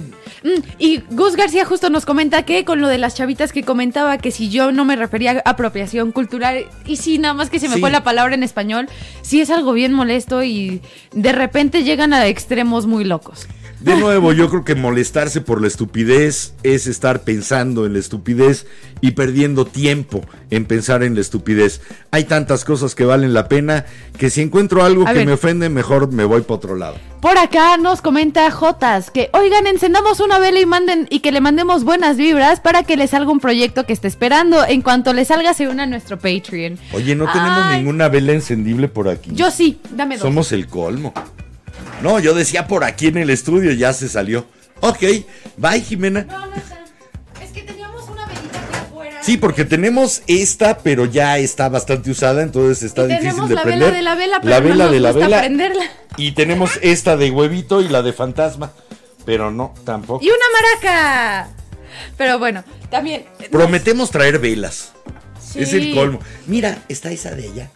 [0.80, 4.32] y Gus García justo nos comenta que con lo de las chavitas que comentaba que
[4.32, 7.76] si yo no me refería a apropiación cultural y sí, nada más que se me
[7.76, 7.82] Sí.
[7.82, 8.88] fue la palabra en español,
[9.22, 10.82] sí es algo bien molesto y
[11.14, 13.48] de repente llegan a extremos muy locos.
[13.80, 18.66] De nuevo, yo creo que molestarse por la estupidez es estar pensando en la estupidez
[19.02, 21.82] y perdiendo tiempo en pensar en la estupidez.
[22.10, 23.86] Hay tantas cosas que valen la pena
[24.18, 25.28] que si encuentro algo A que ver.
[25.28, 26.96] me ofende, mejor me voy para otro lado.
[27.22, 31.40] Por acá nos comenta Jotas que oigan, encendamos una vela y manden y que le
[31.42, 34.66] mandemos buenas vibras para que le salga un proyecto que esté esperando.
[34.66, 36.80] En cuanto le salga, se una a nuestro Patreon.
[36.94, 39.30] Oye, no tenemos Ay, ninguna vela encendible por aquí.
[39.34, 40.24] Yo sí, dame dos.
[40.24, 41.14] Somos el colmo.
[42.02, 44.46] No, yo decía por aquí en el estudio, ya se salió.
[44.82, 45.00] Ok,
[45.58, 46.24] bye Jimena.
[46.24, 46.80] No, no está.
[47.44, 49.24] Es que teníamos una velita aquí afuera.
[49.24, 53.56] Sí, porque tenemos esta, pero ya está bastante usada, entonces está Y difícil tenemos de
[53.56, 53.92] la prender.
[53.94, 55.40] vela de la vela, pero la no vela nos de la gusta vela.
[55.40, 55.84] prenderla.
[56.18, 58.72] Y tenemos esta de huevito y la de fantasma,
[59.26, 60.24] pero no, tampoco.
[60.24, 61.50] Y una maraca.
[62.16, 63.26] Pero bueno, también.
[63.52, 64.92] Prometemos traer velas.
[65.44, 65.62] Sí.
[65.62, 66.20] Es el colmo.
[66.46, 67.72] Mira, está esa de allá.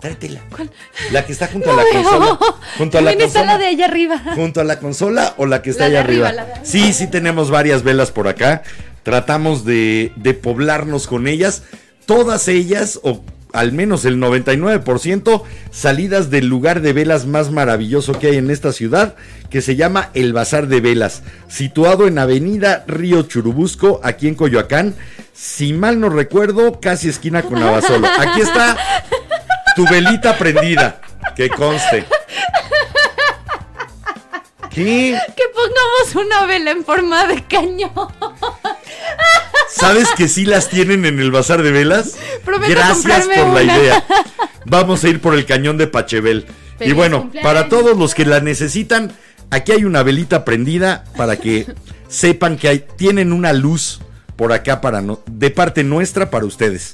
[0.00, 0.40] Tráetela.
[0.54, 0.70] ¿Cuál?
[1.12, 2.38] La que está junto No a la consola.
[2.78, 3.44] Junto a la está consola.
[3.46, 4.22] la de allá arriba.
[4.34, 6.28] junto a la consola o la que está La allá arriba.
[6.28, 6.66] arriba, la de arriba.
[6.66, 8.62] Sí, sí tenemos varias velas por acá.
[9.02, 11.62] Tratamos de, de poblarnos con ellas.
[12.06, 13.22] Todas ellas, o
[13.52, 18.72] al menos el 99%, salidas del lugar de velas más maravilloso que hay en esta
[18.72, 19.14] ciudad,
[19.50, 24.94] que se llama El Bazar de Velas, situado en Avenida Río Churubusco, aquí en Coyoacán.
[25.34, 28.06] Si mal no recuerdo, casi esquina con Abasolo.
[28.18, 28.76] Aquí está
[29.76, 31.00] tu velita prendida,
[31.36, 32.04] que conste.
[34.70, 35.18] ¿Qué?
[35.36, 37.90] Que pongamos una vela en forma de cañón.
[39.70, 42.16] ¿Sabes que sí las tienen en el bazar de velas?
[42.44, 44.04] Prometo Gracias por la idea.
[44.66, 46.46] Vamos a ir por el cañón de Pachebel.
[46.74, 47.48] y Feliz bueno, cumpleaños.
[47.52, 49.12] para todos los que la necesitan,
[49.50, 51.66] aquí hay una velita prendida para que
[52.08, 54.00] sepan que hay, tienen una luz
[54.36, 56.92] por acá para no- de parte nuestra para ustedes.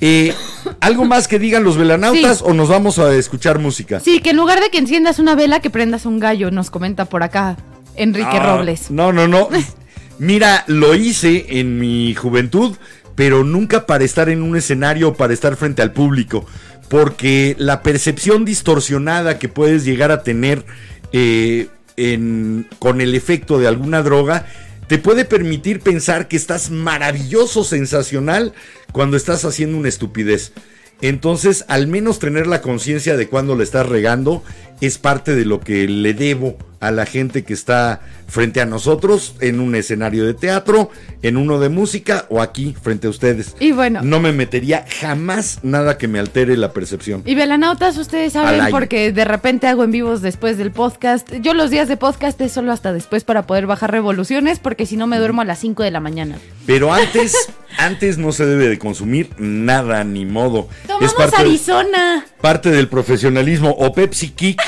[0.00, 0.34] Eh,
[0.80, 2.44] ¿Algo más que digan los velanautas Sí.
[2.46, 4.00] o nos vamos a escuchar música?
[4.00, 7.04] Sí, que en lugar de que enciendas una vela, que prendas un gallo, nos comenta
[7.04, 7.56] por acá
[7.96, 8.90] Enrique Ah, Robles.
[8.90, 9.48] No, no, no.
[10.18, 12.76] Mira, lo hice en mi juventud,
[13.14, 16.46] pero nunca para estar en un escenario o para estar frente al público.
[16.88, 20.64] Porque la percepción distorsionada que puedes llegar a tener
[21.12, 24.46] eh, en- con el efecto de alguna droga
[24.90, 28.54] te puede permitir pensar que estás maravilloso, sensacional,
[28.90, 30.52] cuando estás haciendo una estupidez.
[31.00, 34.42] Entonces, al menos tener la conciencia de cuando le estás regando
[34.80, 39.34] es parte de lo que le debo a la gente que está frente a nosotros
[39.40, 40.90] en un escenario de teatro,
[41.22, 43.54] en uno de música o aquí frente a ustedes.
[43.60, 44.00] Y bueno.
[44.02, 47.22] No me metería jamás nada que me altere la percepción.
[47.26, 51.30] Y velanautas, ustedes saben porque de repente hago en vivos después del podcast.
[51.42, 54.96] Yo los días de podcast es solo hasta después para poder bajar revoluciones porque si
[54.96, 56.38] no me duermo a las 5 de la mañana.
[56.66, 57.34] Pero antes,
[57.78, 60.68] antes no se debe de consumir nada ni modo.
[60.86, 62.24] Tomamos parte, Arizona.
[62.40, 64.62] parte del profesionalismo o Pepsi Kick.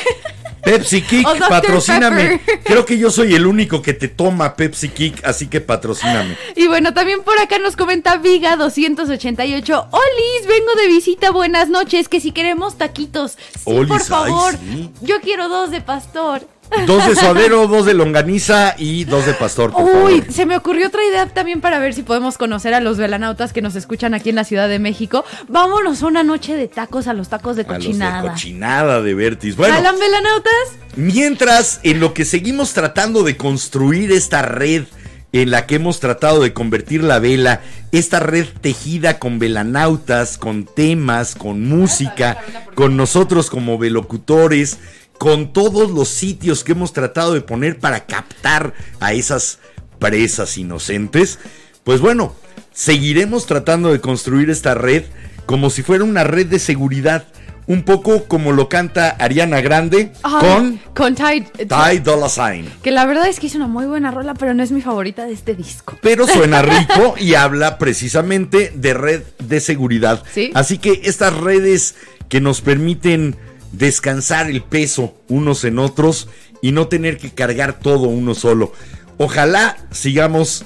[0.63, 2.39] Pepsi Kick, patrocíname.
[2.39, 2.61] Pepper.
[2.65, 6.37] Creo que yo soy el único que te toma Pepsi Kick, así que patrocíname.
[6.55, 9.89] Y bueno, también por acá nos comenta Viga 288.
[9.91, 12.09] Olis, vengo de visita, buenas noches.
[12.09, 13.33] Que si queremos taquitos.
[13.33, 14.55] Sí, Olis, por ay, favor.
[14.55, 14.91] sí.
[15.01, 16.47] Yo quiero dos de pastor.
[16.87, 20.33] Dos de suadero, dos de longaniza y dos de pastor, por Uy, favor.
[20.33, 23.63] se me ocurrió otra idea también para ver si podemos conocer a los velanautas que
[23.63, 25.25] nos escuchan aquí en la Ciudad de México.
[25.49, 28.23] Vámonos a una noche de tacos a los tacos de A los de cochinada.
[28.23, 29.57] cochinada de Vertis.
[29.57, 30.53] Bueno, ¿Jalan velanautas?
[30.97, 34.85] Mientras, en lo que seguimos tratando de construir esta red
[35.33, 40.67] en la que hemos tratado de convertir la vela, esta red tejida con velanautas, con
[40.67, 42.37] temas, con música,
[42.75, 44.79] con nosotros como velocutores,
[45.23, 49.61] con todos los sitios que hemos tratado de poner para captar a esas
[50.01, 51.39] presas inocentes,
[51.85, 52.35] pues bueno,
[52.73, 55.05] seguiremos tratando de construir esta red
[55.47, 57.29] como si fuera una red de seguridad.
[57.69, 61.47] Un poco como lo canta Ariana Grande Ay, con Con Tide.
[61.69, 62.69] Ty Dolla Sign.
[62.83, 65.25] Que la verdad es que es una muy buena rola, pero no es mi favorita
[65.25, 65.97] de este disco.
[66.03, 70.25] Pero suena rico y habla precisamente de red de seguridad.
[70.35, 70.51] Sí.
[70.55, 71.95] Así que estas redes
[72.29, 73.37] que nos permiten
[73.73, 76.29] descansar el peso unos en otros
[76.61, 78.73] y no tener que cargar todo uno solo.
[79.19, 80.65] Ojalá sigamos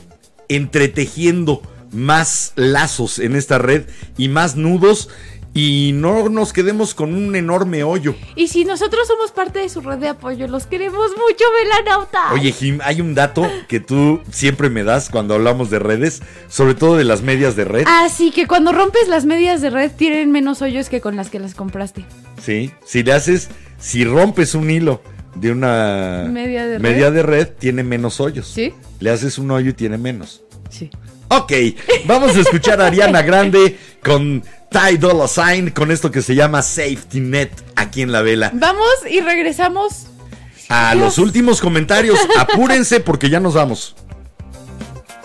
[0.48, 1.62] entretejiendo
[1.92, 5.08] más lazos en esta red y más nudos
[5.56, 8.14] y no nos quedemos con un enorme hoyo.
[8.34, 12.32] Y si nosotros somos parte de su red de apoyo, los queremos mucho, velanautas.
[12.32, 16.74] Oye, Jim, hay un dato que tú siempre me das cuando hablamos de redes, sobre
[16.74, 17.84] todo de las medias de red.
[17.86, 21.38] Así que cuando rompes las medias de red tienen menos hoyos que con las que
[21.40, 22.04] las compraste.
[22.42, 25.00] Sí, si le haces, si rompes un hilo
[25.36, 27.14] de una Media de media red.
[27.14, 28.46] de red, tiene menos hoyos.
[28.46, 28.74] ¿Sí?
[29.00, 30.42] Le haces un hoyo y tiene menos.
[30.68, 30.90] Sí.
[31.28, 31.52] Ok,
[32.06, 36.62] vamos a escuchar a Ariana Grande con Ty Dolla Sign, con esto que se llama
[36.62, 38.50] Safety Net aquí en la vela.
[38.54, 40.06] Vamos y regresamos.
[40.68, 43.94] A los últimos comentarios, apúrense porque ya nos vamos.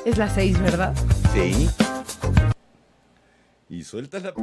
[0.06, 0.94] Es las seis, ¿verdad?
[1.34, 1.70] Sí.
[3.70, 4.34] Y suelta la...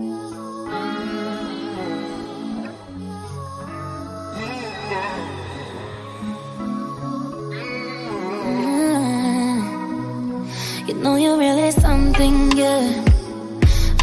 [10.86, 13.07] You know you're really something.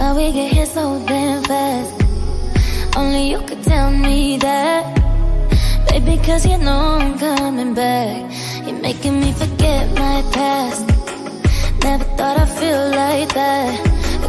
[0.06, 1.91] How we get here so damn fast.
[2.95, 4.84] Only you could tell me that.
[5.90, 8.32] Baby, cause you know I'm coming back.
[8.68, 10.86] You're making me forget my past.
[11.84, 13.73] Never thought I'd feel like that.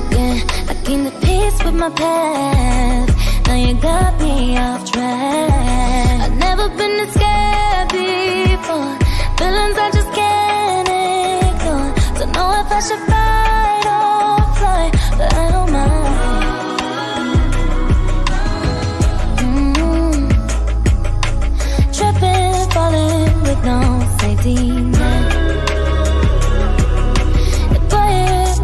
[0.00, 0.36] Again,
[0.70, 3.12] I came to peace with my past.
[3.46, 6.20] Now you got me off track.
[6.24, 8.92] I've never been this scared before.
[9.36, 10.05] Feelings I just
[24.48, 24.52] It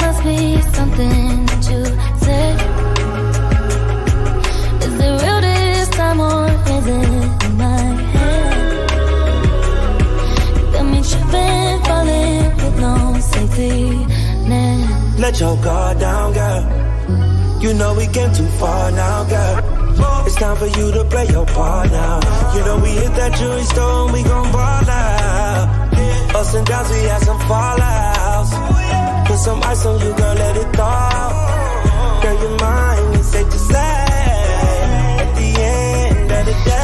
[0.00, 1.84] must be something you
[2.24, 2.56] said.
[4.86, 7.82] Is it real this time or is it in my
[8.14, 8.52] head?
[11.88, 12.94] Falling with no.
[15.18, 16.62] Let your guard down, girl.
[17.60, 19.71] You know we came too far now, girl.
[20.42, 22.18] Time for you to play your part now.
[22.56, 26.34] You know we hit that jewelry store and we gon' ball out.
[26.34, 28.50] Ups and downs, we had some fallouts.
[29.28, 32.20] Put some ice on you, girl, let it thaw.
[32.24, 33.76] Girl, you're mine, it's safe to say.
[35.22, 36.81] At the end of the day.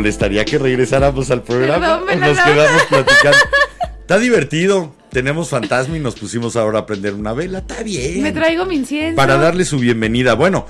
[0.00, 2.00] Molestaría que regresáramos al programa?
[2.00, 3.38] Perdón, me ¿O la nos quedamos platicando?
[4.00, 4.94] Está divertido.
[5.10, 7.58] Tenemos fantasma y nos pusimos ahora a prender una vela.
[7.58, 8.22] Está bien.
[8.22, 9.16] me traigo mi incienso.
[9.16, 10.34] Para darle su bienvenida.
[10.34, 10.66] Bueno,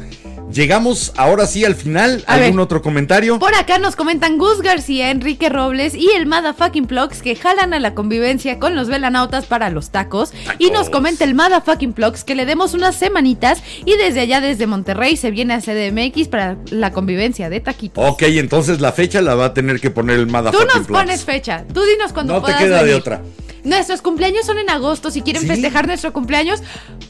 [0.53, 2.25] llegamos ahora sí al final.
[2.27, 2.61] A ¿Algún ver.
[2.61, 3.39] otro comentario?
[3.39, 7.81] Por acá nos comentan Gus García, Enrique Robles y el Motherfucking Plugs que jalan a
[7.81, 10.33] la convivencia con los velanautas para los tacos.
[10.59, 14.67] Y nos comenta el Motherfucking Plugs que le demos unas semanitas y desde allá, desde
[14.67, 18.05] Monterrey, se viene a CDMX para la convivencia de taquitos.
[18.09, 21.03] Ok, entonces la fecha la va a tener que poner el Tú Motherfucking nos Plugs.
[21.03, 21.65] pones fecha.
[21.73, 23.23] Tú dinos cuando No te queda de otra.
[23.63, 25.11] Nuestros cumpleaños son en agosto.
[25.11, 25.49] Si quieren Sí.
[25.49, 26.63] festejar nuestro cumpleaños,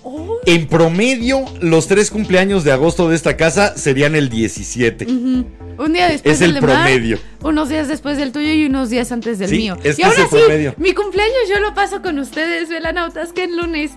[0.03, 5.07] oh, En promedio, los tres cumpleaños de agosto de esta casa serían el 17.
[5.07, 7.19] un día después Es del el de Mar, promedio.
[7.43, 9.77] unos días después del tuyo y unos días antes del Sí, mío.
[9.83, 10.75] es y que es ahora el sí, promedio.
[10.79, 13.93] mi cumpleaños yo lo paso con ustedes, velanautas, que en lunes.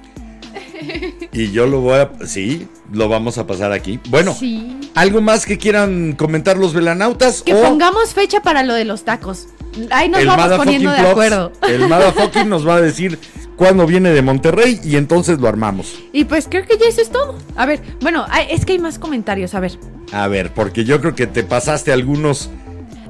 [1.33, 2.11] Y yo lo voy a...
[2.27, 3.99] Sí, lo vamos a pasar aquí.
[4.09, 4.77] Bueno, Sí.
[4.93, 7.41] ¿algo más que quieran comentar los velanautas?
[7.41, 9.47] Que o pongamos fecha para lo de los tacos.
[9.89, 11.51] Ahí nos el vamos poniendo de acuerdo.
[11.67, 13.17] El Motherfucking nos va a decir
[13.55, 15.95] cuándo viene de Monterrey y entonces lo armamos.
[16.11, 17.35] Y pues creo que ya eso es todo.
[17.55, 19.55] A ver, bueno, es que hay más comentarios.
[19.55, 19.77] A ver.
[20.11, 22.49] A ver, porque yo creo que te pasaste algunos...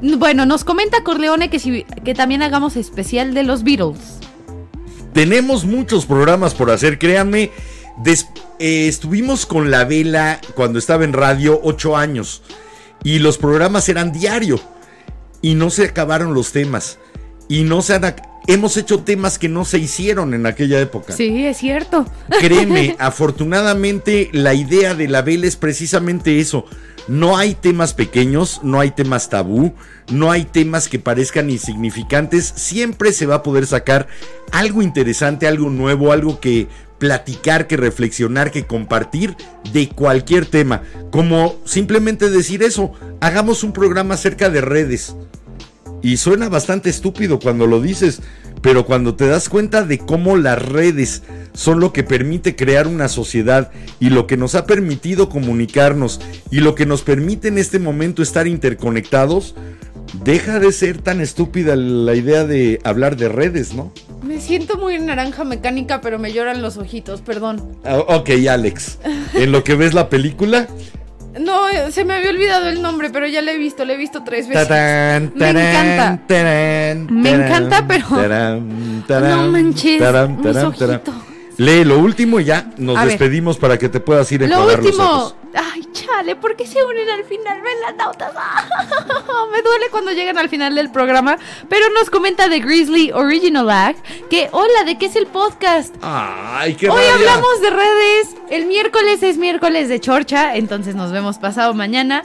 [0.01, 4.19] Bueno, nos comenta Corleone que, si, que también hagamos especial de los Beatles.
[5.13, 7.51] Tenemos muchos programas por hacer, créanme.
[7.97, 8.27] Des-
[8.59, 12.41] eh, estuvimos con la vela cuando estaba en radio ocho años
[13.03, 14.59] y los programas eran diario
[15.41, 16.97] y no se acabaron los temas
[17.47, 18.15] y no se han
[18.47, 21.13] hemos hecho temas que no se hicieron en aquella época.
[21.13, 22.05] Sí, es cierto.
[22.41, 26.65] Créeme, afortunadamente la idea de la vela es precisamente eso.
[27.07, 29.73] No hay temas pequeños, no hay temas tabú,
[30.11, 32.45] no hay temas que parezcan insignificantes.
[32.45, 34.07] Siempre se va a poder sacar
[34.51, 36.67] algo interesante, algo nuevo, algo que
[36.99, 39.35] platicar, que reflexionar, que compartir
[39.73, 40.83] de cualquier tema.
[41.11, 45.15] Como simplemente decir eso, hagamos un programa acerca de redes.
[46.01, 48.21] Y suena bastante estúpido cuando lo dices,
[48.63, 51.21] pero cuando te das cuenta de cómo las redes
[51.53, 53.69] son lo que permite crear una sociedad
[53.99, 58.23] y lo que nos ha permitido comunicarnos y lo que nos permite en este momento
[58.23, 59.53] estar interconectados,
[60.23, 63.91] deja de ser tan estúpida la idea de hablar de redes, ¿no?
[64.23, 67.77] Me siento muy naranja mecánica, pero me lloran los ojitos, perdón.
[67.83, 68.97] Ah, Ok, Alex,
[69.33, 70.67] en lo que ves la película,
[71.39, 74.23] No, se me había olvidado el nombre, pero ya lo he visto, lo he visto
[74.23, 74.67] tres veces.
[74.67, 76.19] Tarán, Me encanta.
[76.27, 78.05] tarán, Me encanta, pero-
[79.35, 79.99] no manches,
[80.37, 81.15] mis ojitos.
[81.57, 83.09] Lee lo último y ya nos A ver.
[83.09, 85.03] despedimos para que te puedas ir a Lo los último.
[85.03, 85.35] ojos.
[85.55, 87.61] Ay, chale, ¿por qué se unen al final?
[87.61, 88.33] Ven las nautas.
[89.51, 91.37] Me duele cuando llegan al final del programa.
[91.69, 93.95] Pero nos comenta de Grizzly Original Ag
[94.31, 95.93] que, hola, ¿de qué es el podcast?
[96.01, 97.13] Ay, qué Hoy rabia.
[97.13, 98.35] hablamos de redes.
[98.49, 100.55] El miércoles es miércoles de Chorcha.
[100.55, 102.23] Entonces nos vemos pasado mañana.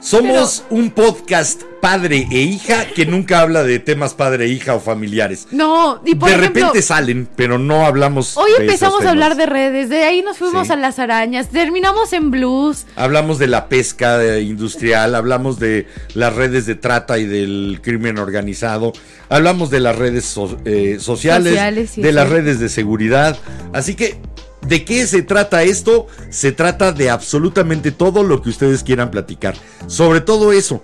[0.00, 4.80] Somos un podcast padre e hija que nunca habla de temas padre e hija o
[4.80, 5.48] familiares.
[5.50, 6.60] No, y por de ejemplo.
[6.66, 8.36] repente salen, pero no hablamos.
[8.36, 10.72] Hoy de esos empezamos a hablar de redes, de ahí nos fuimos Sí.
[10.72, 12.86] a las arañas, terminamos en blues.
[12.94, 18.18] Hablamos de la pesca eh, industrial, hablamos de las redes de trata y del crimen
[18.18, 18.92] organizado,
[19.28, 23.36] hablamos de las redes so- eh, sociales, Sociales, sí, de las redes de seguridad.
[23.72, 24.20] Así que,
[24.68, 26.06] ¿de qué se trata esto?
[26.30, 29.54] Se trata de absolutamente todo lo que ustedes quieran platicar.
[29.86, 30.80] Sobre todo eso.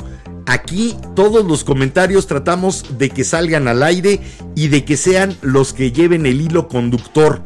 [0.47, 4.20] Aquí todos los comentarios tratamos de que salgan al aire
[4.55, 7.43] y de que sean los que lleven el hilo conductor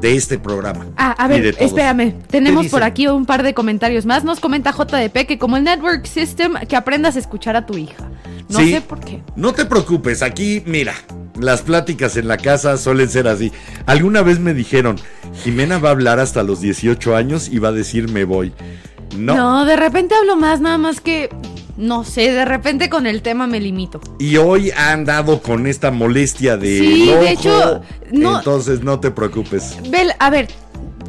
[0.00, 0.86] de este programa.
[0.96, 2.12] Ah, a ver, espérame.
[2.28, 4.22] Tenemos ¿Qué por aquí un par de comentarios más.
[4.22, 8.10] Nos comenta JDP que como el Network System, que aprendas a escuchar a tu hija.
[8.48, 8.72] No Sí.
[8.72, 9.22] sé por qué.
[9.34, 10.94] No te preocupes, aquí, mira,
[11.40, 13.52] las pláticas en la casa suelen ser así.
[13.86, 14.96] Alguna vez me dijeron,
[15.42, 18.52] Jimena va a hablar hasta los 18 años y va a decir me voy.
[19.16, 19.34] No.
[19.36, 21.30] No, de repente hablo más, nada más que.
[21.76, 24.00] No sé, de repente con el tema me limito.
[24.18, 26.78] Y hoy ha andado con esta molestia de.
[26.78, 29.76] Sí, ojo, de hecho, no- Entonces no te preocupes.
[29.88, 30.48] Bel, a ver.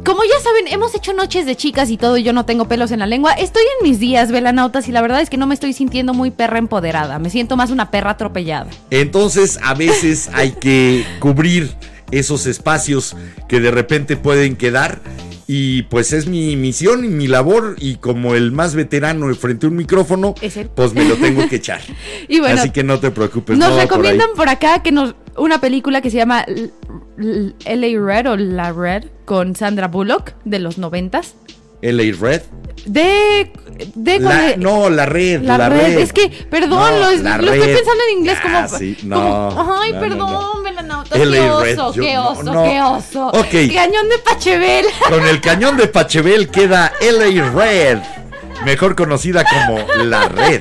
[0.04, 2.90] Como ya saben, hemos hecho noches de chicas y todo, y yo no tengo pelos
[2.90, 3.32] en la lengua.
[3.32, 6.30] Estoy en mis días, velanautas, y la verdad es que no me estoy sintiendo muy
[6.30, 7.18] perra empoderada.
[7.18, 8.70] Me siento más una perra atropellada.
[8.90, 11.74] Entonces a veces hay que cubrir
[12.10, 13.14] esos espacios
[13.48, 15.00] que de repente pueden quedar.
[15.46, 17.74] Y pues es mi misión y mi labor.
[17.80, 20.34] Y como el más veterano frente a un micrófono,
[20.76, 21.80] pues me lo tengo que echar.
[22.28, 23.58] Y bueno, Así que no te preocupes.
[23.58, 26.44] Nos por recomiendan por, acá que nos una película que se llama
[27.18, 31.34] LA Red o La Red con Sandra Bullock de los noventas.
[31.82, 32.42] LA Red.
[32.86, 33.52] De,
[33.94, 35.42] de La- el- no, la red.
[35.42, 35.98] la, La, red.
[35.98, 38.56] Es que, perdón, No, lo, lo estoy pensando en inglés como.
[38.58, 39.16] Ah, sí, no,
[39.54, 40.64] como- ay, no, perdón,
[41.14, 43.26] LA qué oso, yo- qué oso, qué oso.
[43.28, 43.72] Ok.
[43.74, 44.86] Cañón de Pachebel.
[45.08, 47.98] Con el cañón de Pachebel queda LA Red.
[48.64, 50.60] Mejor conocida como la red.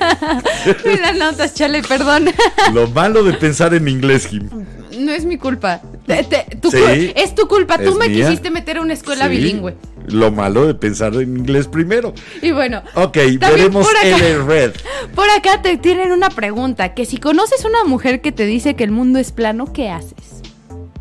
[0.85, 2.25] Melanautas, chale, perdón.
[2.73, 4.49] Lo malo de pensar en inglés, Jim.
[4.97, 5.81] No es mi culpa.
[6.05, 6.77] Te- te- tu Sí.
[6.77, 7.77] cul- es tu culpa.
[7.77, 8.25] Tú me mía.
[8.25, 9.75] quisiste meter a una escuela Sí, bilingüe.
[10.07, 12.13] Lo malo de pensar en inglés primero.
[12.41, 12.81] Y bueno.
[12.95, 14.71] Ok, veremos por acá- LA Red.
[15.13, 18.83] Por acá te tienen una pregunta, que si conoces una mujer que te dice que
[18.83, 20.41] el mundo es plano, ¿qué haces?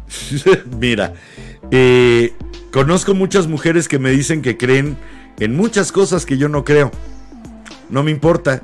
[0.78, 1.14] Mira,
[1.70, 2.34] eh,
[2.70, 4.96] conozco muchas mujeres que me dicen que creen
[5.38, 6.90] en muchas cosas que yo no creo.
[7.88, 8.62] No me importa.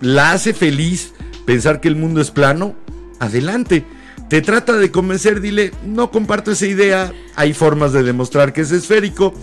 [0.00, 1.12] La hace feliz
[1.44, 2.74] pensar que el mundo es plano.
[3.18, 3.84] Adelante.
[4.28, 7.12] Te trata de convencer, dile, no comparto esa idea.
[7.34, 9.34] Hay formas de demostrar que es esférico.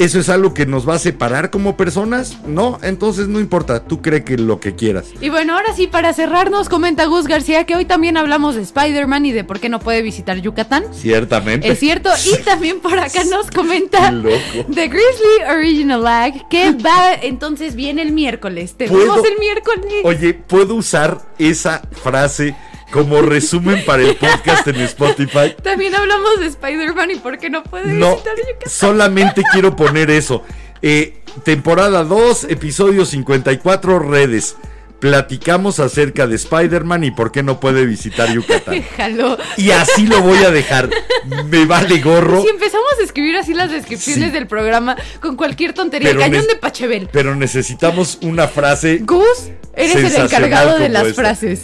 [0.00, 2.38] ¿Eso es algo que nos va a separar como personas?
[2.46, 3.84] No, entonces no importa.
[3.84, 5.08] Tú cree que lo que quieras.
[5.20, 8.62] Y bueno, ahora sí, para cerrar, nos comenta Gus García que hoy también hablamos de
[8.62, 10.84] Spider-Man y de por qué no puede visitar Yucatán.
[10.94, 11.68] Ciertamente.
[11.68, 14.10] Es cierto, y también por acá nos comenta.
[14.10, 18.76] The Grizzly Original Lag que va, entonces viene el miércoles.
[18.78, 20.00] Te vemos el miércoles.
[20.04, 22.56] Oye, ¿puedo usar esa frase
[22.92, 25.54] como resumen para el podcast en Spotify?
[25.62, 28.68] También hablamos de Spider-Man y por qué no puede No, visitar Yucatán.
[28.70, 30.42] solamente quiero poner eso.
[30.82, 34.56] Eh, temporada 2, episodio 54, redes.
[34.98, 38.74] Platicamos acerca de Spider-Man y por qué no puede visitar Yucatán.
[38.74, 39.38] Déjalo.
[39.56, 40.90] Y así lo voy a dejar.
[41.46, 42.42] Me vale gorro.
[42.42, 44.30] Si empezamos a escribir así las descripciones Sí.
[44.30, 47.08] del programa con cualquier tontería, Pero cañón de Pachebel.
[47.10, 48.98] Pero necesitamos una frase.
[48.98, 51.22] Gus, eres el encargado de las esta.
[51.22, 51.62] frases.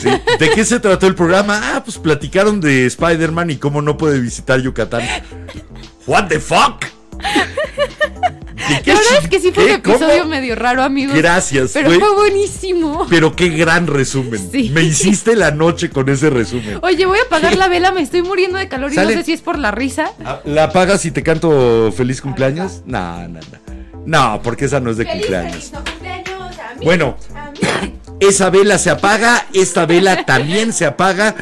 [0.00, 0.08] Sí.
[0.38, 1.60] ¿De qué se trató el programa?
[1.76, 5.02] Ah, pues platicaron de Spider-Man y cómo no puede visitar Yucatán.
[6.06, 6.84] ¿What the fuck?
[8.68, 10.30] ¿De qué La verdad es que sí fue un episodio ¿Cómo?
[10.30, 11.16] medio raro, amigos.
[11.16, 13.06] Gracias, Pero fue- fue buenísimo.
[13.08, 14.48] Pero qué gran resumen.
[14.50, 14.70] Sí.
[14.70, 16.78] Me hiciste la noche con ese resumen.
[16.82, 19.14] Oye, voy a apagar la vela, me estoy muriendo de calor y Sale.
[19.14, 20.10] no sé si es por la risa.
[20.24, 22.82] Ah, ¿La apagas y te canto feliz cumpleaños?
[22.86, 23.76] No, no, no.
[24.04, 25.70] No, porque esa no es de cumpleaños.
[25.72, 27.16] cumpleaños a mí, Bueno.
[27.36, 27.50] a
[27.82, 27.92] mí.
[28.20, 31.34] Esa vela se apaga, esta vela también se apaga.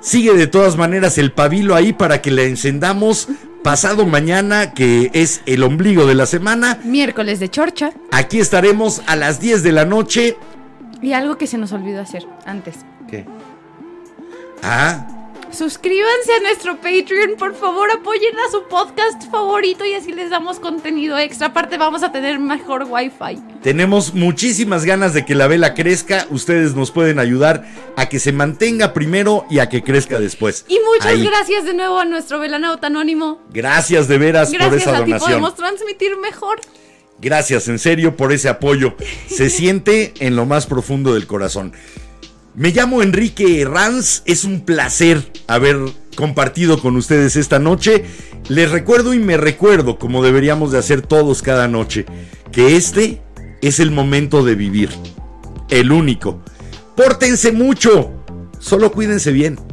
[0.00, 3.28] Sigue de todas maneras el pabilo ahí para que la encendamos
[3.62, 6.78] pasado mañana, que es el ombligo de la semana.
[6.84, 7.92] Miércoles de chorcha.
[8.12, 10.36] Aquí estaremos a las 10 de la noche.
[11.02, 12.76] Y algo que se nos olvidó hacer antes.
[13.08, 13.26] ¿Qué?
[14.62, 15.17] Ah,
[15.50, 20.60] Suscríbanse a nuestro Patreon, por favor, apoyen a su podcast favorito y así les damos
[20.60, 21.48] contenido extra.
[21.48, 23.40] Aparte, vamos a tener mejor wifi.
[23.62, 26.26] Tenemos muchísimas ganas de que la vela crezca.
[26.30, 27.64] Ustedes nos pueden ayudar
[27.96, 30.64] a que se mantenga primero y a que crezca después.
[30.68, 31.24] Y muchas Ahí.
[31.24, 33.40] gracias de nuevo a nuestro velanauta anónimo.
[33.50, 36.60] Gracias de veras por Gracias esa a ti podemos transmitir mejor.
[37.20, 38.94] Gracias en serio por ese apoyo.
[39.28, 41.72] Se siente en lo más profundo del corazón.
[42.54, 44.22] Me llamo Enrique Ranz.
[44.24, 45.78] Es un placer haber
[46.16, 48.04] compartido con ustedes esta noche.
[48.48, 52.06] Les recuerdo y me recuerdo, como deberíamos de hacer todos cada noche,
[52.50, 53.22] que este
[53.62, 54.90] es el momento de vivir.
[55.70, 56.42] El único.
[56.96, 58.12] Pórtense mucho.
[58.58, 59.58] Solo cuídense bien.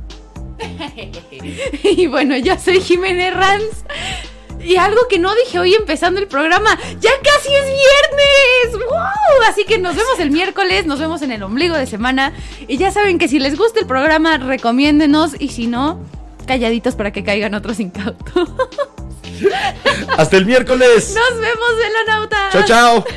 [1.83, 3.85] Y bueno, yo soy Jiménez Ranz.
[4.65, 8.87] Y algo que no dije hoy empezando el programa, ya casi es viernes.
[8.89, 9.43] ¡Wow!
[9.47, 12.33] Así que nos vemos el miércoles, nos vemos en el ombligo de semana.
[12.67, 15.35] Y ya saben que si les gusta el programa, recomiéndenos.
[15.39, 15.99] Y si no,
[16.47, 18.49] calladitos para que caigan otros incautos.
[20.17, 21.15] Hasta el miércoles.
[21.15, 22.49] Nos vemos, velanauta.
[22.51, 23.05] Chao, chao.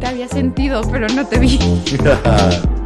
[0.00, 1.58] Te había sentido, pero no te vi.